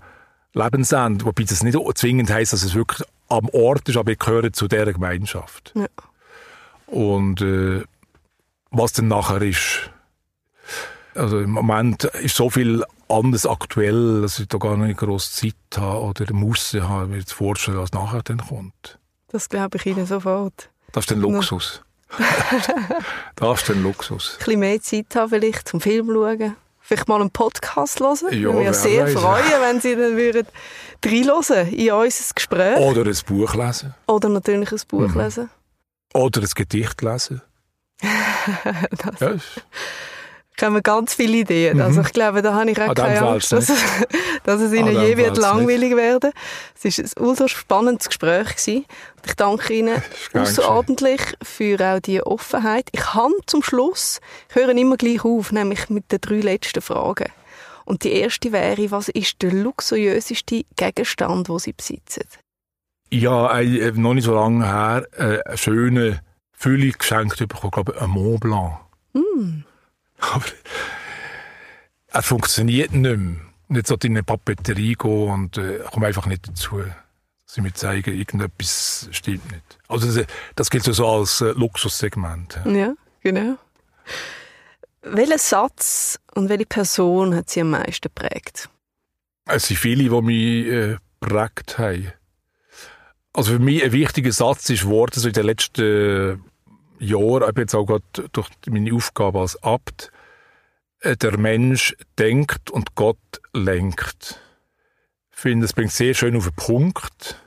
Lebensende. 0.55 1.25
Wobei 1.25 1.45
das 1.45 1.63
nicht 1.63 1.79
zwingend 1.95 2.31
heisst, 2.31 2.53
dass 2.53 2.63
es 2.63 2.75
wirklich 2.75 3.07
am 3.29 3.49
Ort 3.51 3.89
ist, 3.89 3.97
aber 3.97 4.13
ich 4.13 4.19
gehöre 4.19 4.53
zu 4.53 4.69
dieser 4.69 4.93
Gemeinschaft. 4.93 5.73
Ja. 5.75 5.87
Und 6.87 7.41
äh, 7.41 7.83
was 8.71 8.93
dann 8.93 9.09
nachher 9.09 9.43
ist, 9.43 9.91
also 11.15 11.41
im 11.41 11.51
Moment 11.51 12.05
ist 12.05 12.37
so 12.37 12.51
viel 12.51 12.85
anders 13.09 13.47
aktuell, 13.47 14.23
dass 14.23 14.39
ich 14.39 14.49
da 14.49 14.59
gar 14.59 14.77
nicht 14.77 14.99
groß 14.99 15.33
Zeit 15.33 15.55
habe 15.77 16.01
oder 16.01 16.33
muss 16.33 16.73
haben, 16.75 17.11
mir 17.11 17.25
zu 17.25 17.37
vorstellen, 17.37 17.79
was 17.79 17.93
nachher 17.93 18.23
dann 18.23 18.39
kommt. 18.39 18.99
Das 19.29 19.49
glaube 19.49 19.79
ich 19.79 19.87
Ihnen 19.87 20.07
sofort. 20.07 20.71
Das 20.93 21.05
ist 21.05 21.11
dann 21.11 21.21
Luxus. 21.21 21.83
das 23.37 23.61
ist 23.61 23.71
dann 23.71 23.83
Luxus. 23.83 24.33
Ein 24.33 24.39
bisschen 24.39 24.61
mehr 24.61 24.83
Zeit 24.83 25.07
haben 25.15 25.31
vielleicht 25.31 25.69
zum 25.69 25.81
Film 25.81 26.07
schauen. 26.09 26.57
Vielleicht 26.93 27.09
mal 27.09 27.23
einen 27.23 27.31
Podcast 27.31 28.01
hören. 28.01 28.17
Ja, 28.33 28.53
Würde 28.53 28.69
mich 28.69 28.77
sehr 28.77 29.07
weiß. 29.07 29.15
freuen, 29.15 29.61
wenn 29.63 29.81
Sie 29.81 29.97
dann 29.97 30.15
würden 30.15 30.47
reinhören 31.03 31.69
in 31.73 31.91
unser 31.91 32.35
Gespräch. 32.35 32.77
Oder 32.77 33.07
ein 33.07 33.17
Buch 33.27 33.55
lesen. 33.55 33.95
Oder 34.07 34.29
natürlich 34.29 34.73
ein 34.73 34.81
Buch 34.89 35.09
Mhm. 35.09 35.19
lesen. 35.21 35.51
Oder 36.13 36.43
ein 36.43 36.49
Gedicht 36.55 37.01
lesen. 37.01 37.41
Das 38.03 39.21
Ja, 39.21 39.35
kommen 40.59 40.83
ganz 40.83 41.15
viele 41.15 41.39
Ideen. 41.39 41.77
Mhm. 41.79 41.83
Also 41.83 42.01
ich 42.03 42.13
glaube, 42.13 42.43
da 42.43 42.55
habe 42.55 42.71
ich 42.71 42.79
auch 42.81 42.89
An 42.89 42.95
dem 42.95 43.05
keine 43.05 43.23
Angst, 43.23 43.53
dass, 43.53 43.69
es- 43.69 43.83
dass 44.45 44.61
es 44.61 44.73
Ihnen 44.73 44.89
An 44.89 44.95
dem 44.95 45.03
je 45.09 45.17
wird 45.17 45.37
langweilig 45.39 45.97
werden. 45.97 46.31
Es 46.83 46.99
war 46.99 47.05
ein 47.05 47.29
ultra 47.29 47.49
spannendes 47.49 48.09
Gespräch. 48.09 48.49
Gewesen. 48.49 48.85
Ich 49.25 49.35
danke 49.35 49.73
Ihnen 49.75 50.03
außerordentlich 50.35 51.21
für 51.43 51.79
auch 51.81 52.01
die 52.01 52.23
Offenheit. 52.23 52.89
Ich 52.93 53.15
habe 53.15 53.33
zum 53.47 53.63
Schluss, 53.63 54.21
ich 54.51 54.55
höre 54.57 54.71
immer 54.71 54.97
gleich 54.97 55.25
auf, 55.25 55.53
nämlich 55.53 55.89
mit 55.91 56.11
den 56.13 56.21
drei 56.21 56.41
letzten 56.41 56.83
Fragen. 56.83 57.31
Und 57.85 58.05
die 58.05 58.13
erste 58.13 58.53
wäre, 58.53 58.91
was 58.93 59.09
ist 59.09 59.43
der 59.43 59.53
luxuriöseste 59.53 60.63
Gegenstand, 60.77 61.49
den 61.49 61.59
Sie 61.59 61.73
besitzen? 61.73 62.23
Ja, 63.11 63.59
äh, 63.61 63.93
noch 63.93 64.15
nicht 64.15 64.25
so 64.25 64.35
lange 64.35 64.65
her, 64.65 65.07
äh, 65.17 65.41
eine 65.45 65.59
schöne 65.59 66.21
Fülle 66.57 66.93
geschenkt 66.93 67.37
bekommen, 67.39 67.71
glaube 67.73 67.93
ich, 67.97 68.01
ein 68.01 68.09
Mont 68.11 68.41
Blanc. 68.41 68.73
Hm. 69.15 69.65
Aber 70.23 70.45
er 72.09 72.23
funktioniert 72.23 72.93
nicht 72.93 73.17
mehr. 73.19 73.37
Nicht 73.69 73.87
so 73.87 73.97
in 73.97 74.13
eine 74.13 74.23
Papeterie 74.23 74.95
gehen 74.95 75.31
und 75.31 75.57
äh, 75.57 75.81
komme 75.91 76.07
einfach 76.07 76.27
nicht 76.27 76.47
dazu. 76.47 76.83
Sie 77.47 77.63
mir 77.63 77.73
zeigen, 77.73 78.15
irgendetwas 78.19 79.09
stimmt 79.13 79.51
nicht. 79.51 79.79
Also 79.89 80.07
das, 80.13 80.27
das 80.55 80.71
gilt 80.71 80.85
so 80.85 81.07
als 81.07 81.41
äh, 81.41 81.53
Luxussegment. 81.53 82.61
ja. 82.65 82.71
Ja, 82.71 82.95
genau. 83.23 83.57
Welcher 85.03 85.39
Satz 85.39 86.21
und 86.35 86.49
welche 86.49 86.67
Person 86.67 87.35
hat 87.35 87.51
Sie 87.51 87.63
am 87.63 87.71
meisten 87.71 88.03
geprägt? 88.03 88.69
Es 89.47 89.67
sind 89.67 89.79
viele, 89.79 90.05
die 90.05 90.23
mich 90.23 90.67
äh, 90.67 90.97
geprägt 91.21 91.79
haben. 91.79 92.13
Also 93.33 93.53
für 93.53 93.59
mich 93.59 93.83
ein 93.83 93.93
wichtiger 93.93 94.33
Satz 94.33 94.69
ist 94.69 94.83
geworden, 94.83 95.19
so 95.19 95.29
in 95.29 95.35
den 95.35 95.47
letzten 95.47 96.45
Jahren, 97.03 97.49
eben 97.49 97.61
jetzt 97.61 97.75
auch 97.75 97.87
gerade 97.87 98.05
durch 98.33 98.49
meine 98.69 98.95
Aufgabe 98.95 99.41
als 99.41 99.63
Abt, 99.63 100.11
äh, 101.01 101.17
der 101.17 101.39
Mensch 101.39 101.95
denkt 102.19 102.71
und 102.71 102.95
Gott 102.95 103.19
lenkt. 103.53 104.41
Ich 105.33 105.39
finde, 105.39 105.65
es 105.65 105.73
bringt 105.73 105.93
sehr 105.93 106.15
schön 106.15 106.37
auf 106.37 106.45
den 106.45 106.55
Punkt, 106.55 107.41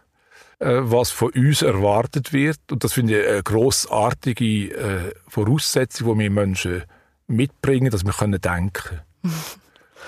äh, 0.60 0.80
was 0.82 1.12
von 1.12 1.32
uns 1.32 1.62
erwartet 1.62 2.34
wird. 2.34 2.60
Und 2.72 2.84
das 2.84 2.94
finde 2.94 3.22
ich 3.22 3.28
eine 3.28 3.44
grossartige 3.44 4.72
äh, 4.72 5.14
Voraussetzung, 5.28 6.18
die 6.18 6.24
wir 6.24 6.30
Menschen 6.30 6.84
mitbringen, 7.28 7.92
dass 7.92 8.06
wir 8.06 8.14
können 8.14 8.42
denken 8.42 9.02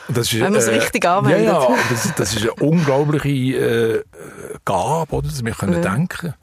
das 0.08 0.32
ist, 0.32 0.40
Wenn 0.40 0.54
man 0.54 0.62
es 0.62 0.70
richtig 0.70 1.06
anwendet. 1.06 1.46
Ja, 1.46 1.70
ja 1.70 1.78
das, 1.90 2.16
das 2.16 2.34
ist 2.36 2.42
eine 2.44 2.54
unglaubliche 2.54 3.30
äh, 3.30 4.04
Gabe, 4.64 5.16
oder, 5.16 5.28
dass 5.28 5.44
wir 5.44 5.52
können 5.52 5.84
Ja. 5.84 5.96
denken 5.96 6.34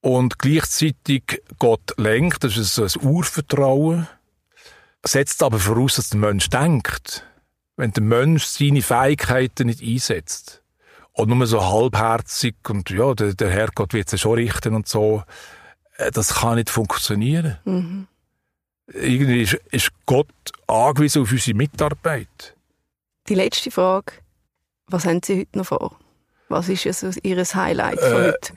Und 0.00 0.38
gleichzeitig 0.38 1.42
Gott 1.58 1.94
lenkt, 1.98 2.42
das 2.44 2.56
ist 2.56 2.78
ein 2.78 3.02
Urvertrauen, 3.02 4.08
setzt 5.04 5.42
aber 5.42 5.58
voraus, 5.58 5.96
dass 5.96 6.10
der 6.10 6.20
Mensch 6.20 6.48
denkt. 6.48 7.26
Wenn 7.76 7.92
der 7.92 8.02
Mensch 8.02 8.44
seine 8.44 8.82
Fähigkeiten 8.82 9.66
nicht 9.66 9.82
einsetzt 9.82 10.62
und 11.12 11.28
nur 11.28 11.46
so 11.46 11.64
halbherzig 11.64 12.54
und 12.68 12.90
ja, 12.90 13.14
der, 13.14 13.34
der 13.34 13.50
Herrgott 13.50 13.92
wird 13.92 14.12
es 14.12 14.20
schon 14.20 14.34
richten 14.34 14.74
und 14.74 14.88
so, 14.88 15.22
äh, 15.96 16.10
das 16.10 16.34
kann 16.36 16.56
nicht 16.56 16.70
funktionieren. 16.70 17.58
Mhm. 17.64 18.06
Irgendwie 18.92 19.42
ist, 19.42 19.54
ist 19.70 19.90
Gott 20.06 20.28
angewiesen 20.66 21.22
auf 21.22 21.30
unsere 21.30 21.56
Mitarbeit. 21.56 22.56
Die 23.28 23.34
letzte 23.34 23.70
Frage. 23.70 24.12
Was 24.88 25.04
haben 25.04 25.20
Sie 25.22 25.40
heute 25.40 25.58
noch 25.58 25.66
vor? 25.66 25.96
Was 26.48 26.68
ist 26.68 26.86
also 26.86 27.18
Ihr 27.22 27.36
Highlight 27.36 28.00
von 28.00 28.12
Äh, 28.12 28.32
heute? 28.32 28.52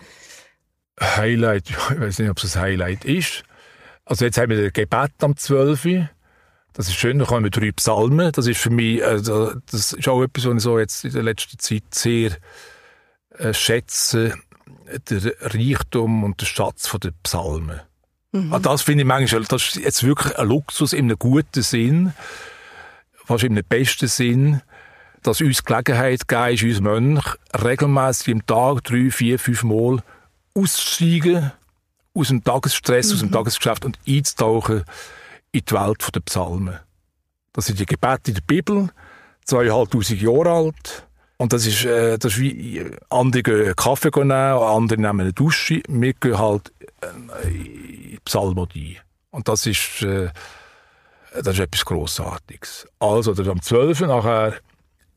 Highlight, 1.00 1.70
ich 1.70 2.00
weiß 2.00 2.20
nicht, 2.20 2.30
ob 2.30 2.38
es 2.44 2.56
ein 2.56 2.62
Highlight 2.62 3.06
ist. 3.06 3.44
Also 4.06 4.26
jetzt 4.26 4.38
haben 4.38 4.50
wir 4.50 4.62
das 4.62 4.74
Gebet 4.74 5.12
am 5.22 5.36
12. 5.36 5.86
Uhr. 5.86 6.10
Das 6.74 6.88
ist 6.88 6.96
schön, 6.96 7.20
da 7.20 7.26
kommen 7.26 7.52
drei 7.52 7.72
Psalmen. 7.72 8.32
Das 8.32 8.48
ist 8.48 8.60
für 8.60 8.72
mich, 8.72 9.04
also, 9.06 9.54
das 9.72 9.94
ist 9.94 10.08
auch 10.08 10.24
etwas, 10.24 10.46
was 10.46 10.56
ich 10.56 10.62
so 10.64 10.80
jetzt 10.80 11.06
in 11.06 11.14
der 11.14 11.24
letzten 11.24 11.60
Zeit 11.60 11.84
sehr 11.94 12.32
äh, 13.38 13.54
schätze, 13.54 14.34
der 15.10 15.34
Reichtum 15.40 16.24
und 16.24 16.42
der 16.42 16.48
Schatz 16.48 16.88
von 16.88 17.00
den 17.00 17.14
Psalmen. 17.24 17.80
Mhm. 18.32 18.54
Ah, 18.54 18.60
Das 18.60 18.82
finde 18.82 19.04
ich 19.04 19.08
manchmal, 19.08 19.44
das 19.44 19.68
ist 19.68 19.76
jetzt 19.76 20.04
wirklich 20.04 20.38
ein 20.38 20.48
Luxus 20.48 20.94
in 20.94 21.06
einem 21.06 21.20
guten 21.20 21.62
Sinn, 21.62 22.14
fast 23.14 23.44
in 23.44 23.54
einem 23.54 23.66
besten 23.68 24.08
Sinn, 24.08 24.62
dass 25.22 25.42
uns 25.42 25.64
Gelegenheit 25.64 26.28
gegeben 26.28 26.54
ist, 26.54 26.64
uns 26.64 26.82
Mönch 26.82 27.24
regelmäßig 27.56 28.28
im 28.30 28.46
Tag 28.46 28.84
drei, 28.84 29.10
vier, 29.12 29.40
fünf 29.40 29.64
Mal 29.64 30.04
auszusteigen 30.54 31.52
aus 32.14 32.28
dem 32.28 32.44
Tagesstress, 32.44 33.12
aus 33.12 33.20
dem 33.20 33.32
Tagesgeschäft 33.32 33.86
und 33.86 33.98
einzutauchen 34.08 34.84
in 35.52 35.62
die 35.68 35.72
Welt 35.74 36.16
der 36.16 36.20
Psalmen. 36.22 36.80
Das 37.54 37.66
sind 37.66 37.80
die 37.80 37.86
Gebete 37.86 38.32
in 38.32 38.36
der 38.36 38.42
Bibel, 38.42 38.90
zweieinhalbtausend 39.46 40.22
Jahre 40.22 40.52
alt. 40.52 41.08
Und 41.38 41.54
das 41.54 41.66
ist, 41.66 41.86
äh, 41.86 42.18
das 42.18 42.34
ist 42.34 42.40
wie, 42.40 42.78
äh, 42.78 42.98
andere 43.10 43.44
gehen 43.44 43.76
Kaffee 43.76 44.10
nehmen, 44.16 44.32
andere 44.32 45.00
nehmen 45.00 45.22
eine 45.22 45.34
Dusche. 45.34 45.82
Wir 45.88 46.14
gehen 46.14 46.38
halt 46.38 46.72
äh, 47.02 47.48
in 47.48 47.54
die 48.12 48.20
Psalmodie. 48.24 48.98
Und 49.32 49.48
das 49.48 49.66
ist, 49.66 50.04
äh, 50.04 50.30
das 51.34 51.56
ist 51.56 51.60
etwas 51.60 51.86
Grossartiges. 51.86 52.88
Also, 53.00 53.34
der 53.34 53.48
am 53.48 53.62
12. 53.62 54.02
Uhr 54.02 54.08
nachher 54.08 54.54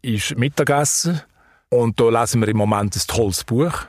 ist 0.03 0.37
Mittagessen. 0.37 1.21
Und 1.69 2.01
da 2.01 2.09
lesen 2.09 2.41
wir 2.41 2.49
im 2.49 2.57
Moment 2.57 2.97
ein 2.97 3.03
tolles 3.07 3.45
Buch. 3.45 3.87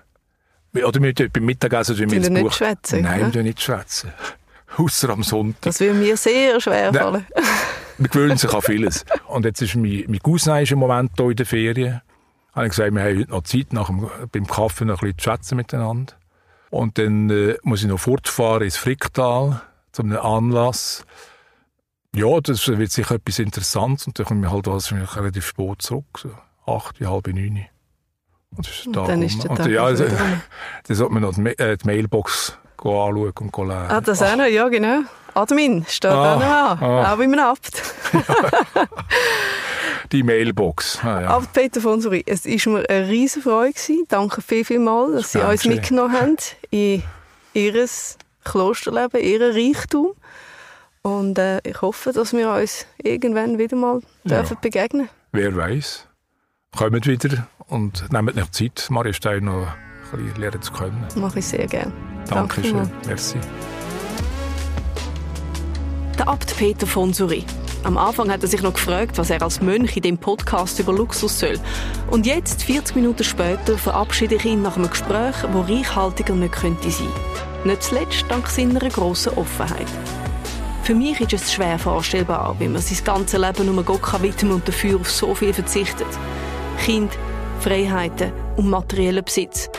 Wir- 0.73 0.87
Oder 0.87 1.01
wir, 1.01 1.13
beim 1.13 1.45
Mittagessen 1.45 1.95
tun 1.95 2.11
wir 2.11 2.17
Tun 2.17 2.17
das 2.21 2.29
wir 2.29 2.33
nicht 2.33 2.43
Buch... 2.43 2.53
schwätzen, 2.53 3.01
Nein, 3.01 3.21
wir 3.21 3.31
tun 3.31 3.43
nicht 3.43 3.61
schwätzen. 3.61 4.11
Außer 4.77 5.09
am 5.09 5.23
Sonntag. 5.23 5.61
Das 5.61 5.79
würde 5.79 5.95
mir 5.95 6.17
sehr 6.17 6.59
schwer 6.61 6.93
fallen. 6.93 7.25
Man 7.97 8.09
gewöhnt 8.11 8.39
sich 8.39 8.53
an 8.53 8.61
vieles. 8.61 9.05
Und 9.27 9.45
jetzt 9.45 9.61
ist 9.61 9.75
mein, 9.75 10.03
mein 10.07 10.19
Cousin 10.19 10.61
ist 10.61 10.71
im 10.71 10.77
Moment 10.79 11.11
hier 11.17 11.29
in 11.29 11.35
der 11.35 11.45
Ferien. 11.47 12.01
Habe 12.53 12.65
ich 12.67 12.71
gesagt, 12.71 12.93
wir 12.93 13.01
haben 13.01 13.17
heute 13.19 13.31
noch 13.31 13.43
Zeit, 13.43 13.73
nach 13.73 13.87
dem, 13.87 14.07
beim 14.31 14.45
Kaffee 14.45 14.85
noch 14.85 15.01
ein 15.01 15.07
bisschen 15.15 15.17
zu 15.17 15.23
schätzen 15.23 15.55
miteinander. 15.57 16.13
Und 16.69 16.97
dann 16.99 17.29
äh, 17.29 17.57
muss 17.63 17.81
ich 17.81 17.87
noch 17.87 17.99
fortfahren 17.99 18.63
ins 18.63 18.77
Fricktal, 18.77 19.61
zu 19.93 20.03
einem 20.03 20.17
Anlass. 20.17 21.05
Ja, 22.13 22.39
das 22.39 22.67
wird 22.67 22.91
sicher 22.91 23.15
etwas 23.15 23.39
Interessantes. 23.39 24.05
Und 24.05 24.19
dann 24.19 24.25
komme 24.27 24.45
ich 24.45 24.51
halt 24.51 24.67
also 24.67 24.95
relativ 24.95 25.47
spät 25.47 25.81
zurück, 25.81 26.19
so 26.19 26.31
acht, 26.65 26.99
halb 27.01 27.27
neun. 27.27 27.65
Und, 28.55 28.65
das 28.67 28.73
ist 28.79 28.87
Und 28.87 28.95
da 28.95 29.05
dann 29.07 29.21
ist 29.21 29.43
der 29.43 29.51
und, 29.51 29.57
Tag 29.57 29.65
ja, 29.67 29.71
wieder 29.71 29.83
also, 29.83 30.05
dann 30.05 30.95
sollte 30.95 31.13
man 31.13 31.21
noch 31.23 31.33
die, 31.35 31.41
Ma- 31.41 31.51
die 31.75 31.85
Mailbox 31.85 32.57
anschauen 32.77 33.15
und 33.17 33.57
lesen. 33.57 33.71
Ah, 33.71 34.01
das 34.01 34.21
auch 34.21 34.35
noch, 34.35 34.45
ja 34.45 34.67
genau. 34.69 34.99
Admin 35.33 35.85
steht 35.87 36.09
Ah, 36.11 36.35
auch 36.35 36.39
noch 36.39 36.45
an. 36.47 36.83
ah. 36.83 37.13
Auch 37.13 37.17
man 37.17 37.39
Abt. 37.39 37.81
Die 40.11 40.23
Mailbox. 40.23 40.99
Ah, 41.03 41.21
ja. 41.21 41.27
Abt 41.29 41.53
Peter 41.53 41.81
von 41.81 41.99
Suri, 42.01 42.23
es 42.25 42.45
war 42.45 42.73
mir 42.73 42.89
eine 42.89 43.07
riesen 43.09 43.41
Freude. 43.41 43.73
gewesen. 43.73 44.05
Danke 44.07 44.41
viel, 44.41 44.63
viel 44.65 44.79
mal, 44.79 45.11
dass 45.11 45.33
Sie 45.33 45.39
uns 45.39 45.65
mitgenommen 45.65 46.13
haben 46.19 46.37
in 46.71 47.03
Ihr 47.53 47.85
Klosterleben, 48.45 49.21
Ihren 49.21 49.51
Reichtum. 49.53 50.13
Und 51.01 51.37
äh, 51.37 51.59
ich 51.63 51.81
hoffe, 51.81 52.13
dass 52.13 52.33
wir 52.33 52.49
uns 52.51 52.85
irgendwann 53.03 53.57
wieder 53.59 53.75
mal 53.75 54.01
Ja. 54.23 54.37
dürfen 54.39 54.57
begegnen 54.61 55.09
Wer 55.33 55.55
weiß. 55.55 56.06
Kommt 56.75 57.07
wieder 57.07 57.47
und 57.69 58.11
nehmt 58.11 58.35
noch 58.35 58.51
Zeit, 58.51 58.87
Maria 58.89 59.13
Stein 59.13 59.45
noch 59.45 59.67
ein 60.13 60.19
bisschen 60.25 60.41
lernen 60.41 60.61
zu 60.61 60.71
können. 60.71 61.01
Das 61.05 61.15
mache 61.15 61.39
ich 61.39 61.45
sehr 61.45 61.65
gerne. 61.65 61.91
Danke 62.29 62.61
Dankeschön. 62.61 62.63
vielmals. 62.63 63.07
Merci. 63.07 63.37
Der 66.19 66.27
Abt 66.27 66.57
Peter 66.57 66.85
von 66.85 67.13
Suri. 67.13 67.45
Am 67.83 67.97
Anfang 67.97 68.31
hat 68.31 68.41
er 68.41 68.47
sich 68.47 68.61
noch 68.61 68.73
gefragt, 68.73 69.17
was 69.17 69.29
er 69.29 69.41
als 69.41 69.61
Mönch 69.61 69.95
in 69.95 70.03
dem 70.03 70.17
Podcast 70.17 70.79
über 70.79 70.91
Luxus 70.93 71.39
soll. 71.39 71.59
Und 72.09 72.25
jetzt, 72.25 72.63
40 72.63 72.95
Minuten 72.95 73.23
später, 73.23 73.77
verabschiede 73.77 74.35
ich 74.35 74.45
ihn 74.45 74.61
nach 74.61 74.75
einem 74.77 74.89
Gespräch, 74.89 75.35
wo 75.51 75.61
reichhaltiger 75.61 76.33
nicht 76.33 76.53
könnte 76.53 76.91
sein. 76.91 77.07
Nicht 77.63 77.83
zuletzt 77.83 78.25
dank 78.29 78.47
seiner 78.47 78.79
grossen 78.89 79.33
Offenheit. 79.37 79.87
Für 80.83 80.95
mich 80.95 81.19
ist 81.21 81.33
es 81.33 81.53
schwer 81.53 81.77
vorstellbar, 81.77 82.55
wie 82.59 82.67
man 82.67 82.81
sein 82.81 83.03
ganzes 83.03 83.39
Leben 83.39 83.73
nur 83.73 83.83
Gott 83.83 84.01
kann 84.01 84.23
widmen 84.23 84.53
und 84.53 84.67
dafür 84.67 84.99
auf 84.99 85.11
so 85.11 85.35
viel 85.35 85.53
verzichtet. 85.53 86.07
Kind, 86.83 87.17
Freiheiten 87.59 88.31
und 88.55 88.69
materiellen 88.69 89.23
Besitz. 89.23 89.69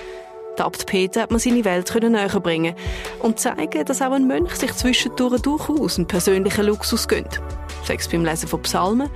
Der 0.58 0.66
Abt 0.66 0.86
Peter 0.86 1.22
hat 1.22 1.30
mir 1.30 1.38
seine 1.38 1.64
Welt 1.64 1.94
näher 1.94 2.40
bringen 2.40 2.74
und 3.20 3.38
zeigen, 3.38 3.84
dass 3.84 4.02
auch 4.02 4.12
ein 4.12 4.26
Mönch 4.26 4.56
sich 4.56 4.74
zwischendurch 4.74 5.40
durchaus 5.40 5.96
einen 5.96 6.08
persönlichen 6.08 6.66
Luxus 6.66 7.06
gönnt. 7.06 7.40
Sei 7.84 7.94
es 7.94 8.08
beim 8.08 8.24
Lesen 8.24 8.48
von 8.48 8.62
Psalmen, 8.62 9.08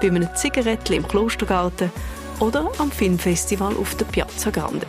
bei 0.00 0.08
einem 0.08 0.28
Zigarettchen 0.34 0.96
im 0.96 1.06
Klostergarten 1.06 1.92
oder 2.40 2.70
am 2.78 2.90
Filmfestival 2.90 3.76
auf 3.76 3.94
der 3.94 4.06
Piazza 4.06 4.50
Grande. 4.50 4.86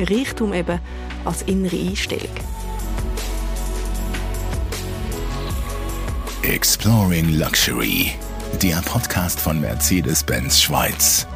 Reichtum 0.00 0.54
eben 0.54 0.80
als 1.24 1.42
innere 1.42 1.76
Einstellung. 1.76 2.34
Exploring 6.42 7.38
Luxury. 7.38 8.12
Der 8.62 8.76
Podcast 8.86 9.38
von 9.38 9.60
Mercedes-Benz 9.60 10.60
Schweiz. 10.60 11.26